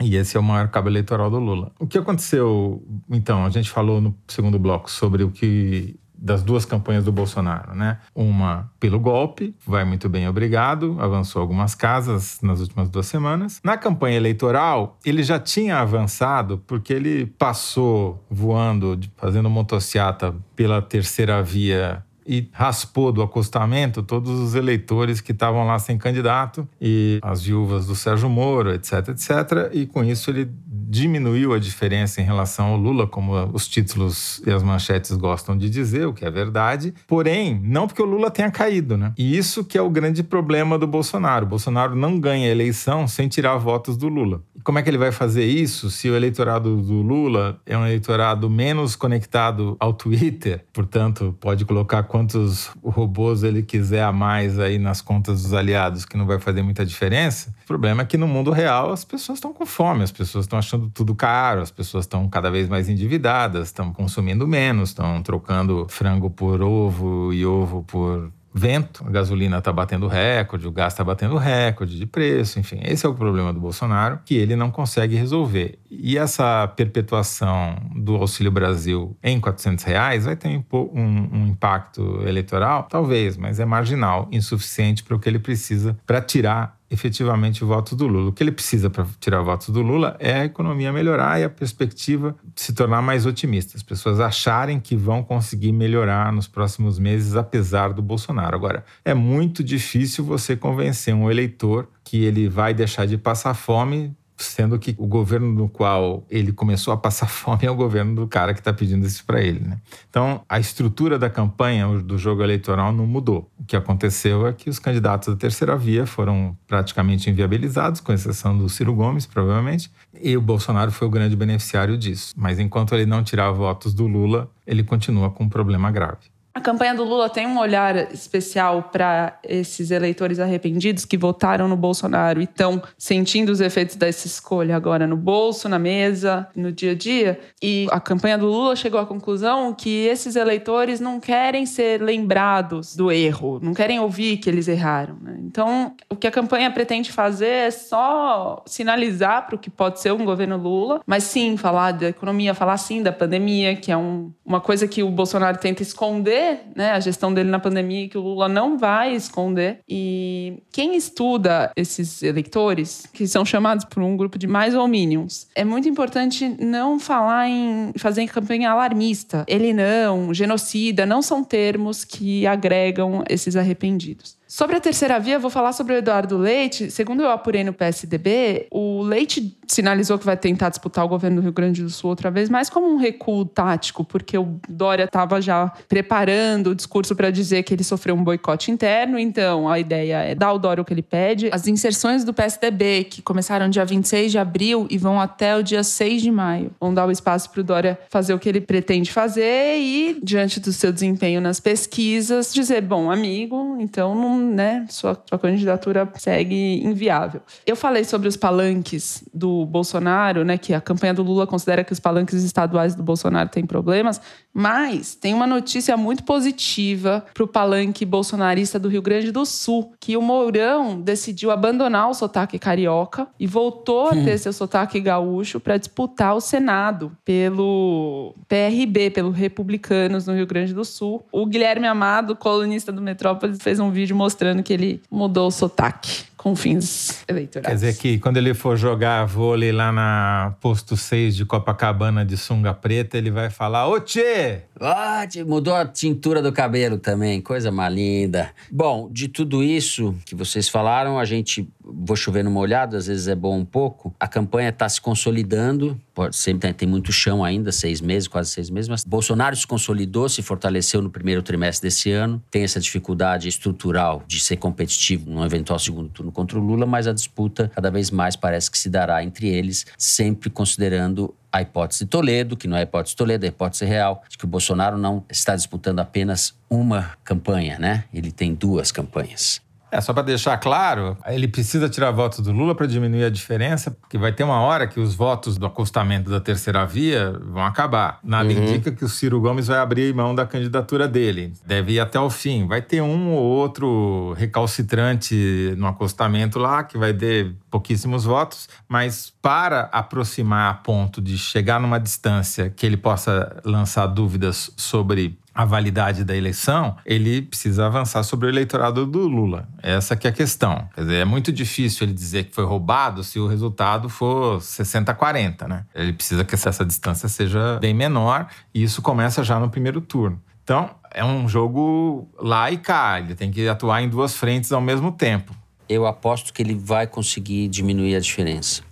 E 0.00 0.16
esse 0.16 0.36
é 0.36 0.40
o 0.40 0.42
maior 0.42 0.68
cabo 0.68 0.88
eleitoral 0.88 1.30
do 1.30 1.38
Lula. 1.38 1.72
O 1.78 1.86
que 1.86 1.98
aconteceu, 1.98 2.82
então, 3.10 3.44
a 3.44 3.50
gente 3.50 3.70
falou 3.70 4.00
no 4.00 4.14
segundo 4.26 4.58
bloco 4.58 4.90
sobre 4.90 5.22
o 5.22 5.30
que 5.30 5.98
das 6.22 6.42
duas 6.42 6.64
campanhas 6.64 7.04
do 7.04 7.10
Bolsonaro, 7.10 7.74
né? 7.74 7.98
Uma 8.14 8.70
pelo 8.78 9.00
golpe, 9.00 9.56
vai 9.66 9.84
muito 9.84 10.08
bem, 10.08 10.28
obrigado, 10.28 10.96
avançou 11.00 11.42
algumas 11.42 11.74
casas 11.74 12.38
nas 12.40 12.60
últimas 12.60 12.88
duas 12.88 13.06
semanas. 13.06 13.60
Na 13.64 13.76
campanha 13.76 14.16
eleitoral, 14.16 14.98
ele 15.04 15.24
já 15.24 15.40
tinha 15.40 15.78
avançado 15.78 16.62
porque 16.64 16.92
ele 16.92 17.26
passou 17.26 18.24
voando, 18.30 18.98
fazendo 19.16 19.50
motociata 19.50 20.32
pela 20.54 20.80
terceira 20.80 21.42
via 21.42 22.04
e 22.26 22.48
raspou 22.52 23.12
do 23.12 23.22
acostamento 23.22 24.02
todos 24.02 24.30
os 24.38 24.54
eleitores 24.54 25.20
que 25.20 25.32
estavam 25.32 25.66
lá 25.66 25.78
sem 25.78 25.98
candidato 25.98 26.68
e 26.80 27.18
as 27.22 27.42
viúvas 27.42 27.86
do 27.86 27.94
Sérgio 27.94 28.28
Moro, 28.28 28.72
etc, 28.72 29.08
etc. 29.08 29.70
E 29.72 29.86
com 29.86 30.04
isso 30.04 30.30
ele 30.30 30.50
diminuiu 30.92 31.54
a 31.54 31.58
diferença 31.58 32.20
em 32.20 32.24
relação 32.24 32.66
ao 32.66 32.76
Lula, 32.76 33.06
como 33.06 33.32
os 33.54 33.66
títulos 33.66 34.42
e 34.46 34.50
as 34.50 34.62
manchetes 34.62 35.16
gostam 35.16 35.56
de 35.56 35.70
dizer, 35.70 36.06
o 36.06 36.12
que 36.12 36.22
é 36.22 36.30
verdade. 36.30 36.92
Porém, 37.06 37.58
não 37.64 37.86
porque 37.86 38.02
o 38.02 38.04
Lula 38.04 38.30
tenha 38.30 38.50
caído, 38.50 38.98
né? 38.98 39.14
E 39.16 39.34
isso 39.34 39.64
que 39.64 39.78
é 39.78 39.80
o 39.80 39.88
grande 39.88 40.22
problema 40.22 40.78
do 40.78 40.86
Bolsonaro. 40.86 41.46
O 41.46 41.48
Bolsonaro 41.48 41.96
não 41.96 42.20
ganha 42.20 42.46
a 42.46 42.50
eleição 42.50 43.08
sem 43.08 43.26
tirar 43.26 43.56
votos 43.56 43.96
do 43.96 44.06
Lula. 44.06 44.42
Como 44.62 44.78
é 44.78 44.82
que 44.82 44.90
ele 44.90 44.98
vai 44.98 45.10
fazer 45.10 45.46
isso 45.46 45.90
se 45.90 46.10
o 46.10 46.14
eleitorado 46.14 46.76
do 46.76 47.00
Lula 47.00 47.58
é 47.64 47.76
um 47.76 47.86
eleitorado 47.86 48.50
menos 48.50 48.94
conectado 48.94 49.76
ao 49.80 49.94
Twitter, 49.94 50.62
portanto, 50.74 51.34
pode 51.40 51.64
colocar 51.64 52.02
quantos 52.02 52.70
robôs 52.84 53.42
ele 53.42 53.62
quiser 53.62 54.04
a 54.04 54.12
mais 54.12 54.58
aí 54.58 54.78
nas 54.78 55.00
contas 55.00 55.42
dos 55.42 55.54
aliados, 55.54 56.04
que 56.04 56.18
não 56.18 56.26
vai 56.26 56.38
fazer 56.38 56.62
muita 56.62 56.84
diferença. 56.84 57.52
O 57.64 57.66
problema 57.66 58.02
é 58.02 58.04
que 58.04 58.18
no 58.18 58.28
mundo 58.28 58.50
real 58.50 58.92
as 58.92 59.04
pessoas 59.04 59.38
estão 59.38 59.52
com 59.52 59.64
fome, 59.64 60.04
as 60.04 60.12
pessoas 60.12 60.44
estão 60.44 60.58
achando 60.58 60.81
tudo 60.90 61.14
caro, 61.14 61.60
as 61.60 61.70
pessoas 61.70 62.04
estão 62.04 62.28
cada 62.28 62.50
vez 62.50 62.68
mais 62.68 62.88
endividadas, 62.88 63.68
estão 63.68 63.92
consumindo 63.92 64.46
menos, 64.46 64.90
estão 64.90 65.22
trocando 65.22 65.86
frango 65.88 66.30
por 66.30 66.62
ovo 66.62 67.32
e 67.32 67.44
ovo 67.44 67.82
por 67.84 68.32
vento, 68.54 69.04
a 69.06 69.10
gasolina 69.10 69.58
está 69.58 69.72
batendo 69.72 70.06
recorde, 70.06 70.66
o 70.66 70.70
gás 70.70 70.92
está 70.92 71.02
batendo 71.02 71.36
recorde 71.36 71.98
de 71.98 72.06
preço, 72.06 72.58
enfim. 72.58 72.80
Esse 72.82 73.06
é 73.06 73.08
o 73.08 73.14
problema 73.14 73.52
do 73.52 73.60
Bolsonaro, 73.60 74.20
que 74.24 74.34
ele 74.34 74.54
não 74.54 74.70
consegue 74.70 75.16
resolver. 75.16 75.78
E 75.94 76.16
essa 76.16 76.66
perpetuação 76.68 77.76
do 77.94 78.14
Auxílio 78.16 78.50
Brasil 78.50 79.14
em 79.22 79.38
400 79.38 79.84
reais 79.84 80.24
vai 80.24 80.34
ter 80.36 80.48
um, 80.48 80.64
um- 80.94 81.28
um 81.32 81.46
impacto 81.48 82.22
eleitoral? 82.26 82.84
Talvez, 82.84 83.36
mas 83.36 83.60
é 83.60 83.64
marginal, 83.66 84.26
insuficiente 84.32 85.02
para 85.04 85.14
o 85.16 85.18
que 85.18 85.28
ele 85.28 85.38
precisa 85.38 85.98
para 86.06 86.20
tirar 86.22 86.78
efetivamente 86.90 87.64
votos 87.64 87.94
do 87.96 88.06
Lula. 88.06 88.28
O 88.28 88.32
que 88.32 88.42
ele 88.42 88.52
precisa 88.52 88.88
para 88.90 89.06
tirar 89.18 89.40
votos 89.42 89.68
do 89.70 89.80
Lula 89.80 90.14
é 90.18 90.40
a 90.40 90.44
economia 90.44 90.92
melhorar 90.92 91.40
e 91.40 91.44
a 91.44 91.48
perspectiva 91.50 92.36
se 92.54 92.74
tornar 92.74 93.00
mais 93.00 93.24
otimista. 93.24 93.76
As 93.76 93.82
pessoas 93.82 94.20
acharem 94.20 94.78
que 94.78 94.94
vão 94.94 95.22
conseguir 95.22 95.72
melhorar 95.72 96.30
nos 96.32 96.46
próximos 96.46 96.98
meses, 96.98 97.34
apesar 97.34 97.92
do 97.94 98.02
Bolsonaro. 98.02 98.54
Agora, 98.56 98.84
é 99.04 99.14
muito 99.14 99.64
difícil 99.64 100.22
você 100.24 100.54
convencer 100.54 101.14
um 101.14 101.30
eleitor 101.30 101.88
que 102.04 102.24
ele 102.24 102.46
vai 102.48 102.74
deixar 102.74 103.06
de 103.06 103.16
passar 103.16 103.54
fome. 103.54 104.14
Sendo 104.44 104.78
que 104.78 104.94
o 104.98 105.06
governo 105.06 105.52
no 105.52 105.68
qual 105.68 106.24
ele 106.30 106.52
começou 106.52 106.92
a 106.92 106.96
passar 106.96 107.28
fome 107.30 107.64
é 107.64 107.70
o 107.70 107.74
governo 107.74 108.14
do 108.14 108.26
cara 108.26 108.52
que 108.52 108.60
está 108.60 108.72
pedindo 108.72 109.06
isso 109.06 109.24
para 109.24 109.40
ele. 109.40 109.60
Né? 109.60 109.78
Então, 110.08 110.42
a 110.48 110.58
estrutura 110.58 111.18
da 111.18 111.30
campanha 111.30 111.86
do 111.98 112.18
jogo 112.18 112.42
eleitoral 112.42 112.92
não 112.92 113.06
mudou. 113.06 113.50
O 113.58 113.64
que 113.64 113.76
aconteceu 113.76 114.46
é 114.46 114.52
que 114.52 114.68
os 114.68 114.78
candidatos 114.78 115.28
da 115.28 115.36
terceira 115.36 115.76
via 115.76 116.06
foram 116.06 116.56
praticamente 116.66 117.30
inviabilizados, 117.30 118.00
com 118.00 118.12
exceção 118.12 118.56
do 118.56 118.68
Ciro 118.68 118.94
Gomes, 118.94 119.26
provavelmente, 119.26 119.90
e 120.20 120.36
o 120.36 120.40
Bolsonaro 120.40 120.92
foi 120.92 121.08
o 121.08 121.10
grande 121.10 121.36
beneficiário 121.36 121.96
disso. 121.96 122.32
Mas 122.36 122.58
enquanto 122.58 122.94
ele 122.94 123.06
não 123.06 123.22
tirar 123.22 123.50
votos 123.52 123.94
do 123.94 124.06
Lula, 124.06 124.50
ele 124.66 124.82
continua 124.82 125.30
com 125.30 125.44
um 125.44 125.48
problema 125.48 125.90
grave. 125.90 126.32
A 126.54 126.60
campanha 126.60 126.94
do 126.94 127.02
Lula 127.02 127.30
tem 127.30 127.46
um 127.46 127.58
olhar 127.58 128.12
especial 128.12 128.82
para 128.92 129.38
esses 129.42 129.90
eleitores 129.90 130.38
arrependidos 130.38 131.06
que 131.06 131.16
votaram 131.16 131.66
no 131.66 131.76
Bolsonaro 131.76 132.40
e 132.42 132.44
estão 132.44 132.82
sentindo 132.98 133.48
os 133.50 133.60
efeitos 133.62 133.96
dessa 133.96 134.26
escolha 134.26 134.76
agora 134.76 135.06
no 135.06 135.16
bolso, 135.16 135.66
na 135.66 135.78
mesa, 135.78 136.46
no 136.54 136.70
dia 136.70 136.92
a 136.92 136.94
dia. 136.94 137.40
E 137.62 137.86
a 137.90 137.98
campanha 137.98 138.36
do 138.36 138.46
Lula 138.46 138.76
chegou 138.76 139.00
à 139.00 139.06
conclusão 139.06 139.72
que 139.72 140.04
esses 140.04 140.36
eleitores 140.36 141.00
não 141.00 141.18
querem 141.18 141.64
ser 141.64 142.02
lembrados 142.02 142.94
do 142.94 143.10
erro, 143.10 143.58
não 143.62 143.72
querem 143.72 143.98
ouvir 143.98 144.36
que 144.36 144.50
eles 144.50 144.68
erraram. 144.68 145.16
né? 145.22 145.36
Então, 145.40 145.94
o 146.10 146.16
que 146.16 146.26
a 146.26 146.30
campanha 146.30 146.70
pretende 146.70 147.10
fazer 147.10 147.46
é 147.46 147.70
só 147.70 148.62
sinalizar 148.66 149.46
para 149.46 149.56
o 149.56 149.58
que 149.58 149.70
pode 149.70 150.00
ser 150.00 150.12
um 150.12 150.24
governo 150.24 150.58
Lula, 150.58 151.00
mas 151.06 151.24
sim 151.24 151.56
falar 151.56 151.92
da 151.92 152.08
economia, 152.08 152.52
falar 152.52 152.76
sim 152.76 153.02
da 153.02 153.10
pandemia, 153.12 153.74
que 153.74 153.90
é 153.90 153.96
um- 153.96 154.30
uma 154.44 154.60
coisa 154.60 154.86
que 154.86 155.02
o 155.02 155.08
Bolsonaro 155.10 155.56
tenta 155.58 155.82
esconder, 155.82 156.41
né? 156.74 156.92
A 156.92 157.00
gestão 157.00 157.32
dele 157.32 157.50
na 157.50 157.58
pandemia, 157.58 158.08
que 158.08 158.18
o 158.18 158.22
Lula 158.22 158.48
não 158.48 158.78
vai 158.78 159.14
esconder. 159.14 159.80
E 159.88 160.62
quem 160.72 160.96
estuda 160.96 161.70
esses 161.76 162.22
eleitores, 162.22 163.06
que 163.12 163.26
são 163.26 163.44
chamados 163.44 163.84
por 163.84 164.02
um 164.02 164.16
grupo 164.16 164.38
de 164.38 164.46
mais 164.46 164.74
hominions, 164.74 165.46
é 165.54 165.64
muito 165.64 165.88
importante 165.88 166.48
não 166.60 166.98
falar 166.98 167.48
em 167.48 167.92
fazer 167.96 168.26
campanha 168.28 168.70
alarmista. 168.70 169.44
Ele 169.46 169.72
não, 169.72 170.32
genocida, 170.32 171.04
não 171.04 171.22
são 171.22 171.44
termos 171.44 172.04
que 172.04 172.46
agregam 172.46 173.22
esses 173.28 173.56
arrependidos. 173.56 174.36
Sobre 174.52 174.76
a 174.76 174.80
terceira 174.80 175.18
via, 175.18 175.38
vou 175.38 175.50
falar 175.50 175.72
sobre 175.72 175.94
o 175.94 175.96
Eduardo 175.96 176.36
Leite. 176.36 176.90
Segundo 176.90 177.22
eu 177.22 177.30
apurei 177.30 177.64
no 177.64 177.72
PSDB, 177.72 178.66
o 178.70 179.00
Leite 179.00 179.56
sinalizou 179.66 180.18
que 180.18 180.26
vai 180.26 180.36
tentar 180.36 180.68
disputar 180.68 181.06
o 181.06 181.08
governo 181.08 181.36
do 181.36 181.42
Rio 181.42 181.52
Grande 181.54 181.82
do 181.82 181.88
Sul 181.88 182.10
outra 182.10 182.30
vez, 182.30 182.50
mais 182.50 182.68
como 182.68 182.86
um 182.86 182.98
recuo 182.98 183.46
tático, 183.46 184.04
porque 184.04 184.36
o 184.36 184.60
Dória 184.68 185.04
estava 185.04 185.40
já 185.40 185.72
preparando 185.88 186.66
o 186.68 186.74
discurso 186.74 187.16
para 187.16 187.30
dizer 187.30 187.62
que 187.62 187.72
ele 187.72 187.82
sofreu 187.82 188.14
um 188.14 188.22
boicote 188.22 188.70
interno. 188.70 189.18
Então, 189.18 189.70
a 189.70 189.78
ideia 189.78 190.18
é 190.18 190.34
dar 190.34 190.48
ao 190.48 190.58
Dória 190.58 190.82
o 190.82 190.84
que 190.84 190.92
ele 190.92 191.00
pede. 191.00 191.48
As 191.50 191.66
inserções 191.66 192.22
do 192.22 192.34
PSDB, 192.34 193.04
que 193.04 193.22
começaram 193.22 193.70
dia 193.70 193.86
26 193.86 194.32
de 194.32 194.38
abril 194.38 194.86
e 194.90 194.98
vão 194.98 195.18
até 195.18 195.56
o 195.56 195.62
dia 195.62 195.82
6 195.82 196.20
de 196.20 196.30
maio, 196.30 196.72
vão 196.78 196.92
dar 196.92 197.06
o 197.06 197.10
espaço 197.10 197.48
para 197.48 197.62
o 197.62 197.64
Dória 197.64 197.98
fazer 198.10 198.34
o 198.34 198.38
que 198.38 198.50
ele 198.50 198.60
pretende 198.60 199.10
fazer 199.10 199.78
e, 199.78 200.20
diante 200.22 200.60
do 200.60 200.74
seu 200.74 200.92
desempenho 200.92 201.40
nas 201.40 201.58
pesquisas, 201.58 202.52
dizer: 202.52 202.82
bom, 202.82 203.10
amigo, 203.10 203.78
então 203.80 204.14
não, 204.14 204.41
né, 204.42 204.86
sua, 204.88 205.20
sua 205.28 205.38
candidatura 205.38 206.10
segue 206.16 206.82
inviável. 206.84 207.40
Eu 207.66 207.76
falei 207.76 208.04
sobre 208.04 208.28
os 208.28 208.36
palanques 208.36 209.24
do 209.32 209.64
Bolsonaro, 209.66 210.44
né, 210.44 210.58
que 210.58 210.74
a 210.74 210.80
campanha 210.80 211.14
do 211.14 211.22
Lula 211.22 211.46
considera 211.46 211.84
que 211.84 211.92
os 211.92 212.00
palanques 212.00 212.42
estaduais 212.42 212.94
do 212.94 213.02
Bolsonaro 213.02 213.48
têm 213.48 213.64
problemas, 213.64 214.20
mas 214.52 215.14
tem 215.14 215.32
uma 215.32 215.46
notícia 215.46 215.96
muito 215.96 216.24
positiva 216.24 217.24
para 217.32 217.44
o 217.44 217.48
palanque 217.48 218.04
bolsonarista 218.04 218.78
do 218.78 218.88
Rio 218.88 219.00
Grande 219.00 219.32
do 219.32 219.46
Sul, 219.46 219.92
que 219.98 220.16
o 220.16 220.22
Mourão 220.22 221.00
decidiu 221.00 221.50
abandonar 221.50 222.10
o 222.10 222.14
sotaque 222.14 222.58
carioca 222.58 223.26
e 223.38 223.46
voltou 223.46 224.08
a 224.08 224.10
ter 224.10 224.38
seu 224.38 224.52
sotaque 224.52 225.00
gaúcho 225.00 225.58
para 225.58 225.76
disputar 225.76 226.34
o 226.34 226.40
Senado 226.40 227.16
pelo 227.24 228.34
PRB, 228.48 229.10
pelo 229.10 229.30
Republicanos 229.30 230.26
no 230.26 230.34
Rio 230.34 230.46
Grande 230.46 230.74
do 230.74 230.84
Sul. 230.84 231.24
O 231.32 231.46
Guilherme 231.46 231.86
Amado, 231.86 232.36
colunista 232.36 232.92
do 232.92 233.00
Metrópolis, 233.00 233.58
fez 233.62 233.80
um 233.80 233.90
vídeo 233.90 234.14
mostrando 234.14 234.31
que 234.62 234.72
ele 234.72 235.02
mudou 235.10 235.48
o 235.48 235.50
sotaque 235.50 236.32
com 236.42 236.56
fins 236.56 237.22
eleitorais. 237.28 237.66
Quer 237.68 237.74
dizer 237.74 237.96
que 237.96 238.18
quando 238.18 238.36
ele 238.36 238.52
for 238.52 238.76
jogar 238.76 239.24
vôlei 239.24 239.70
lá 239.70 239.92
na 239.92 240.54
posto 240.60 240.96
6 240.96 241.36
de 241.36 241.44
Copacabana 241.44 242.24
de 242.24 242.36
sunga 242.36 242.74
preta, 242.74 243.16
ele 243.16 243.30
vai 243.30 243.48
falar: 243.48 243.86
Ô 243.86 244.00
Tchê! 244.00 244.62
Ah, 244.80 245.24
mudou 245.46 245.72
a 245.72 245.86
tintura 245.86 246.42
do 246.42 246.50
cabelo 246.50 246.98
também, 246.98 247.40
coisa 247.40 247.70
mais 247.70 247.94
linda. 247.94 248.50
Bom, 248.68 249.08
de 249.08 249.28
tudo 249.28 249.62
isso 249.62 250.16
que 250.24 250.34
vocês 250.34 250.68
falaram, 250.68 251.16
a 251.16 251.24
gente, 251.24 251.68
vou 251.80 252.16
chover 252.16 252.42
numa 252.42 252.58
olhada, 252.58 252.96
às 252.96 253.06
vezes 253.06 253.28
é 253.28 253.36
bom 253.36 253.56
um 253.56 253.64
pouco. 253.64 254.12
A 254.18 254.26
campanha 254.26 254.70
está 254.70 254.88
se 254.88 255.00
consolidando, 255.00 255.96
pode, 256.14 256.36
sempre 256.36 256.60
tem, 256.60 256.72
tem 256.72 256.88
muito 256.88 257.12
chão 257.12 257.44
ainda, 257.44 257.72
seis 257.72 258.00
meses, 258.00 258.28
quase 258.28 258.50
seis 258.50 258.70
meses, 258.70 258.88
mas 258.88 259.04
Bolsonaro 259.04 259.54
se 259.56 259.66
consolidou, 259.66 260.28
se 260.28 260.42
fortaleceu 260.42 261.02
no 261.02 261.10
primeiro 261.10 261.42
trimestre 261.42 261.88
desse 261.88 262.10
ano, 262.10 262.42
tem 262.50 262.62
essa 262.62 262.80
dificuldade 262.80 263.48
estrutural 263.48 264.22
de 264.26 264.40
ser 264.40 264.56
competitivo 264.56 265.30
num 265.30 265.44
eventual 265.44 265.78
segundo 265.78 266.08
turno 266.08 266.32
contra 266.32 266.58
o 266.58 266.62
Lula, 266.62 266.86
mas 266.86 267.06
a 267.06 267.12
disputa 267.12 267.70
cada 267.74 267.90
vez 267.90 268.10
mais 268.10 268.36
parece 268.36 268.70
que 268.70 268.78
se 268.78 268.88
dará 268.88 269.22
entre 269.22 269.48
eles, 269.48 269.86
sempre 269.96 270.50
considerando 270.50 271.34
a 271.52 271.60
hipótese 271.60 272.06
Toledo, 272.06 272.56
que 272.56 272.66
não 272.66 272.76
é 272.76 272.80
a 272.80 272.82
hipótese 272.84 273.14
Toledo, 273.14 273.44
é 273.44 273.48
a 273.48 273.50
hipótese 273.50 273.84
real, 273.84 274.22
de 274.28 274.38
que 274.38 274.44
o 274.44 274.48
Bolsonaro 274.48 274.96
não 274.96 275.24
está 275.30 275.54
disputando 275.54 275.98
apenas 275.98 276.54
uma 276.68 277.12
campanha, 277.22 277.78
né? 277.78 278.04
Ele 278.12 278.32
tem 278.32 278.54
duas 278.54 278.90
campanhas. 278.90 279.60
É, 279.92 280.00
só 280.00 280.14
para 280.14 280.22
deixar 280.22 280.56
claro, 280.56 281.18
ele 281.26 281.46
precisa 281.46 281.86
tirar 281.86 282.10
votos 282.12 282.40
do 282.40 282.50
Lula 282.50 282.74
para 282.74 282.86
diminuir 282.86 283.24
a 283.24 283.28
diferença, 283.28 283.90
porque 283.90 284.16
vai 284.16 284.32
ter 284.32 284.42
uma 284.42 284.58
hora 284.58 284.86
que 284.86 284.98
os 284.98 285.14
votos 285.14 285.58
do 285.58 285.66
acostamento 285.66 286.30
da 286.30 286.40
terceira 286.40 286.86
via 286.86 287.38
vão 287.44 287.62
acabar. 287.62 288.18
Nada 288.24 288.48
uhum. 288.48 288.62
indica 288.62 288.90
que 288.90 289.04
o 289.04 289.08
Ciro 289.08 289.38
Gomes 289.38 289.66
vai 289.66 289.78
abrir 289.78 290.14
mão 290.14 290.34
da 290.34 290.46
candidatura 290.46 291.06
dele. 291.06 291.52
Deve 291.66 291.92
ir 291.92 292.00
até 292.00 292.18
o 292.18 292.30
fim. 292.30 292.66
Vai 292.66 292.80
ter 292.80 293.02
um 293.02 293.32
ou 293.32 293.42
outro 293.42 294.32
recalcitrante 294.38 295.74
no 295.76 295.86
acostamento 295.86 296.58
lá, 296.58 296.82
que 296.82 296.96
vai 296.96 297.12
ter 297.12 297.54
pouquíssimos 297.70 298.24
votos, 298.24 298.70
mas 298.88 299.30
para 299.42 299.90
aproximar 299.92 300.70
a 300.70 300.74
ponto 300.74 301.20
de 301.20 301.36
chegar 301.36 301.78
numa 301.78 302.00
distância 302.00 302.70
que 302.70 302.86
ele 302.86 302.96
possa 302.96 303.60
lançar 303.62 304.06
dúvidas 304.06 304.70
sobre 304.74 305.38
a 305.54 305.64
validade 305.64 306.24
da 306.24 306.36
eleição, 306.36 306.96
ele 307.04 307.42
precisa 307.42 307.86
avançar 307.86 308.22
sobre 308.22 308.46
o 308.46 308.48
eleitorado 308.48 309.06
do 309.06 309.26
Lula. 309.26 309.68
Essa 309.82 310.16
que 310.16 310.26
é 310.26 310.30
a 310.30 310.32
questão. 310.32 310.88
Quer 310.94 311.02
dizer, 311.02 311.16
é 311.16 311.24
muito 311.24 311.52
difícil 311.52 312.06
ele 312.06 312.14
dizer 312.14 312.44
que 312.44 312.54
foi 312.54 312.64
roubado 312.64 313.22
se 313.22 313.38
o 313.38 313.46
resultado 313.46 314.08
for 314.08 314.58
60-40, 314.58 315.68
né? 315.68 315.84
Ele 315.94 316.12
precisa 316.12 316.44
que 316.44 316.54
essa 316.54 316.84
distância 316.84 317.28
seja 317.28 317.78
bem 317.80 317.94
menor 317.94 318.46
e 318.74 318.82
isso 318.82 319.02
começa 319.02 319.42
já 319.44 319.58
no 319.58 319.68
primeiro 319.68 320.00
turno. 320.00 320.40
Então, 320.64 320.90
é 321.10 321.24
um 321.24 321.48
jogo 321.48 322.28
lá 322.38 322.70
e 322.70 322.78
cá. 322.78 323.18
Ele 323.18 323.34
tem 323.34 323.50
que 323.50 323.68
atuar 323.68 324.02
em 324.02 324.08
duas 324.08 324.34
frentes 324.34 324.72
ao 324.72 324.80
mesmo 324.80 325.12
tempo. 325.12 325.54
Eu 325.88 326.06
aposto 326.06 326.52
que 326.52 326.62
ele 326.62 326.74
vai 326.74 327.06
conseguir 327.06 327.68
diminuir 327.68 328.16
a 328.16 328.20
diferença. 328.20 328.82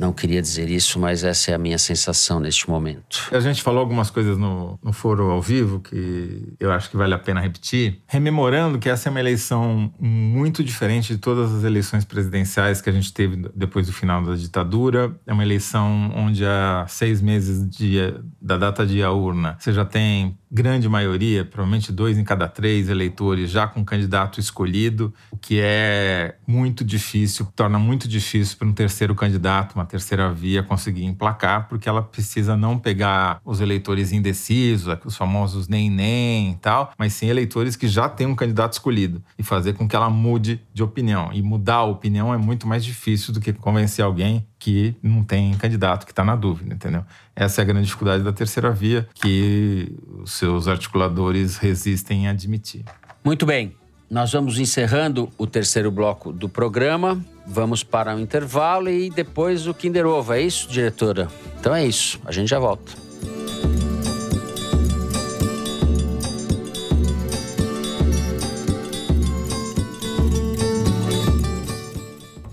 Não 0.00 0.14
queria 0.14 0.40
dizer 0.40 0.70
isso, 0.70 0.98
mas 0.98 1.22
essa 1.22 1.50
é 1.50 1.54
a 1.54 1.58
minha 1.58 1.76
sensação 1.76 2.40
neste 2.40 2.70
momento. 2.70 3.28
A 3.30 3.38
gente 3.38 3.62
falou 3.62 3.80
algumas 3.80 4.08
coisas 4.08 4.38
no, 4.38 4.78
no 4.82 4.94
foro 4.94 5.30
ao 5.30 5.42
vivo 5.42 5.78
que 5.80 6.54
eu 6.58 6.72
acho 6.72 6.88
que 6.88 6.96
vale 6.96 7.12
a 7.12 7.18
pena 7.18 7.38
repetir, 7.38 8.00
rememorando 8.06 8.78
que 8.78 8.88
essa 8.88 9.08
é 9.08 9.10
uma 9.10 9.20
eleição 9.20 9.92
muito 10.00 10.64
diferente 10.64 11.12
de 11.12 11.18
todas 11.18 11.54
as 11.54 11.64
eleições 11.64 12.06
presidenciais 12.06 12.80
que 12.80 12.88
a 12.88 12.92
gente 12.94 13.12
teve 13.12 13.46
depois 13.54 13.88
do 13.88 13.92
final 13.92 14.22
da 14.22 14.34
ditadura. 14.34 15.14
É 15.26 15.34
uma 15.34 15.42
eleição 15.42 16.10
onde 16.16 16.46
há 16.46 16.86
seis 16.88 17.20
meses 17.20 17.68
de, 17.68 17.98
da 18.40 18.56
data 18.56 18.86
de 18.86 19.02
a 19.02 19.10
urna 19.10 19.58
você 19.58 19.70
já 19.70 19.84
tem 19.84 20.38
grande 20.50 20.88
maioria, 20.88 21.44
provavelmente 21.44 21.92
dois 21.92 22.18
em 22.18 22.24
cada 22.24 22.48
três 22.48 22.88
eleitores 22.88 23.50
já 23.50 23.68
com 23.68 23.84
candidato 23.84 24.40
escolhido, 24.40 25.14
o 25.30 25.36
que 25.36 25.60
é 25.62 26.34
muito 26.46 26.84
difícil, 26.84 27.46
torna 27.54 27.78
muito 27.78 28.08
difícil 28.08 28.58
para 28.58 28.66
um 28.66 28.72
terceiro 28.72 29.14
candidato, 29.14 29.74
uma 29.74 29.86
terceira 29.86 30.32
via 30.32 30.62
conseguir 30.62 31.04
emplacar, 31.04 31.68
porque 31.68 31.88
ela 31.88 32.02
precisa 32.02 32.56
não 32.56 32.78
pegar 32.78 33.40
os 33.44 33.60
eleitores 33.60 34.10
indecisos, 34.12 34.92
os 35.04 35.16
famosos 35.16 35.68
nem 35.68 35.88
nem 35.88 36.52
e 36.52 36.56
tal, 36.56 36.92
mas 36.98 37.12
sim 37.12 37.28
eleitores 37.28 37.76
que 37.76 37.86
já 37.86 38.08
têm 38.08 38.26
um 38.26 38.34
candidato 38.34 38.72
escolhido 38.72 39.22
e 39.38 39.42
fazer 39.42 39.74
com 39.74 39.86
que 39.86 39.94
ela 39.94 40.10
mude 40.10 40.60
de 40.74 40.82
opinião. 40.82 41.30
E 41.32 41.42
mudar 41.42 41.76
a 41.76 41.84
opinião 41.84 42.34
é 42.34 42.36
muito 42.36 42.66
mais 42.66 42.84
difícil 42.84 43.32
do 43.32 43.40
que 43.40 43.52
convencer 43.52 44.04
alguém 44.04 44.46
que 44.60 44.94
não 45.02 45.24
tem 45.24 45.54
candidato, 45.54 46.04
que 46.04 46.12
está 46.12 46.22
na 46.22 46.36
dúvida, 46.36 46.74
entendeu? 46.74 47.02
Essa 47.34 47.60
é 47.60 47.62
a 47.62 47.64
grande 47.64 47.86
dificuldade 47.86 48.22
da 48.22 48.32
terceira 48.32 48.70
via, 48.70 49.08
que 49.14 49.92
os 50.22 50.32
seus 50.34 50.68
articuladores 50.68 51.56
resistem 51.56 52.28
a 52.28 52.30
admitir. 52.30 52.84
Muito 53.24 53.44
bem. 53.44 53.74
Nós 54.08 54.32
vamos 54.32 54.58
encerrando 54.58 55.30
o 55.38 55.46
terceiro 55.46 55.90
bloco 55.90 56.32
do 56.32 56.48
programa. 56.48 57.24
Vamos 57.46 57.82
para 57.82 58.14
o 58.14 58.20
intervalo 58.20 58.90
e 58.90 59.08
depois 59.08 59.66
o 59.66 59.74
Kinder 59.74 60.04
Ovo. 60.06 60.32
É 60.32 60.42
isso, 60.42 60.68
diretora? 60.68 61.28
Então 61.58 61.74
é 61.74 61.86
isso. 61.86 62.20
A 62.24 62.32
gente 62.32 62.48
já 62.48 62.58
volta. 62.58 63.09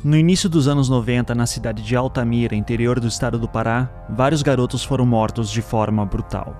No 0.08 0.16
início 0.16 0.48
dos 0.48 0.70
anos 0.70 0.88
90, 0.88 1.36
na 1.36 1.46
cidade 1.46 1.84
de 1.84 1.94
Altamira, 1.94 2.56
interior 2.56 2.98
do 2.98 3.10
estado 3.10 3.38
do 3.38 3.46
Pará, 3.46 3.92
vários 4.10 4.42
garotos 4.42 4.82
foram 4.82 5.06
mortos 5.06 5.52
de 5.52 5.62
forma 5.62 6.06
brutal. 6.06 6.56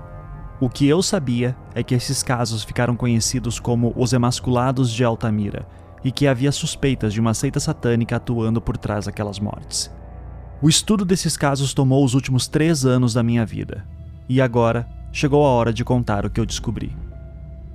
O 0.60 0.68
que 0.68 0.86
eu 0.86 1.02
sabia 1.02 1.56
é 1.74 1.82
que 1.82 1.94
esses 1.94 2.22
casos 2.22 2.62
ficaram 2.62 2.94
conhecidos 2.94 3.58
como 3.58 3.94
os 3.96 4.12
emasculados 4.12 4.92
de 4.92 5.02
Altamira 5.02 5.66
e 6.04 6.12
que 6.12 6.26
havia 6.26 6.52
suspeitas 6.52 7.14
de 7.14 7.22
uma 7.22 7.32
seita 7.32 7.58
satânica 7.58 8.16
atuando 8.16 8.60
por 8.60 8.76
trás 8.76 9.06
daquelas 9.06 9.40
mortes. 9.40 9.90
O 10.60 10.68
estudo 10.68 11.02
desses 11.02 11.34
casos 11.34 11.72
tomou 11.72 12.04
os 12.04 12.12
últimos 12.12 12.48
três 12.48 12.84
anos 12.84 13.14
da 13.14 13.22
minha 13.22 13.46
vida, 13.46 13.82
e 14.28 14.42
agora 14.42 14.86
chegou 15.10 15.46
a 15.46 15.48
hora 15.48 15.72
de 15.72 15.86
contar 15.86 16.26
o 16.26 16.30
que 16.30 16.38
eu 16.38 16.44
descobri. 16.44 16.94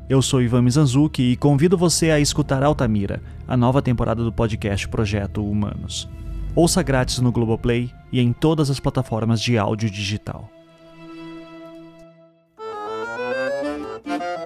Eu 0.07 0.21
sou 0.21 0.41
Ivan 0.41 0.61
Mizanzuki 0.61 1.31
e 1.31 1.37
convido 1.37 1.75
você 1.75 2.11
a 2.11 2.19
escutar 2.19 2.61
Altamira, 2.61 3.21
a 3.47 3.57
nova 3.57 3.81
temporada 3.81 4.23
do 4.23 4.31
podcast 4.31 4.87
Projeto 4.87 5.45
Humanos. 5.45 6.09
Ouça 6.55 6.83
grátis 6.83 7.19
no 7.19 7.31
Globoplay 7.31 7.91
e 8.11 8.19
em 8.21 8.31
todas 8.31 8.69
as 8.69 8.79
plataformas 8.79 9.41
de 9.41 9.57
áudio 9.57 9.89
digital. 9.89 10.49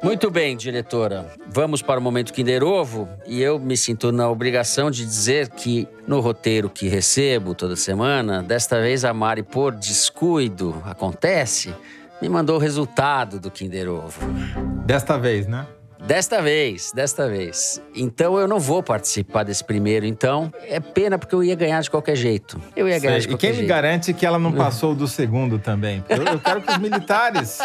Muito 0.02 0.32
bem, 0.32 0.56
diretora. 0.56 1.26
Vamos 1.50 1.82
para 1.82 2.00
o 2.00 2.04
momento 2.04 2.32
Kinder 2.32 2.64
Ovo 2.64 3.10
e 3.26 3.41
eu 3.41 3.60
me 3.60 3.76
sinto 3.76 4.12
na 4.12 4.30
obrigação 4.30 4.89
de 4.89 5.04
dizer 5.04 5.50
que 5.50 5.86
no 6.08 6.22
roteiro 6.22 6.70
que 6.70 6.88
recebo 6.88 7.54
toda 7.54 7.76
semana, 7.76 8.41
desta 8.41 8.80
vez 8.80 9.04
a 9.04 9.14
Mari, 9.14 9.43
por 9.43 9.74
descuido, 9.74 10.82
acontece, 10.86 11.76
me 12.22 12.30
mandou 12.30 12.56
o 12.56 12.60
resultado 12.60 13.39
do 13.39 13.52
Kinder 13.52 13.89
Ovo. 13.89 14.22
Desta 14.86 15.18
vez, 15.18 15.45
né? 15.45 15.68
Desta 16.08 16.41
vez, 16.41 16.93
desta 16.93 17.28
vez. 17.28 17.82
Então 17.93 18.39
eu 18.39 18.47
não 18.47 18.62
vou 18.62 18.82
participar 18.82 19.43
desse 19.43 19.62
primeiro, 19.62 20.05
então. 20.05 20.49
É 20.64 20.80
pena 20.80 21.20
porque 21.20 21.36
eu 21.36 21.43
ia 21.43 21.53
ganhar 21.53 21.82
de 21.82 21.91
qualquer 21.91 22.16
jeito. 22.16 22.58
Eu 22.78 22.88
ia 22.88 22.97
ganhar 22.97 23.20
de 23.20 23.28
qualquer 23.28 23.47
jeito. 23.47 23.55
E 23.55 23.58
quem 23.58 23.62
me 23.62 23.68
garante 23.68 24.14
que 24.14 24.26
ela 24.26 24.39
não 24.39 24.53
passou 24.55 24.95
do 24.95 25.05
segundo 25.05 25.60
também? 25.60 26.01
Eu, 26.08 26.24
eu 26.24 26.39
quero 26.39 26.62
que 26.62 26.72
os 26.72 26.78
militares. 26.78 27.60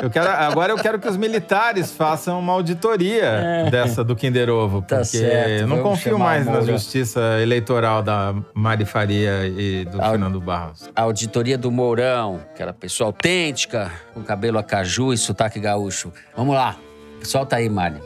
Eu 0.00 0.08
quero, 0.08 0.26
agora 0.30 0.72
eu 0.72 0.78
quero 0.78 0.98
que 0.98 1.06
os 1.06 1.18
militares 1.18 1.92
façam 1.92 2.40
uma 2.40 2.54
auditoria 2.54 3.24
é. 3.24 3.70
dessa 3.70 4.02
do 4.02 4.16
Kinder 4.16 4.48
Ovo. 4.48 4.80
Tá 4.80 4.96
porque 4.96 4.96
tá 4.96 5.04
certo, 5.04 5.60
eu 5.60 5.66
não 5.66 5.82
confio 5.82 6.18
mais 6.18 6.46
na 6.46 6.62
justiça 6.62 7.20
eleitoral 7.42 8.02
da 8.02 8.34
Mari 8.54 8.86
Faria 8.86 9.46
e 9.46 9.84
do 9.84 10.00
a, 10.00 10.08
Fernando 10.08 10.40
Barros. 10.40 10.88
A 10.96 11.02
auditoria 11.02 11.58
do 11.58 11.70
Mourão, 11.70 12.40
aquela 12.54 12.72
pessoa 12.72 13.08
autêntica, 13.08 13.92
com 14.14 14.22
cabelo 14.22 14.56
a 14.56 14.62
caju 14.62 15.12
e 15.12 15.18
sotaque 15.18 15.60
gaúcho. 15.60 16.10
Vamos 16.34 16.54
lá. 16.54 16.74
Solta 17.24 17.56
aí, 17.56 17.68
Mari. 17.68 18.00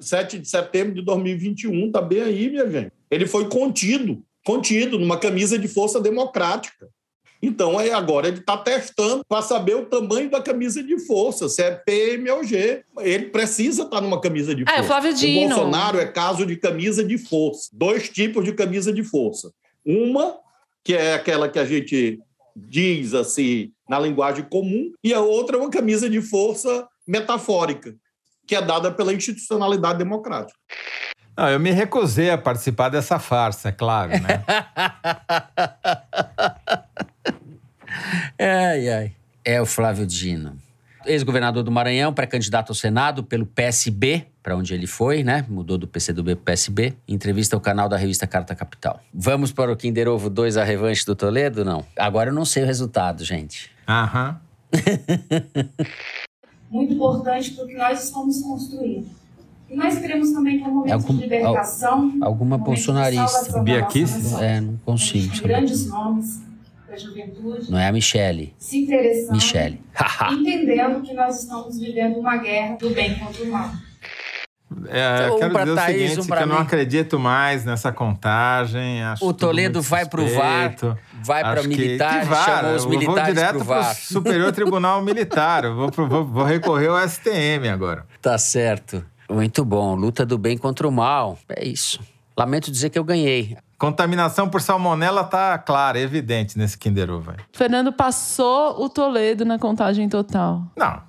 7 0.00 0.38
de 0.38 0.48
setembro 0.48 0.94
de 0.94 1.02
2021, 1.02 1.90
tá 1.90 2.00
bem 2.00 2.20
aí, 2.20 2.50
minha 2.50 2.70
gente. 2.70 2.92
Ele 3.10 3.26
foi 3.26 3.48
contido, 3.48 4.22
contido 4.44 4.98
numa 4.98 5.18
camisa 5.18 5.58
de 5.58 5.66
força 5.66 6.00
democrática. 6.00 6.88
Então, 7.42 7.78
é, 7.78 7.92
agora 7.92 8.28
ele 8.28 8.38
está 8.38 8.56
testando 8.56 9.22
para 9.28 9.42
saber 9.42 9.74
o 9.74 9.84
tamanho 9.84 10.30
da 10.30 10.40
camisa 10.40 10.82
de 10.82 10.98
força, 10.98 11.48
se 11.48 11.62
é 11.62 11.70
PM 11.72 12.30
ou 12.30 12.42
G. 12.42 12.82
Ele 13.00 13.26
precisa 13.26 13.82
estar 13.82 13.96
tá 13.96 14.00
numa 14.00 14.20
camisa 14.20 14.54
de 14.54 14.64
força. 14.64 14.78
É, 14.78 14.82
o 14.82 14.84
Flávio 14.84 15.12
Dino. 15.12 15.44
O 15.44 15.48
Bolsonaro 15.48 15.98
é 15.98 16.06
caso 16.06 16.46
de 16.46 16.56
camisa 16.56 17.04
de 17.04 17.18
força. 17.18 17.68
Dois 17.72 18.08
tipos 18.08 18.44
de 18.44 18.52
camisa 18.52 18.92
de 18.92 19.02
força. 19.02 19.52
Uma, 19.84 20.38
que 20.82 20.94
é 20.94 21.14
aquela 21.14 21.48
que 21.48 21.58
a 21.58 21.66
gente 21.66 22.18
diz 22.54 23.14
assim 23.14 23.70
na 23.88 23.98
linguagem 23.98 24.44
comum, 24.44 24.92
e 25.02 25.12
a 25.12 25.20
outra 25.20 25.56
é 25.56 25.60
uma 25.60 25.70
camisa 25.70 26.08
de 26.08 26.20
força 26.22 26.86
metafórica, 27.06 27.94
que 28.46 28.54
é 28.56 28.62
dada 28.62 28.90
pela 28.90 29.12
institucionalidade 29.12 29.98
democrática. 29.98 30.58
Não, 31.36 31.48
eu 31.48 31.58
me 31.58 31.70
recusei 31.72 32.30
a 32.30 32.38
participar 32.38 32.88
dessa 32.88 33.18
farsa, 33.18 33.68
é 33.70 33.72
claro, 33.72 34.10
né? 34.10 34.44
ai, 38.38 38.88
ai. 38.88 39.12
É 39.44 39.60
o 39.60 39.66
Flávio 39.66 40.06
Dino. 40.06 40.63
Ex-governador 41.06 41.62
do 41.62 41.70
Maranhão, 41.70 42.12
pré-candidato 42.12 42.70
ao 42.70 42.74
Senado 42.74 43.22
pelo 43.24 43.46
PSB, 43.46 44.26
para 44.42 44.56
onde 44.56 44.74
ele 44.74 44.86
foi, 44.86 45.22
né? 45.22 45.44
Mudou 45.48 45.78
do 45.78 45.86
PCdoB 45.86 46.34
para 46.36 46.42
o 46.42 46.44
PSB. 46.44 46.94
Entrevista 47.06 47.56
ao 47.56 47.60
canal 47.60 47.88
da 47.88 47.96
revista 47.96 48.26
Carta 48.26 48.54
Capital. 48.54 49.00
Vamos 49.12 49.52
para 49.52 49.72
o 49.72 49.76
Kinder 49.76 50.08
Ovo 50.08 50.28
2, 50.30 50.56
a 50.56 50.64
revanche 50.64 51.04
do 51.04 51.14
Toledo? 51.14 51.64
Não. 51.64 51.84
Agora 51.98 52.30
eu 52.30 52.34
não 52.34 52.44
sei 52.44 52.62
o 52.62 52.66
resultado, 52.66 53.24
gente. 53.24 53.70
Aham. 53.88 54.40
Muito 56.70 56.94
importante 56.94 57.52
para 57.52 57.64
o 57.64 57.68
que 57.68 57.74
nós 57.74 58.04
estamos 58.04 58.40
construindo. 58.42 59.06
E 59.70 59.76
nós 59.76 59.98
queremos 59.98 60.32
também 60.32 60.58
que 60.58 60.64
é 60.64 60.66
um 60.68 60.74
momento 60.74 60.92
Algum, 60.92 61.14
de 61.16 61.22
libertação. 61.22 62.18
Alguma 62.20 62.56
um 62.56 62.60
bolsonarista. 62.60 63.60
Bia 63.60 63.86
É, 64.40 64.60
não 64.60 64.76
consigo. 64.84 65.42
Grandes 65.42 65.86
nomes 65.86 66.42
da 66.94 66.96
juventude. 66.96 67.70
Não 67.70 67.78
é 67.78 67.88
a 67.88 67.92
Michele. 67.92 68.54
Se 68.58 68.78
interessando. 68.78 69.34
Michele. 69.34 69.80
entendendo 70.32 71.02
que 71.02 71.12
nós 71.12 71.42
estamos 71.42 71.78
vivendo 71.78 72.18
uma 72.18 72.36
guerra 72.36 72.76
do 72.76 72.90
bem 72.90 73.18
contra 73.18 73.42
o 73.42 73.50
mal. 73.50 73.70
É, 74.88 75.26
então, 75.26 75.38
quero 75.38 75.58
dizer 75.58 75.74
Thaís, 75.74 75.96
o 75.96 76.08
seguinte, 76.08 76.20
um 76.20 76.36
que 76.36 76.42
eu 76.42 76.46
não 76.46 76.58
acredito 76.58 77.18
mais 77.18 77.64
nessa 77.64 77.92
contagem. 77.92 79.02
o 79.20 79.32
Toledo 79.32 79.80
vai 79.80 80.04
para 80.04 80.20
o 80.20 80.26
VAR, 80.26 80.74
vai 81.22 81.42
para 81.42 81.62
militar, 81.62 82.14
que, 82.14 82.20
que 82.20 82.26
VAR, 82.26 82.44
chamou 82.44 82.74
os 82.74 82.86
militares 82.86 83.16
vou 83.16 83.34
direto 83.34 83.64
para 83.64 83.90
o 83.92 83.94
Superior 83.94 84.52
Tribunal 84.52 85.02
Militar. 85.02 85.70
vou, 85.70 85.90
vou, 85.90 86.24
vou 86.24 86.44
recorrer 86.44 86.88
ao 86.88 87.08
STM 87.08 87.68
agora. 87.72 88.04
Tá 88.20 88.36
certo. 88.36 89.04
Muito 89.30 89.64
bom. 89.64 89.94
Luta 89.94 90.26
do 90.26 90.36
bem 90.36 90.58
contra 90.58 90.88
o 90.88 90.92
mal. 90.92 91.38
É 91.48 91.64
isso. 91.64 92.00
Lamento 92.36 92.70
dizer 92.70 92.90
que 92.90 92.98
eu 92.98 93.04
ganhei. 93.04 93.56
Contaminação 93.78 94.48
por 94.48 94.60
salmonela 94.60 95.24
tá 95.24 95.58
clara, 95.58 95.98
evidente 95.98 96.56
nesse 96.58 96.78
Kinder 96.78 97.10
Ovo. 97.10 97.32
Fernando 97.52 97.92
passou 97.92 98.82
o 98.82 98.88
Toledo 98.88 99.44
na 99.44 99.58
contagem 99.58 100.08
total. 100.08 100.62
Não, 100.76 101.02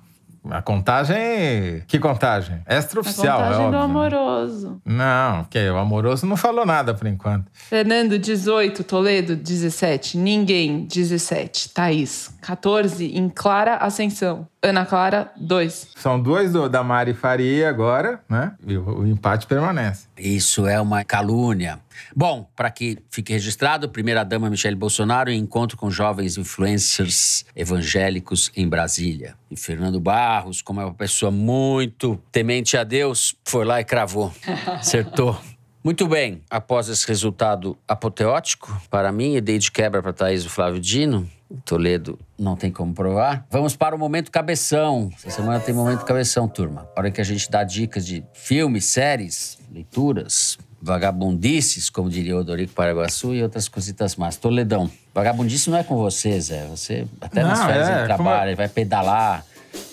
a 0.50 0.62
contagem. 0.62 1.82
Que 1.86 1.98
contagem? 1.98 2.62
Extraoficial, 2.68 3.38
a 3.38 3.42
contagem 3.44 3.66
é 3.66 3.70
do 3.70 3.76
amoroso. 3.76 4.80
Não, 4.84 5.44
que 5.44 5.58
o 5.70 5.76
amoroso 5.76 6.26
não 6.26 6.36
falou 6.36 6.64
nada 6.64 6.94
por 6.94 7.06
enquanto. 7.06 7.50
Fernando, 7.52 8.18
18. 8.18 8.84
Toledo, 8.84 9.36
17. 9.36 10.16
Ninguém, 10.18 10.84
17. 10.86 11.70
Thaís, 11.70 12.34
14. 12.40 13.06
Em 13.16 13.28
Clara 13.28 13.76
Ascensão. 13.76 14.46
Ana 14.68 14.84
Clara, 14.84 15.32
2. 15.36 15.92
São 15.96 16.20
dois 16.20 16.52
do, 16.52 16.68
da 16.68 16.82
Mari 16.82 17.14
Faria 17.14 17.68
agora, 17.68 18.20
né? 18.28 18.54
E 18.66 18.76
o, 18.76 19.00
o 19.00 19.06
empate 19.06 19.46
permanece. 19.46 20.08
Isso 20.18 20.66
é 20.66 20.80
uma 20.80 21.04
calúnia. 21.04 21.78
Bom, 22.14 22.48
para 22.54 22.70
que 22.70 22.98
fique 23.10 23.32
registrado, 23.32 23.88
primeira-dama 23.88 24.50
Michele 24.50 24.76
Bolsonaro 24.76 25.30
em 25.30 25.38
encontro 25.38 25.76
com 25.76 25.90
jovens 25.90 26.36
influencers 26.36 27.44
evangélicos 27.54 28.50
em 28.56 28.68
Brasília. 28.68 29.34
E 29.50 29.56
Fernando 29.56 30.00
Barros, 30.00 30.60
como 30.62 30.80
é 30.80 30.84
uma 30.84 30.94
pessoa 30.94 31.30
muito 31.30 32.20
temente 32.32 32.76
a 32.76 32.84
Deus, 32.84 33.34
foi 33.44 33.64
lá 33.64 33.80
e 33.80 33.84
cravou. 33.84 34.32
Acertou. 34.78 35.38
Muito 35.86 36.08
bem, 36.08 36.42
após 36.50 36.88
esse 36.88 37.06
resultado 37.06 37.78
apoteótico, 37.86 38.76
para 38.90 39.12
mim, 39.12 39.36
e 39.36 39.40
dei 39.40 39.56
de 39.56 39.70
quebra 39.70 40.02
para 40.02 40.12
Thaís 40.12 40.42
e 40.44 40.48
Flávio 40.48 40.80
Dino, 40.80 41.30
Toledo 41.64 42.18
não 42.38 42.56
tem 42.56 42.70
como 42.70 42.92
provar. 42.92 43.46
Vamos 43.50 43.76
para 43.76 43.94
o 43.94 43.98
momento 43.98 44.30
cabeção. 44.30 45.10
Essa 45.16 45.30
semana 45.30 45.60
tem 45.60 45.74
momento 45.74 46.04
cabeção, 46.04 46.48
turma. 46.48 46.88
A 46.94 47.00
hora 47.00 47.10
que 47.10 47.20
a 47.20 47.24
gente 47.24 47.50
dá 47.50 47.62
dicas 47.62 48.04
de 48.04 48.24
filmes, 48.32 48.84
séries, 48.84 49.58
leituras, 49.72 50.58
vagabundices, 50.82 51.88
como 51.88 52.10
diria 52.10 52.36
o 52.36 52.44
Dorico 52.44 52.72
Paraguaçu, 52.72 53.34
e 53.34 53.42
outras 53.42 53.68
cositas 53.68 54.16
mais. 54.16 54.36
Toledão, 54.36 54.90
vagabundice 55.14 55.70
não 55.70 55.78
é 55.78 55.84
com 55.84 55.96
você, 55.96 56.40
Zé. 56.40 56.66
Você 56.66 57.06
até 57.20 57.42
nas 57.42 57.58
não, 57.60 57.66
férias 57.66 57.88
é, 57.88 58.04
trabalha, 58.04 58.50
como... 58.50 58.56
vai 58.56 58.68
pedalar 58.68 59.44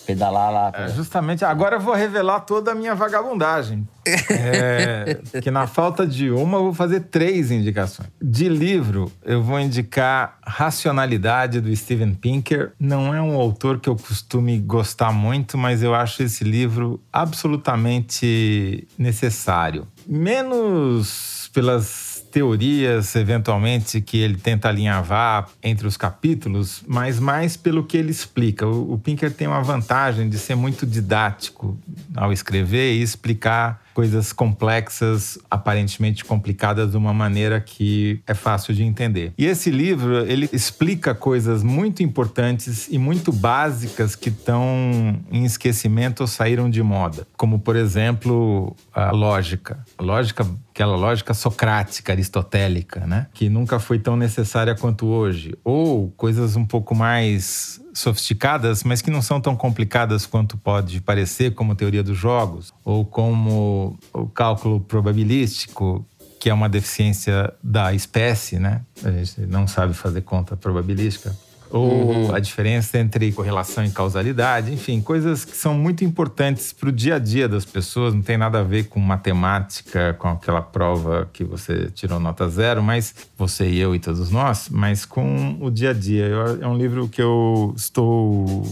pedalar 0.06 0.52
lá. 0.52 0.72
É, 0.74 0.88
justamente, 0.90 1.44
agora 1.44 1.78
eu 1.78 1.80
vou 1.80 1.94
revelar 1.94 2.42
toda 2.42 2.72
a 2.72 2.76
minha 2.76 2.96
vagabundagem. 2.96 3.88
é, 4.06 5.20
que 5.42 5.50
na 5.50 5.66
falta 5.66 6.06
de 6.06 6.30
uma, 6.30 6.58
eu 6.58 6.64
vou 6.64 6.74
fazer 6.74 7.02
três 7.02 7.52
indicações. 7.52 8.10
De 8.22 8.50
livro, 8.50 9.12
eu 9.24 9.42
vou 9.42 9.60
indicar 9.60 10.38
Racionalidade, 10.46 11.62
do 11.62 11.74
Steven 11.76 12.14
Pinker. 12.14 12.74
Não 12.80 13.14
é 13.14 13.22
um 13.22 13.36
autor 13.36 13.80
que 13.80 13.88
eu 13.88 13.96
costume 13.96 14.60
gostar 14.60 15.12
muito, 15.12 15.58
mas 15.58 15.82
eu 15.82 15.96
acho 15.96 16.22
esse 16.24 16.44
livro 16.44 17.02
absolutamente 17.12 18.88
necessário. 18.98 19.88
Menos 20.06 21.50
pelas 21.54 21.86
teorias, 22.34 23.16
eventualmente, 23.16 24.02
que 24.02 24.18
ele 24.18 24.36
tenta 24.36 24.68
alinhavar 24.68 25.50
entre 25.62 25.86
os 25.86 25.96
capítulos, 25.96 26.84
mas 26.88 27.20
mais 27.20 27.56
pelo 27.56 27.84
que 27.84 27.96
ele 27.96 28.10
explica. 28.10 28.66
O, 28.66 28.98
Pinker 28.98 29.32
tem 29.32 29.48
uma 29.48 29.62
vantagem 29.62 30.28
de 30.28 30.40
ser 30.40 30.56
muito 30.56 30.84
didático 30.84 31.78
ao 32.16 32.34
escrever 32.34 32.96
e 32.96 33.04
explicar 33.04 33.83
coisas 33.94 34.34
complexas, 34.34 35.38
aparentemente 35.50 36.26
complicadas, 36.26 36.92
de 36.92 36.98
uma 36.98 37.14
maneira 37.14 37.60
que 37.60 38.22
é 38.28 38.34
fácil 38.34 38.74
de 38.74 38.84
entender. 38.84 39.34
E 39.38 39.46
esse 39.46 39.70
livro, 39.70 40.26
ele 40.26 40.50
explica 40.52 41.14
coisas 41.14 41.64
muito 41.64 42.04
importantes 42.04 42.88
e 42.90 42.98
muito 42.98 43.32
básicas 43.32 44.16
que 44.16 44.30
estão 44.30 45.20
em 45.32 45.46
esquecimento 45.46 46.22
ou 46.22 46.28
saíram 46.28 46.70
de 46.70 46.82
moda. 46.82 47.28
Como, 47.38 47.60
por 47.60 47.76
exemplo, 47.76 48.76
a 48.94 49.12
lógica. 49.12 49.84
A 49.98 50.04
lógica 50.04 50.46
aquela 50.74 50.96
lógica 50.96 51.36
socrática, 51.36 52.12
aristotélica, 52.12 53.06
né? 53.06 53.28
Que 53.32 53.48
nunca 53.48 53.80
foi 53.80 54.00
tão 54.00 54.16
necessária 54.16 54.74
quanto 54.74 55.06
hoje. 55.06 55.56
Ou 55.64 56.12
coisas 56.18 56.56
um 56.56 56.66
pouco 56.66 56.96
mais 56.96 57.80
sofisticadas, 57.94 58.84
mas 58.84 59.02
que 59.02 59.12
não 59.12 59.22
são 59.22 59.40
tão 59.40 59.56
complicadas 59.56 60.26
quanto 60.26 60.58
pode 60.58 61.00
parecer, 61.02 61.54
como 61.54 61.76
teoria 61.76 62.04
dos 62.04 62.18
jogos, 62.18 62.74
ou 62.84 63.06
como 63.06 63.98
o 64.14 64.28
cálculo 64.28 64.80
probabilístico, 64.80 66.06
que 66.40 66.50
é 66.50 66.54
uma 66.54 66.68
deficiência 66.68 67.54
da 67.64 67.94
espécie, 67.94 68.60
né? 68.60 68.82
A 69.04 69.12
gente 69.12 69.42
não 69.42 69.68
sabe 69.68 69.94
fazer 69.94 70.22
conta 70.22 70.58
probabilística 70.58 71.34
ou 71.74 71.90
uhum. 71.90 72.36
a 72.36 72.40
diferença 72.40 73.00
entre 73.00 73.32
correlação 73.32 73.84
e 73.84 73.90
causalidade, 73.90 74.72
enfim, 74.72 75.02
coisas 75.02 75.44
que 75.44 75.58
são 75.58 75.74
muito 75.74 76.06
importantes 76.06 76.72
para 76.72 76.90
o 76.90 76.92
dia 76.92 77.16
a 77.16 77.20
dia 77.20 77.50
das 77.50 77.66
pessoas, 77.66 78.14
não 78.14 78.22
tem 78.22 78.38
nada 78.38 78.60
a 78.60 78.64
ver 78.64 78.84
com 78.84 79.00
matemática, 79.00 80.14
com 80.14 80.28
aquela 80.28 80.62
prova 80.62 81.28
que 81.34 81.44
você 81.44 81.90
tirou 81.90 82.20
nota 82.20 82.48
zero, 82.48 82.84
mas 82.84 83.16
você 83.36 83.68
e 83.68 83.80
eu 83.80 83.96
e 83.96 84.00
todos 84.00 84.30
nós, 84.30 84.70
mas 84.70 85.04
com 85.04 85.58
o 85.60 85.72
dia 85.72 85.90
a 85.90 85.94
dia. 85.94 86.26
É 86.62 86.68
um 86.68 86.78
livro 86.78 87.10
que 87.10 87.22
eu 87.22 87.74
estou. 87.76 88.64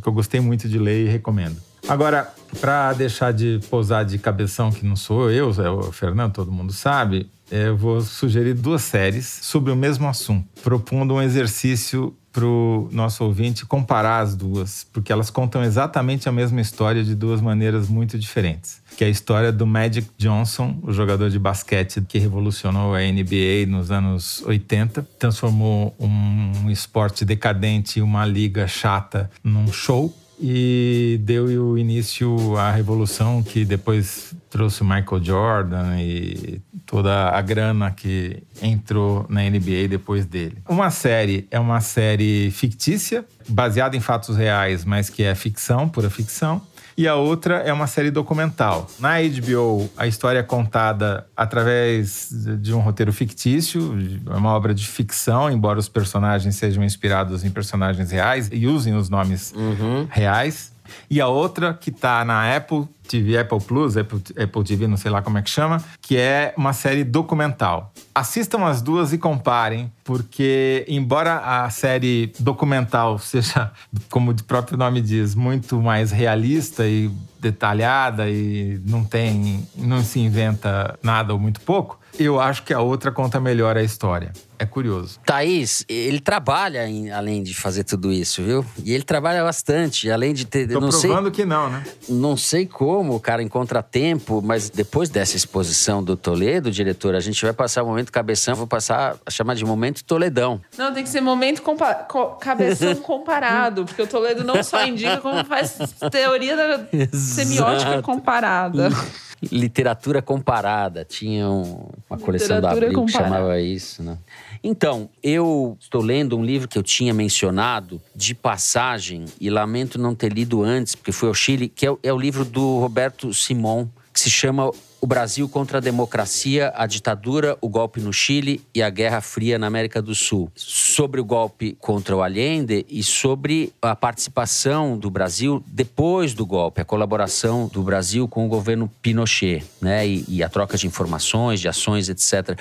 que 0.00 0.08
eu 0.08 0.12
gostei 0.12 0.40
muito 0.40 0.68
de 0.68 0.78
ler 0.78 1.06
e 1.06 1.08
recomendo. 1.08 1.56
Agora, 1.88 2.32
para 2.60 2.92
deixar 2.92 3.32
de 3.32 3.60
pousar 3.68 4.04
de 4.04 4.16
cabeção, 4.18 4.70
que 4.70 4.86
não 4.86 4.94
sou 4.94 5.30
eu, 5.30 5.52
é 5.60 5.70
o 5.70 5.90
Fernando, 5.90 6.34
todo 6.34 6.52
mundo 6.52 6.72
sabe, 6.72 7.28
eu 7.50 7.76
vou 7.76 8.00
sugerir 8.02 8.54
duas 8.54 8.82
séries 8.82 9.26
sobre 9.42 9.72
o 9.72 9.76
mesmo 9.76 10.06
assunto, 10.06 10.46
propondo 10.62 11.14
um 11.14 11.22
exercício 11.22 12.14
para 12.38 12.46
o 12.46 12.88
nosso 12.92 13.24
ouvinte 13.24 13.66
comparar 13.66 14.20
as 14.20 14.36
duas, 14.36 14.86
porque 14.92 15.12
elas 15.12 15.28
contam 15.28 15.64
exatamente 15.64 16.28
a 16.28 16.32
mesma 16.32 16.60
história 16.60 17.02
de 17.02 17.12
duas 17.12 17.40
maneiras 17.40 17.88
muito 17.88 18.16
diferentes. 18.16 18.80
Que 18.96 19.02
é 19.02 19.08
a 19.08 19.10
história 19.10 19.50
do 19.50 19.66
Magic 19.66 20.08
Johnson, 20.16 20.78
o 20.84 20.92
jogador 20.92 21.30
de 21.30 21.38
basquete 21.38 22.00
que 22.00 22.16
revolucionou 22.16 22.94
a 22.94 23.00
NBA 23.00 23.66
nos 23.66 23.90
anos 23.90 24.40
80, 24.46 25.04
transformou 25.18 25.96
um 25.98 26.70
esporte 26.70 27.24
decadente 27.24 27.98
e 27.98 28.02
uma 28.02 28.24
liga 28.24 28.68
chata 28.68 29.28
num 29.42 29.72
show 29.72 30.14
e 30.40 31.18
deu 31.22 31.46
o 31.46 31.76
início 31.76 32.56
à 32.56 32.70
revolução 32.70 33.42
que 33.42 33.64
depois 33.64 34.32
trouxe 34.48 34.84
Michael 34.84 35.24
Jordan 35.24 36.00
e 36.00 36.60
toda 36.88 37.28
a 37.28 37.40
grana 37.42 37.90
que 37.90 38.42
entrou 38.62 39.26
na 39.28 39.42
NBA 39.42 39.86
depois 39.90 40.24
dele. 40.24 40.56
Uma 40.66 40.90
série 40.90 41.46
é 41.50 41.60
uma 41.60 41.82
série 41.82 42.50
fictícia, 42.50 43.24
baseada 43.46 43.94
em 43.94 44.00
fatos 44.00 44.36
reais, 44.38 44.86
mas 44.86 45.10
que 45.10 45.22
é 45.22 45.34
ficção, 45.34 45.86
pura 45.86 46.08
ficção. 46.08 46.62
e 46.96 47.06
a 47.06 47.14
outra 47.14 47.56
é 47.58 47.72
uma 47.72 47.86
série 47.86 48.10
documental. 48.10 48.88
Na 48.98 49.18
HBO, 49.20 49.88
a 49.96 50.06
história 50.08 50.40
é 50.40 50.42
contada 50.42 51.26
através 51.36 52.28
de 52.60 52.74
um 52.74 52.80
roteiro 52.80 53.12
fictício, 53.12 53.96
é 54.26 54.36
uma 54.36 54.50
obra 54.52 54.74
de 54.74 54.84
ficção, 54.86 55.48
embora 55.50 55.78
os 55.78 55.88
personagens 55.88 56.56
sejam 56.56 56.82
inspirados 56.82 57.44
em 57.44 57.50
personagens 57.50 58.10
reais 58.10 58.48
e 58.52 58.66
usem 58.66 58.94
os 58.96 59.08
nomes 59.08 59.52
Uhum. 59.54 60.08
reais. 60.10 60.72
E 61.10 61.20
a 61.20 61.28
outra 61.28 61.74
que 61.74 61.90
tá 61.90 62.24
na 62.24 62.56
Apple 62.56 62.86
TV, 63.08 63.38
Apple 63.38 63.60
Plus, 63.60 63.96
Apple, 63.96 64.22
Apple 64.38 64.64
TV, 64.64 64.86
não 64.86 64.96
sei 64.96 65.10
lá 65.10 65.22
como 65.22 65.38
é 65.38 65.42
que 65.42 65.50
chama, 65.50 65.82
que 66.00 66.16
é 66.16 66.52
uma 66.56 66.72
série 66.72 67.02
documental. 67.02 67.92
Assistam 68.14 68.66
as 68.66 68.82
duas 68.82 69.12
e 69.12 69.18
comparem, 69.18 69.90
porque 70.04 70.84
embora 70.88 71.38
a 71.38 71.70
série 71.70 72.32
documental 72.38 73.18
seja, 73.18 73.72
como 74.10 74.32
o 74.32 74.44
próprio 74.44 74.76
nome 74.76 75.00
diz, 75.00 75.34
muito 75.34 75.80
mais 75.80 76.10
realista 76.10 76.86
e 76.86 77.10
detalhada 77.40 78.28
e 78.28 78.80
não 78.84 79.04
tem, 79.04 79.66
não 79.76 80.02
se 80.02 80.18
inventa 80.20 80.98
nada 81.02 81.32
ou 81.32 81.38
muito 81.38 81.60
pouco, 81.60 81.98
eu 82.18 82.40
acho 82.40 82.62
que 82.64 82.74
a 82.74 82.80
outra 82.80 83.10
conta 83.12 83.40
melhor 83.40 83.76
a 83.76 83.82
história. 83.82 84.32
É 84.60 84.66
curioso. 84.66 85.20
Thaís, 85.24 85.84
ele 85.88 86.18
trabalha 86.18 86.84
em- 86.88 87.12
além 87.12 87.44
de 87.44 87.54
fazer 87.54 87.84
tudo 87.84 88.12
isso, 88.12 88.42
viu? 88.42 88.66
E 88.84 88.92
ele 88.92 89.04
trabalha 89.04 89.44
bastante, 89.44 90.10
além 90.10 90.34
de 90.34 90.44
ter. 90.44 90.66
Tô 90.68 90.80
não 90.80 90.90
sei, 90.90 91.08
provando 91.10 91.30
que 91.30 91.44
não, 91.44 91.70
né? 91.70 91.84
não 92.08 92.36
sei 92.36 92.66
como 92.66 93.14
o 93.14 93.20
cara 93.20 93.40
encontra 93.40 93.80
tempo, 93.84 94.42
mas 94.44 94.68
depois 94.68 95.08
dessa 95.08 95.36
exposição 95.36 96.02
do 96.02 96.16
Toledo, 96.16 96.72
diretor, 96.72 97.14
a 97.14 97.20
gente 97.20 97.40
vai 97.44 97.52
passar 97.52 97.84
o 97.84 97.86
momento 97.86 98.10
cabeção, 98.10 98.56
vou 98.56 98.66
passar 98.66 99.16
a 99.24 99.30
chamar 99.30 99.54
de 99.54 99.64
momento 99.64 100.02
Toledão. 100.02 100.60
Não, 100.76 100.92
tem 100.92 101.04
que 101.04 101.08
ser 101.08 101.20
momento 101.20 101.62
compa 101.62 101.94
co- 101.94 102.30
cabeção 102.30 102.96
comparado, 102.98 103.84
porque 103.84 104.02
o 104.02 104.06
Toledo 104.08 104.42
não 104.42 104.60
só 104.64 104.84
indica, 104.84 105.18
como 105.18 105.44
faz 105.44 105.78
teoria 106.10 106.56
da 106.56 106.88
semiótica 107.16 108.02
comparada. 108.02 108.88
Literatura 109.52 110.20
comparada. 110.20 111.04
Tinha 111.04 111.48
um- 111.48 111.88
uma 112.10 112.18
coleção 112.18 112.60
da 112.60 112.72
Literatura 112.72 112.86
Abril 112.86 113.04
que 113.06 113.12
chamava 113.12 113.60
isso, 113.60 114.02
né? 114.02 114.18
Então, 114.62 115.08
eu 115.22 115.76
estou 115.80 116.02
lendo 116.02 116.36
um 116.36 116.44
livro 116.44 116.66
que 116.66 116.76
eu 116.76 116.82
tinha 116.82 117.14
mencionado 117.14 118.00
de 118.14 118.34
passagem 118.34 119.26
e 119.40 119.48
lamento 119.48 119.98
não 119.98 120.14
ter 120.14 120.32
lido 120.32 120.62
antes, 120.64 120.94
porque 120.94 121.12
foi 121.12 121.28
ao 121.28 121.34
Chile, 121.34 121.68
que 121.68 121.86
é, 121.86 121.94
é 122.02 122.12
o 122.12 122.18
livro 122.18 122.44
do 122.44 122.80
Roberto 122.80 123.32
Simon, 123.32 123.86
que 124.12 124.18
se 124.20 124.30
chama 124.30 124.70
O 125.00 125.06
Brasil 125.06 125.48
contra 125.48 125.78
a 125.78 125.80
Democracia, 125.80 126.72
a 126.74 126.84
Ditadura, 126.84 127.56
o 127.60 127.68
Golpe 127.68 128.00
no 128.00 128.12
Chile 128.12 128.60
e 128.74 128.82
a 128.82 128.90
Guerra 128.90 129.20
Fria 129.20 129.56
na 129.56 129.68
América 129.68 130.02
do 130.02 130.12
Sul. 130.12 130.50
Sobre 130.56 131.20
o 131.20 131.24
golpe 131.24 131.76
contra 131.78 132.16
o 132.16 132.22
Allende 132.22 132.84
e 132.88 133.00
sobre 133.04 133.72
a 133.80 133.94
participação 133.94 134.98
do 134.98 135.08
Brasil 135.08 135.62
depois 135.68 136.34
do 136.34 136.44
golpe, 136.44 136.80
a 136.80 136.84
colaboração 136.84 137.68
do 137.68 137.80
Brasil 137.82 138.26
com 138.26 138.44
o 138.44 138.48
governo 138.48 138.90
Pinochet, 139.00 139.64
né? 139.80 140.04
E, 140.04 140.24
e 140.26 140.42
a 140.42 140.48
troca 140.48 140.76
de 140.76 140.88
informações, 140.88 141.60
de 141.60 141.68
ações, 141.68 142.08
etc. 142.08 142.58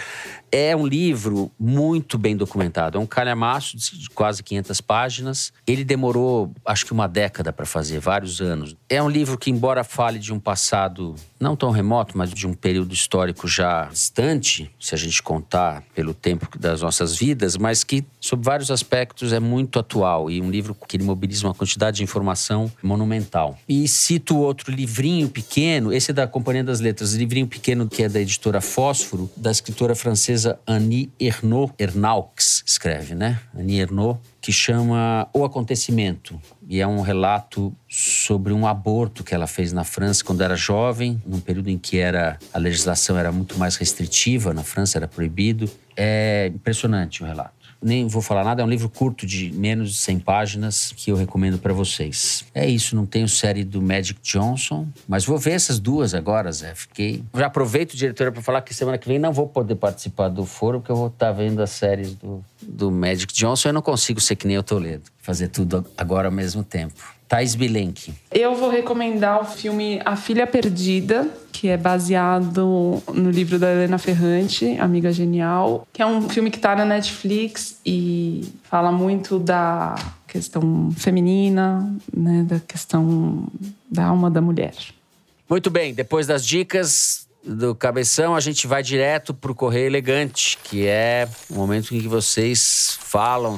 É 0.52 0.76
um 0.76 0.86
livro 0.86 1.52
muito 1.60 2.18
bem 2.18 2.36
documentado. 2.36 2.98
É 2.98 3.02
um 3.02 3.06
calhamaço 3.06 3.78
de 3.78 4.10
quase 4.10 4.42
500 4.42 4.82
páginas. 4.82 5.54
Ele 5.66 5.84
demorou, 5.84 6.52
acho 6.66 6.86
que 6.86 6.94
uma 6.94 7.08
década 7.08 7.52
para 7.52 7.66
fazer, 7.66 8.00
vários 8.00 8.42
anos. 8.42 8.76
É 8.90 9.02
um 9.02 9.10
livro 9.10 9.38
que, 9.38 9.50
embora 9.50 9.84
fale 9.84 10.20
de 10.20 10.34
um 10.34 10.40
passado 10.40 11.16
não 11.40 11.56
tão 11.56 11.70
remoto, 11.70 12.18
mas 12.18 12.32
de 12.32 12.48
um 12.48 12.54
período 12.54 12.94
histórico 12.94 13.48
já 13.48 13.86
distante, 13.86 14.72
se 14.80 14.96
a 14.96 14.98
gente 14.98 15.22
contar 15.22 15.84
pelo 15.94 16.14
tempo 16.14 16.48
das 16.58 16.82
nossas 16.82 17.16
vidas, 17.16 17.58
mas 17.58 17.84
que, 17.84 18.04
sob 18.20 18.44
vários 18.44 18.72
aspectos, 18.72 19.34
é 19.34 19.40
muito 19.40 19.78
atual 19.78 20.32
e 20.32 20.42
um 20.42 20.50
livro 20.50 20.76
que 20.88 20.98
ele 20.98 21.04
mobiliza 21.04 21.46
uma 21.46 21.54
quantidade 21.54 21.98
de 21.98 22.04
informação 22.04 22.72
monumental. 22.82 23.58
E 23.68 23.88
cito 23.88 24.38
outro 24.38 24.72
livrinho 24.72 25.30
pequeno, 25.30 25.94
esse 25.94 26.12
é 26.12 26.14
da 26.14 26.28
Companhia 26.28 26.64
das 26.64 26.80
Letras, 26.80 27.14
livrinho 27.14 27.48
pequeno 27.48 27.88
que 27.88 28.04
é 28.04 28.10
da 28.10 28.20
editora 28.20 28.62
Fósforo, 28.62 29.30
da 29.36 29.52
escritora 29.52 29.96
francesa 29.96 30.37
Annie 30.68 31.12
Ernaux, 31.20 31.74
Ernaux 31.80 32.64
escreve, 32.66 33.16
né? 33.16 33.40
Annie 33.58 33.80
Ernaux, 33.80 34.20
que 34.42 34.52
chama 34.52 35.28
O 35.34 35.44
Acontecimento. 35.44 36.40
E 36.68 36.80
é 36.80 36.88
um 36.88 37.02
relato 37.02 37.74
sobre 37.88 38.54
um 38.54 38.68
aborto 38.68 39.24
que 39.24 39.34
ela 39.34 39.48
fez 39.48 39.74
na 39.74 39.84
França 39.84 40.24
quando 40.24 40.42
era 40.42 40.56
jovem, 40.56 41.22
num 41.26 41.40
período 41.40 41.70
em 41.70 41.78
que 41.78 41.98
era, 41.98 42.38
a 42.54 42.58
legislação 42.58 43.18
era 43.18 43.32
muito 43.32 43.58
mais 43.58 43.76
restritiva, 43.76 44.54
na 44.54 44.64
França 44.64 44.98
era 44.98 45.08
proibido. 45.08 45.70
É 45.96 46.52
impressionante 46.54 47.24
o 47.24 47.26
relato. 47.26 47.57
Nem 47.82 48.08
vou 48.08 48.22
falar 48.22 48.44
nada, 48.44 48.62
é 48.62 48.66
um 48.66 48.70
livro 48.70 48.90
curto 48.90 49.26
de 49.26 49.52
menos 49.52 49.92
de 49.92 49.98
100 49.98 50.20
páginas 50.20 50.94
que 50.96 51.12
eu 51.12 51.16
recomendo 51.16 51.58
para 51.60 51.74
vocês. 51.74 52.44
É 52.54 52.68
isso, 52.68 52.96
não 52.96 53.06
tenho 53.06 53.28
série 53.28 53.64
do 53.64 53.82
Magic 53.82 54.20
Johnson, 54.22 54.88
mas 55.08 55.26
vou 55.26 55.38
ver 55.38 55.52
essas 55.52 55.80
duas 55.80 56.14
agora, 56.14 56.52
Zé. 56.52 56.74
Fiquei. 56.74 57.24
Já 57.36 57.46
aproveito, 57.48 57.96
diretora, 57.96 58.32
para 58.32 58.42
falar 58.42 58.62
que 58.62 58.74
semana 58.74 58.98
que 58.98 59.08
vem 59.08 59.20
não 59.20 59.32
vou 59.32 59.48
poder 59.48 59.76
participar 59.76 60.30
do 60.30 60.46
foro, 60.46 60.80
porque 60.80 60.92
eu 60.92 60.96
vou 60.96 61.08
estar 61.08 61.32
vendo 61.32 61.62
as 61.62 61.72
séries 61.72 62.16
do, 62.16 62.44
do 62.62 62.92
Magic 62.92 63.34
Johnson. 63.34 63.70
Eu 63.70 63.74
não 63.74 63.82
consigo 63.82 64.20
ser 64.20 64.36
que 64.36 64.48
nem 64.48 64.58
o 64.58 64.64
Toledo, 64.64 65.04
fazer 65.20 65.48
tudo 65.50 65.86
agora 65.98 66.28
ao 66.28 66.32
mesmo 66.32 66.64
tempo. 66.64 67.17
Thais 67.28 67.56
Bilenque. 67.56 68.14
Eu 68.32 68.56
vou 68.56 68.70
recomendar 68.70 69.42
o 69.42 69.46
filme 69.46 70.00
A 70.06 70.16
Filha 70.16 70.48
Perdida, 70.48 71.28
que 71.52 71.68
é 71.68 71.76
baseado 71.76 73.02
no 73.14 73.30
livro 73.30 73.60
da 73.60 73.72
Helena 73.72 73.98
Ferrante, 73.98 74.78
Amiga 74.80 75.12
Genial, 75.12 75.88
que 75.92 76.02
é 76.02 76.06
um 76.06 76.30
filme 76.30 76.50
que 76.50 76.58
está 76.58 76.76
na 76.76 76.86
Netflix 76.86 77.80
e 77.86 78.48
fala 78.64 78.92
muito 78.92 79.40
da 79.40 79.96
questão 80.28 80.92
feminina, 80.96 81.92
né, 82.16 82.44
da 82.44 82.60
questão 82.60 83.48
da 83.90 84.06
alma 84.06 84.30
da 84.30 84.42
mulher. 84.42 84.74
Muito 85.50 85.70
bem, 85.70 85.94
depois 85.94 86.28
das 86.28 86.46
dicas 86.46 87.28
do 87.44 87.74
Cabeção, 87.74 88.36
a 88.36 88.40
gente 88.40 88.68
vai 88.68 88.84
direto 88.84 89.34
pro 89.34 89.56
Correio 89.56 89.88
Elegante, 89.88 90.58
que 90.64 90.86
é 90.86 91.28
o 91.50 91.56
momento 91.56 91.96
em 91.96 92.02
que 92.02 92.08
vocês 92.08 93.00
falam 93.02 93.58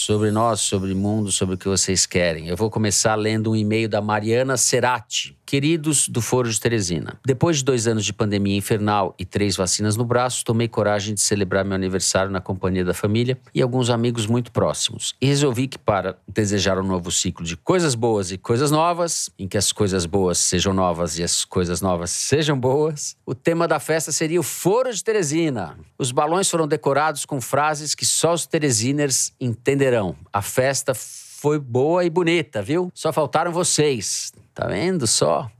sobre 0.00 0.30
nós, 0.30 0.60
sobre 0.60 0.92
o 0.92 0.96
mundo, 0.96 1.30
sobre 1.30 1.56
o 1.56 1.58
que 1.58 1.68
vocês 1.68 2.06
querem. 2.06 2.48
Eu 2.48 2.56
vou 2.56 2.70
começar 2.70 3.14
lendo 3.16 3.50
um 3.50 3.56
e-mail 3.56 3.86
da 3.86 4.00
Mariana 4.00 4.56
Cerati. 4.56 5.36
Queridos 5.44 6.08
do 6.08 6.22
Foro 6.22 6.48
de 6.48 6.60
Teresina, 6.60 7.18
depois 7.26 7.56
de 7.56 7.64
dois 7.64 7.88
anos 7.88 8.04
de 8.04 8.12
pandemia 8.12 8.56
infernal 8.56 9.16
e 9.18 9.24
três 9.24 9.56
vacinas 9.56 9.96
no 9.96 10.04
braço, 10.04 10.44
tomei 10.44 10.68
coragem 10.68 11.12
de 11.12 11.20
celebrar 11.20 11.64
meu 11.64 11.74
aniversário 11.74 12.30
na 12.30 12.40
companhia 12.40 12.84
da 12.84 12.94
família 12.94 13.36
e 13.52 13.60
alguns 13.60 13.90
amigos 13.90 14.28
muito 14.28 14.52
próximos. 14.52 15.16
E 15.20 15.26
resolvi 15.26 15.66
que, 15.66 15.76
para 15.76 16.16
desejar 16.28 16.78
um 16.78 16.86
novo 16.86 17.10
ciclo 17.10 17.44
de 17.44 17.56
coisas 17.56 17.96
boas 17.96 18.30
e 18.30 18.38
coisas 18.38 18.70
novas, 18.70 19.28
em 19.36 19.48
que 19.48 19.58
as 19.58 19.72
coisas 19.72 20.06
boas 20.06 20.38
sejam 20.38 20.72
novas 20.72 21.18
e 21.18 21.24
as 21.24 21.44
coisas 21.44 21.80
novas 21.80 22.10
sejam 22.10 22.56
boas, 22.56 23.16
o 23.26 23.34
tema 23.34 23.66
da 23.66 23.80
festa 23.80 24.12
seria 24.12 24.38
o 24.38 24.44
Foro 24.44 24.94
de 24.94 25.02
Teresina. 25.02 25.76
Os 25.98 26.12
balões 26.12 26.48
foram 26.48 26.68
decorados 26.68 27.26
com 27.26 27.40
frases 27.40 27.92
que 27.92 28.06
só 28.06 28.34
os 28.34 28.46
teresiners 28.46 29.32
entenderão. 29.40 29.90
A 30.32 30.42
festa 30.42 30.92
foi 30.94 31.58
boa 31.58 32.04
e 32.04 32.10
bonita, 32.10 32.60
viu? 32.60 32.90
Só 32.94 33.12
faltaram 33.12 33.50
vocês. 33.52 34.32
Tá 34.54 34.66
vendo 34.66 35.06
só? 35.06 35.50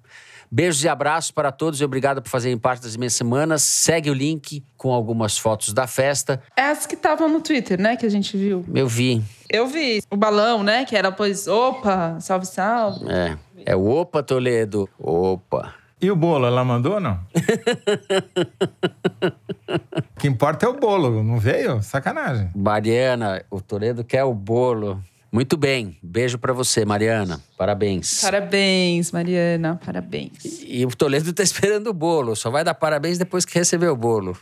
Beijos 0.53 0.83
e 0.83 0.89
abraços 0.89 1.31
para 1.31 1.53
todos 1.53 1.81
e 1.81 1.85
obrigado 1.85 2.21
por 2.21 2.29
fazerem 2.29 2.59
parte 2.59 2.83
das 2.83 2.97
minhas 2.97 3.15
semanas. 3.15 3.63
Segue 3.63 4.11
o 4.11 4.15
link 4.15 4.65
com 4.77 4.93
algumas 4.93 5.39
fotos 5.39 5.73
da 5.73 5.87
festa. 5.87 6.43
É 6.57 6.63
as 6.63 6.87
que 6.87 6.97
estavam 6.97 7.29
no 7.29 7.41
Twitter, 7.41 7.81
né, 7.81 7.97
que 7.97 8.05
a 8.05 8.09
gente 8.09 8.37
viu. 8.37 8.65
Eu 8.75 8.89
vi. 8.89 9.23
Eu 9.49 9.69
vi 9.69 10.03
o 10.11 10.17
balão, 10.17 10.65
né, 10.65 10.85
que 10.85 10.97
era, 10.97 11.13
pois, 11.13 11.47
opa, 11.47 12.19
salve, 12.19 12.47
salve. 12.47 13.09
É, 13.09 13.39
é 13.65 13.77
o 13.77 13.87
Opa 13.89 14.25
Toledo. 14.25 14.89
Opa. 14.99 15.80
E 16.03 16.11
o 16.11 16.17
bolo, 16.17 16.47
ela 16.47 16.65
mandou 16.65 16.95
ou 16.95 17.01
não? 17.01 17.21
o 20.17 20.19
que 20.19 20.27
importa 20.27 20.65
é 20.65 20.69
o 20.69 20.81
bolo, 20.81 21.23
não 21.23 21.39
veio? 21.39 21.83
Sacanagem. 21.83 22.49
Mariana, 22.57 23.45
o 23.51 23.61
Toledo 23.61 24.03
quer 24.03 24.25
o 24.25 24.33
bolo. 24.33 25.05
Muito 25.33 25.57
bem. 25.57 25.97
Beijo 26.03 26.39
para 26.39 26.53
você, 26.53 26.85
Mariana. 26.85 27.41
Parabéns. 27.57 28.21
Parabéns, 28.21 29.13
Mariana, 29.13 29.81
parabéns. 29.85 30.63
E 30.67 30.85
o 30.85 30.91
Toledo 30.91 31.33
tá 31.33 31.43
esperando 31.45 31.89
o 31.89 31.95
bolo. 31.95 32.35
Só 32.35 32.51
vai 32.51 32.65
dar 32.65 32.75
parabéns 32.75 33.17
depois 33.17 33.45
que 33.45 33.57
receber 33.57 33.89
o 33.89 33.97
bolo. 33.97 34.37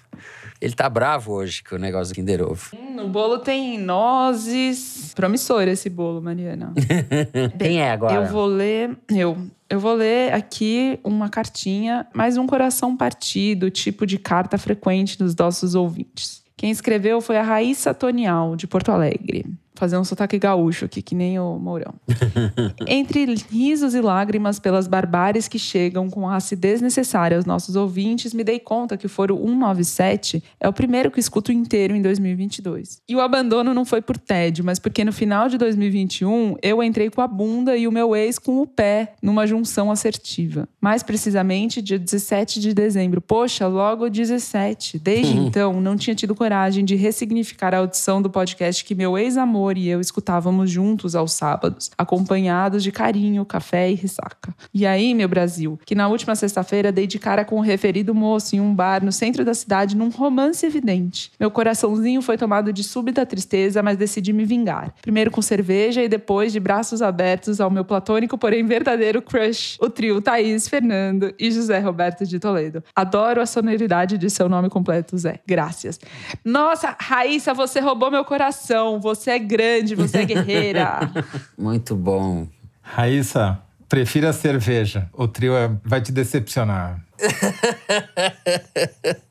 Ele 0.60 0.72
tá 0.72 0.88
bravo 0.88 1.32
hoje 1.32 1.62
com 1.62 1.76
o 1.76 1.78
negócio 1.78 2.12
do 2.12 2.16
Kinder 2.16 2.42
Ovo. 2.42 2.70
Hum, 2.74 3.04
o 3.04 3.08
bolo 3.08 3.38
tem 3.38 3.78
nozes. 3.78 5.12
Promissor 5.14 5.62
esse 5.68 5.88
bolo, 5.88 6.20
Mariana. 6.20 6.72
Quem 7.58 7.80
é 7.80 7.92
agora? 7.92 8.14
Eu 8.14 8.26
vou 8.26 8.46
ler. 8.46 8.96
Eu. 9.08 9.36
Eu 9.70 9.78
vou 9.78 9.92
ler 9.92 10.32
aqui 10.32 10.98
uma 11.04 11.28
cartinha, 11.28 12.06
mais 12.14 12.38
um 12.38 12.46
coração 12.46 12.96
partido, 12.96 13.70
tipo 13.70 14.06
de 14.06 14.16
carta 14.16 14.56
frequente 14.56 15.18
dos 15.18 15.36
nossos 15.36 15.74
ouvintes. 15.74 16.42
Quem 16.56 16.70
escreveu 16.70 17.20
foi 17.20 17.36
a 17.36 17.42
Raíssa 17.42 17.92
Tonial, 17.92 18.56
de 18.56 18.66
Porto 18.66 18.90
Alegre. 18.90 19.44
Fazer 19.78 19.96
um 19.96 20.04
sotaque 20.04 20.38
gaúcho 20.38 20.84
aqui, 20.84 21.00
que 21.00 21.14
nem 21.14 21.38
o 21.38 21.58
Mourão. 21.58 21.94
Entre 22.86 23.34
risos 23.50 23.94
e 23.94 24.00
lágrimas 24.00 24.58
pelas 24.58 24.86
barbáries 24.86 25.48
que 25.48 25.58
chegam 25.58 26.10
com 26.10 26.28
a 26.28 26.36
acidez 26.36 26.80
necessária 26.80 27.36
aos 27.36 27.46
nossos 27.46 27.76
ouvintes, 27.76 28.34
me 28.34 28.42
dei 28.42 28.58
conta 28.58 28.96
que 28.96 29.06
o 29.06 29.08
Foro 29.08 29.36
197 29.36 30.42
é 30.60 30.68
o 30.68 30.72
primeiro 30.72 31.10
que 31.10 31.20
escuto 31.20 31.52
inteiro 31.52 31.94
em 31.94 32.02
2022. 32.02 33.02
E 33.08 33.14
o 33.14 33.20
abandono 33.20 33.72
não 33.72 33.84
foi 33.84 34.02
por 34.02 34.16
tédio, 34.16 34.64
mas 34.64 34.78
porque 34.78 35.04
no 35.04 35.12
final 35.12 35.48
de 35.48 35.56
2021 35.58 36.56
eu 36.62 36.82
entrei 36.82 37.10
com 37.10 37.20
a 37.20 37.26
bunda 37.26 37.76
e 37.76 37.86
o 37.86 37.92
meu 37.92 38.16
ex 38.16 38.38
com 38.38 38.60
o 38.60 38.66
pé 38.66 39.14
numa 39.22 39.46
junção 39.46 39.90
assertiva. 39.90 40.68
Mais 40.80 41.02
precisamente, 41.02 41.82
dia 41.82 41.98
17 41.98 42.60
de 42.60 42.74
dezembro. 42.74 43.20
Poxa, 43.20 43.66
logo 43.66 44.08
17. 44.08 44.98
Desde 44.98 45.36
então, 45.38 45.80
não 45.80 45.96
tinha 45.96 46.14
tido 46.14 46.34
coragem 46.34 46.84
de 46.84 46.96
ressignificar 46.96 47.74
a 47.74 47.78
audição 47.78 48.20
do 48.22 48.30
podcast 48.30 48.84
que 48.84 48.94
meu 48.94 49.18
ex-amor 49.18 49.67
e 49.76 49.88
eu 49.88 50.00
escutávamos 50.00 50.70
juntos 50.70 51.14
aos 51.14 51.32
sábados, 51.32 51.90
acompanhados 51.98 52.82
de 52.82 52.92
carinho, 52.92 53.44
café 53.44 53.90
e 53.90 53.94
ressaca. 53.94 54.54
E 54.72 54.86
aí, 54.86 55.14
meu 55.14 55.28
Brasil, 55.28 55.78
que 55.84 55.94
na 55.94 56.08
última 56.08 56.34
sexta-feira 56.34 56.92
dei 56.92 57.06
de 57.06 57.18
cara 57.18 57.44
com 57.44 57.56
o 57.56 57.60
referido 57.60 58.14
moço 58.14 58.56
em 58.56 58.60
um 58.60 58.74
bar 58.74 59.04
no 59.04 59.12
centro 59.12 59.44
da 59.44 59.54
cidade 59.54 59.96
num 59.96 60.08
romance 60.08 60.64
evidente. 60.64 61.32
Meu 61.38 61.50
coraçãozinho 61.50 62.22
foi 62.22 62.38
tomado 62.38 62.72
de 62.72 62.84
súbita 62.84 63.26
tristeza, 63.26 63.82
mas 63.82 63.96
decidi 63.96 64.32
me 64.32 64.44
vingar. 64.44 64.94
Primeiro 65.02 65.30
com 65.30 65.42
cerveja 65.42 66.02
e 66.02 66.08
depois 66.08 66.52
de 66.52 66.60
braços 66.60 67.02
abertos 67.02 67.60
ao 67.60 67.70
meu 67.70 67.84
platônico, 67.84 68.38
porém 68.38 68.64
verdadeiro 68.64 69.20
crush, 69.20 69.76
o 69.80 69.90
trio 69.90 70.20
Thaís, 70.20 70.68
Fernando 70.68 71.34
e 71.38 71.50
José 71.50 71.78
Roberto 71.78 72.24
de 72.24 72.38
Toledo. 72.38 72.82
Adoro 72.94 73.40
a 73.40 73.46
sonoridade 73.46 74.18
de 74.18 74.30
seu 74.30 74.48
nome 74.48 74.68
completo, 74.68 75.16
Zé. 75.16 75.40
Graças. 75.46 75.98
Nossa, 76.44 76.96
Raíssa, 77.00 77.54
você 77.54 77.80
roubou 77.80 78.10
meu 78.10 78.24
coração. 78.24 79.00
Você 79.00 79.30
é 79.30 79.38
grande, 79.38 79.57
você 79.94 80.18
é 80.18 80.24
guerreira. 80.24 81.00
Muito 81.56 81.94
bom. 81.94 82.48
Raíssa, 82.82 83.60
prefira 83.88 84.30
a 84.30 84.32
cerveja. 84.32 85.08
O 85.12 85.28
trio 85.28 85.56
é, 85.56 85.70
vai 85.84 86.00
te 86.00 86.12
decepcionar. 86.12 87.00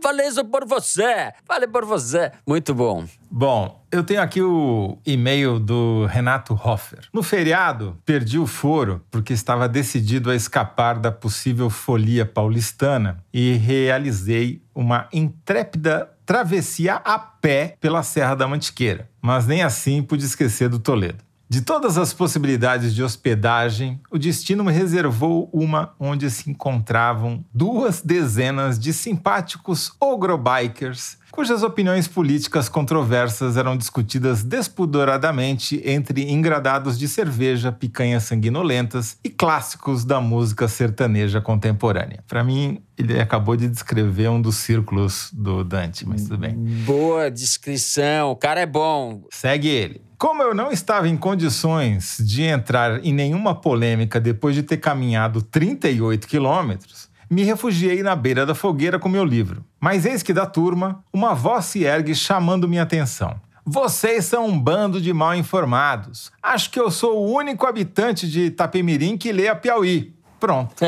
Falei 0.00 0.28
isso 0.28 0.44
por 0.44 0.66
você. 0.66 1.32
Falei 1.46 1.68
por 1.68 1.84
você. 1.84 2.30
Muito 2.46 2.74
bom. 2.74 3.04
Bom, 3.30 3.84
eu 3.90 4.04
tenho 4.04 4.20
aqui 4.20 4.40
o 4.40 4.98
e-mail 5.04 5.58
do 5.58 6.06
Renato 6.06 6.54
Hoffer. 6.54 7.00
No 7.12 7.22
feriado, 7.22 7.96
perdi 8.04 8.38
o 8.38 8.46
foro 8.46 9.04
porque 9.10 9.32
estava 9.32 9.68
decidido 9.68 10.30
a 10.30 10.36
escapar 10.36 10.98
da 10.98 11.10
possível 11.10 11.68
folia 11.70 12.24
paulistana 12.24 13.18
e 13.32 13.54
realizei 13.54 14.62
uma 14.74 15.08
intrépida 15.12 16.10
travessia 16.24 16.94
a 17.04 17.18
pé 17.18 17.76
pela 17.80 18.02
Serra 18.02 18.34
da 18.34 18.46
Mantiqueira. 18.46 19.08
Mas 19.20 19.46
nem 19.46 19.62
assim 19.62 20.02
pude 20.02 20.24
esquecer 20.24 20.68
do 20.68 20.78
Toledo. 20.78 21.24
De 21.52 21.60
todas 21.60 21.98
as 21.98 22.14
possibilidades 22.14 22.94
de 22.94 23.02
hospedagem, 23.02 24.00
o 24.10 24.16
destino 24.16 24.64
reservou 24.64 25.50
uma 25.52 25.94
onde 26.00 26.30
se 26.30 26.48
encontravam 26.50 27.44
duas 27.52 28.00
dezenas 28.00 28.78
de 28.78 28.90
simpáticos 28.90 29.92
ogrobikers 30.00 31.18
cujas 31.32 31.62
opiniões 31.62 32.06
políticas 32.06 32.68
controversas 32.68 33.56
eram 33.56 33.74
discutidas 33.74 34.44
despudoradamente 34.44 35.80
entre 35.82 36.30
engradados 36.30 36.98
de 36.98 37.08
cerveja, 37.08 37.72
picanhas 37.72 38.24
sanguinolentas 38.24 39.16
e 39.24 39.30
clássicos 39.30 40.04
da 40.04 40.20
música 40.20 40.68
sertaneja 40.68 41.40
contemporânea. 41.40 42.22
Para 42.28 42.44
mim, 42.44 42.82
ele 42.98 43.18
acabou 43.18 43.56
de 43.56 43.66
descrever 43.66 44.28
um 44.28 44.42
dos 44.42 44.56
círculos 44.56 45.30
do 45.32 45.64
Dante, 45.64 46.06
mas 46.06 46.24
tudo 46.24 46.36
bem. 46.36 46.54
Boa 46.84 47.30
descrição, 47.30 48.30
o 48.30 48.36
cara 48.36 48.60
é 48.60 48.66
bom. 48.66 49.24
Segue 49.30 49.68
ele. 49.68 50.02
Como 50.18 50.42
eu 50.42 50.54
não 50.54 50.70
estava 50.70 51.08
em 51.08 51.16
condições 51.16 52.18
de 52.20 52.42
entrar 52.42 53.04
em 53.04 53.12
nenhuma 53.12 53.54
polêmica 53.54 54.20
depois 54.20 54.54
de 54.54 54.62
ter 54.62 54.76
caminhado 54.76 55.40
38 55.40 56.28
quilômetros, 56.28 57.10
me 57.32 57.44
refugiei 57.44 58.02
na 58.02 58.14
beira 58.14 58.44
da 58.44 58.54
fogueira 58.54 58.98
com 58.98 59.08
meu 59.08 59.24
livro. 59.24 59.64
Mas 59.80 60.04
eis 60.04 60.22
que 60.22 60.34
da 60.34 60.44
turma, 60.44 61.02
uma 61.10 61.34
voz 61.34 61.64
se 61.64 61.82
ergue 61.82 62.14
chamando 62.14 62.68
minha 62.68 62.82
atenção. 62.82 63.40
Vocês 63.64 64.26
são 64.26 64.46
um 64.46 64.58
bando 64.58 65.00
de 65.00 65.14
mal 65.14 65.34
informados. 65.34 66.30
Acho 66.42 66.70
que 66.70 66.78
eu 66.78 66.90
sou 66.90 67.16
o 67.16 67.32
único 67.32 67.66
habitante 67.66 68.28
de 68.28 68.46
Itapemirim 68.46 69.16
que 69.16 69.32
lê 69.32 69.48
a 69.48 69.56
Piauí. 69.56 70.14
Pronto. 70.38 70.74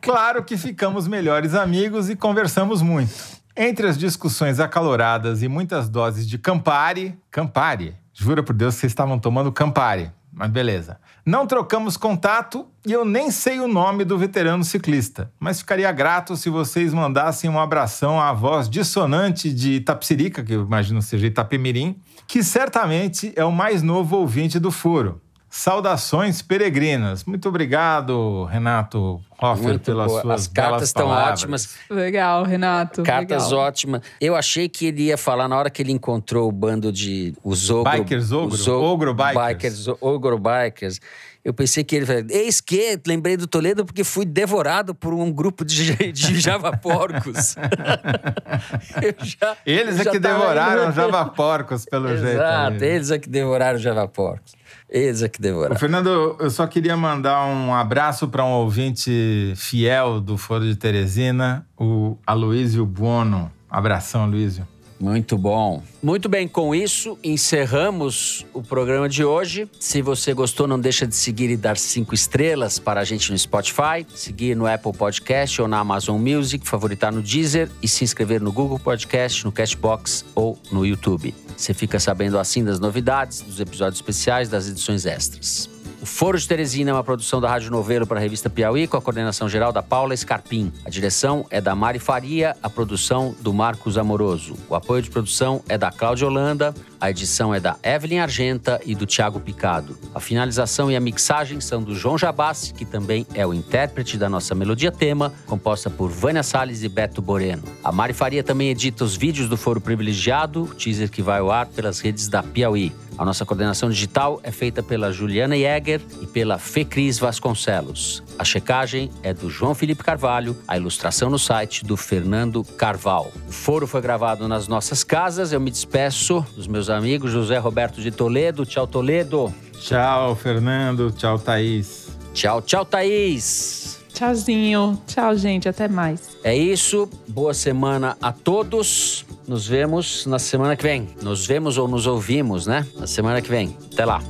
claro 0.00 0.42
que 0.42 0.56
ficamos 0.56 1.06
melhores 1.06 1.54
amigos 1.54 2.10
e 2.10 2.16
conversamos 2.16 2.82
muito. 2.82 3.12
Entre 3.56 3.86
as 3.86 3.96
discussões 3.96 4.58
acaloradas 4.58 5.40
e 5.40 5.46
muitas 5.46 5.88
doses 5.88 6.28
de 6.28 6.36
Campari, 6.36 7.16
Campari, 7.30 7.94
jura 8.12 8.42
por 8.42 8.54
Deus 8.54 8.74
que 8.74 8.80
vocês 8.80 8.90
estavam 8.90 9.20
tomando 9.20 9.52
Campari, 9.52 10.10
mas 10.40 10.50
beleza. 10.50 10.98
Não 11.24 11.46
trocamos 11.46 11.98
contato 11.98 12.66
e 12.86 12.90
eu 12.90 13.04
nem 13.04 13.30
sei 13.30 13.60
o 13.60 13.68
nome 13.68 14.06
do 14.06 14.16
veterano 14.16 14.64
ciclista, 14.64 15.30
mas 15.38 15.58
ficaria 15.60 15.92
grato 15.92 16.34
se 16.34 16.48
vocês 16.48 16.94
mandassem 16.94 17.50
um 17.50 17.60
abração 17.60 18.18
à 18.18 18.32
voz 18.32 18.66
dissonante 18.66 19.52
de 19.52 19.72
Itapsirica, 19.72 20.42
que 20.42 20.54
eu 20.54 20.62
imagino 20.62 21.02
seja 21.02 21.26
Itapemirim, 21.26 22.00
que 22.26 22.42
certamente 22.42 23.34
é 23.36 23.44
o 23.44 23.52
mais 23.52 23.82
novo 23.82 24.16
ouvinte 24.16 24.58
do 24.58 24.70
foro. 24.70 25.20
Saudações 25.52 26.40
peregrinas. 26.40 27.24
Muito 27.24 27.48
obrigado, 27.48 28.44
Renato 28.44 29.20
Hoffer, 29.36 29.64
Muito 29.64 29.80
pelas 29.80 30.06
boa. 30.06 30.22
suas 30.22 30.40
As 30.42 30.46
cartas 30.46 30.82
estão 30.84 31.08
ótimas. 31.08 31.74
Legal, 31.90 32.44
Renato. 32.44 33.02
Cartas 33.02 33.50
legal. 33.50 33.66
ótimas. 33.66 34.02
Eu 34.20 34.36
achei 34.36 34.68
que 34.68 34.86
ele 34.86 35.02
ia 35.06 35.18
falar 35.18 35.48
na 35.48 35.58
hora 35.58 35.68
que 35.68 35.82
ele 35.82 35.90
encontrou 35.90 36.48
o 36.48 36.52
bando 36.52 36.92
de 36.92 37.34
os 37.42 37.68
ogro, 37.68 37.90
bikers, 37.90 38.30
ogro, 38.30 38.54
os 38.54 38.68
ogro, 38.68 38.84
ogro 38.84 39.14
bikers. 39.14 39.34
bikers, 39.34 39.88
ogro 40.00 40.38
bikers. 40.38 41.00
Eu 41.42 41.54
pensei 41.54 41.82
que 41.82 41.96
ele 41.96 42.04
falou, 42.04 42.22
eis 42.28 42.60
que, 42.60 43.00
lembrei 43.06 43.34
do 43.34 43.46
Toledo 43.46 43.84
porque 43.86 44.04
fui 44.04 44.26
devorado 44.26 44.94
por 44.94 45.14
um 45.14 45.32
grupo 45.32 45.64
de, 45.64 46.12
de 46.12 46.38
javaporcos. 46.40 47.54
já, 49.24 49.56
eles 49.64 50.00
é 50.00 50.10
que 50.10 50.18
devoraram 50.18 50.92
javaporcos, 50.92 51.86
pelo 51.86 52.08
Exato, 52.08 52.26
jeito. 52.26 52.42
Exato, 52.42 52.84
eles 52.84 53.10
é 53.10 53.18
que 53.18 53.28
devoraram 53.28 53.78
javaporcos. 53.78 54.52
Eles 54.88 55.22
é 55.22 55.28
que 55.28 55.40
devoraram. 55.40 55.76
Fernando, 55.76 56.36
eu 56.38 56.50
só 56.50 56.66
queria 56.66 56.96
mandar 56.96 57.46
um 57.46 57.72
abraço 57.72 58.28
para 58.28 58.44
um 58.44 58.50
ouvinte 58.50 59.54
fiel 59.56 60.20
do 60.20 60.36
Foro 60.36 60.64
de 60.64 60.76
Teresina, 60.76 61.66
o 61.78 62.18
Aloísio 62.26 62.84
Buono. 62.84 63.50
Abração, 63.70 64.24
Aloísio. 64.24 64.66
Muito 65.00 65.38
bom. 65.38 65.82
Muito 66.02 66.28
bem, 66.28 66.46
com 66.46 66.74
isso 66.74 67.18
encerramos 67.24 68.44
o 68.52 68.62
programa 68.62 69.08
de 69.08 69.24
hoje. 69.24 69.66
Se 69.80 70.02
você 70.02 70.34
gostou, 70.34 70.66
não 70.68 70.78
deixa 70.78 71.06
de 71.06 71.16
seguir 71.16 71.48
e 71.48 71.56
dar 71.56 71.78
cinco 71.78 72.14
estrelas 72.14 72.78
para 72.78 73.00
a 73.00 73.04
gente 73.04 73.32
no 73.32 73.38
Spotify, 73.38 74.06
seguir 74.14 74.54
no 74.54 74.66
Apple 74.66 74.92
Podcast 74.92 75.62
ou 75.62 75.66
na 75.66 75.78
Amazon 75.78 76.20
Music, 76.20 76.68
favoritar 76.68 77.10
no 77.10 77.22
Deezer 77.22 77.70
e 77.82 77.88
se 77.88 78.04
inscrever 78.04 78.42
no 78.42 78.52
Google 78.52 78.78
Podcast, 78.78 79.42
no 79.44 79.50
Cashbox 79.50 80.24
ou 80.34 80.58
no 80.70 80.84
YouTube. 80.84 81.34
Você 81.56 81.72
fica 81.72 81.98
sabendo 81.98 82.38
assim 82.38 82.62
das 82.62 82.78
novidades, 82.78 83.40
dos 83.40 83.58
episódios 83.58 83.98
especiais, 83.98 84.50
das 84.50 84.68
edições 84.68 85.06
extras. 85.06 85.79
O 86.02 86.06
Foro 86.06 86.38
de 86.38 86.48
Teresina 86.48 86.90
é 86.90 86.94
uma 86.94 87.04
produção 87.04 87.42
da 87.42 87.48
Rádio 87.50 87.70
Novelo 87.70 88.06
para 88.06 88.18
a 88.18 88.22
revista 88.22 88.48
Piauí, 88.48 88.86
com 88.86 88.96
a 88.96 89.02
coordenação 89.02 89.50
geral 89.50 89.70
da 89.70 89.82
Paula 89.82 90.16
Scarpim. 90.16 90.72
A 90.82 90.88
direção 90.88 91.44
é 91.50 91.60
da 91.60 91.74
Mari 91.74 91.98
Faria, 91.98 92.56
a 92.62 92.70
produção 92.70 93.34
do 93.40 93.52
Marcos 93.52 93.98
Amoroso. 93.98 94.56
O 94.66 94.74
apoio 94.74 95.02
de 95.02 95.10
produção 95.10 95.62
é 95.68 95.76
da 95.76 95.92
Cláudia 95.92 96.26
Holanda, 96.26 96.74
a 97.00 97.10
edição 97.10 97.54
é 97.54 97.58
da 97.58 97.76
Evelyn 97.82 98.18
Argenta 98.18 98.80
e 98.84 98.94
do 98.94 99.06
Tiago 99.06 99.40
Picado. 99.40 99.96
A 100.14 100.20
finalização 100.20 100.90
e 100.90 100.96
a 100.96 101.00
mixagem 101.00 101.60
são 101.60 101.82
do 101.82 101.94
João 101.94 102.18
Jabassi, 102.18 102.74
que 102.74 102.84
também 102.84 103.26
é 103.32 103.46
o 103.46 103.54
intérprete 103.54 104.18
da 104.18 104.28
nossa 104.28 104.54
melodia 104.54 104.92
tema, 104.92 105.32
composta 105.46 105.88
por 105.88 106.10
Vânia 106.10 106.42
Salles 106.42 106.82
e 106.82 106.88
Beto 106.88 107.22
Boreno. 107.22 107.62
A 107.82 107.90
Mari 107.90 108.12
Faria 108.12 108.44
também 108.44 108.68
edita 108.68 109.02
os 109.02 109.16
vídeos 109.16 109.48
do 109.48 109.56
Foro 109.56 109.80
Privilegiado, 109.80 110.66
teaser 110.76 111.10
que 111.10 111.22
vai 111.22 111.40
ao 111.40 111.50
ar 111.50 111.66
pelas 111.66 112.00
redes 112.00 112.28
da 112.28 112.42
Piauí. 112.42 112.92
A 113.16 113.24
nossa 113.24 113.44
coordenação 113.44 113.90
digital 113.90 114.40
é 114.42 114.50
feita 114.50 114.82
pela 114.82 115.12
Juliana 115.12 115.56
Jäger 115.56 116.00
e 116.20 116.26
pela 116.26 116.58
Fecris 116.58 117.18
Vasconcelos. 117.18 118.22
A 118.40 118.44
checagem 118.44 119.10
é 119.22 119.34
do 119.34 119.50
João 119.50 119.74
Felipe 119.74 120.02
Carvalho, 120.02 120.56
a 120.66 120.74
ilustração 120.74 121.28
no 121.28 121.38
site 121.38 121.84
do 121.84 121.94
Fernando 121.94 122.64
Carval. 122.64 123.30
O 123.46 123.52
foro 123.52 123.86
foi 123.86 124.00
gravado 124.00 124.48
nas 124.48 124.66
nossas 124.66 125.04
casas. 125.04 125.52
Eu 125.52 125.60
me 125.60 125.70
despeço 125.70 126.42
dos 126.56 126.66
meus 126.66 126.88
amigos 126.88 127.30
José 127.30 127.58
Roberto 127.58 128.00
de 128.00 128.10
Toledo. 128.10 128.64
Tchau, 128.64 128.86
Toledo. 128.86 129.54
Tchau, 129.78 130.34
Fernando. 130.36 131.12
Tchau, 131.12 131.38
Thaís. 131.38 132.16
Tchau, 132.32 132.62
tchau, 132.62 132.82
Thaís. 132.82 134.00
Tchauzinho. 134.14 134.98
Tchau, 135.06 135.36
gente. 135.36 135.68
Até 135.68 135.86
mais. 135.86 136.38
É 136.42 136.56
isso. 136.56 137.10
Boa 137.28 137.52
semana 137.52 138.16
a 138.22 138.32
todos. 138.32 139.26
Nos 139.46 139.66
vemos 139.66 140.24
na 140.24 140.38
semana 140.38 140.76
que 140.76 140.82
vem. 140.82 141.10
Nos 141.20 141.46
vemos 141.46 141.76
ou 141.76 141.86
nos 141.86 142.06
ouvimos, 142.06 142.66
né? 142.66 142.86
Na 142.96 143.06
semana 143.06 143.42
que 143.42 143.50
vem. 143.50 143.76
Até 143.92 144.06
lá. 144.06 144.22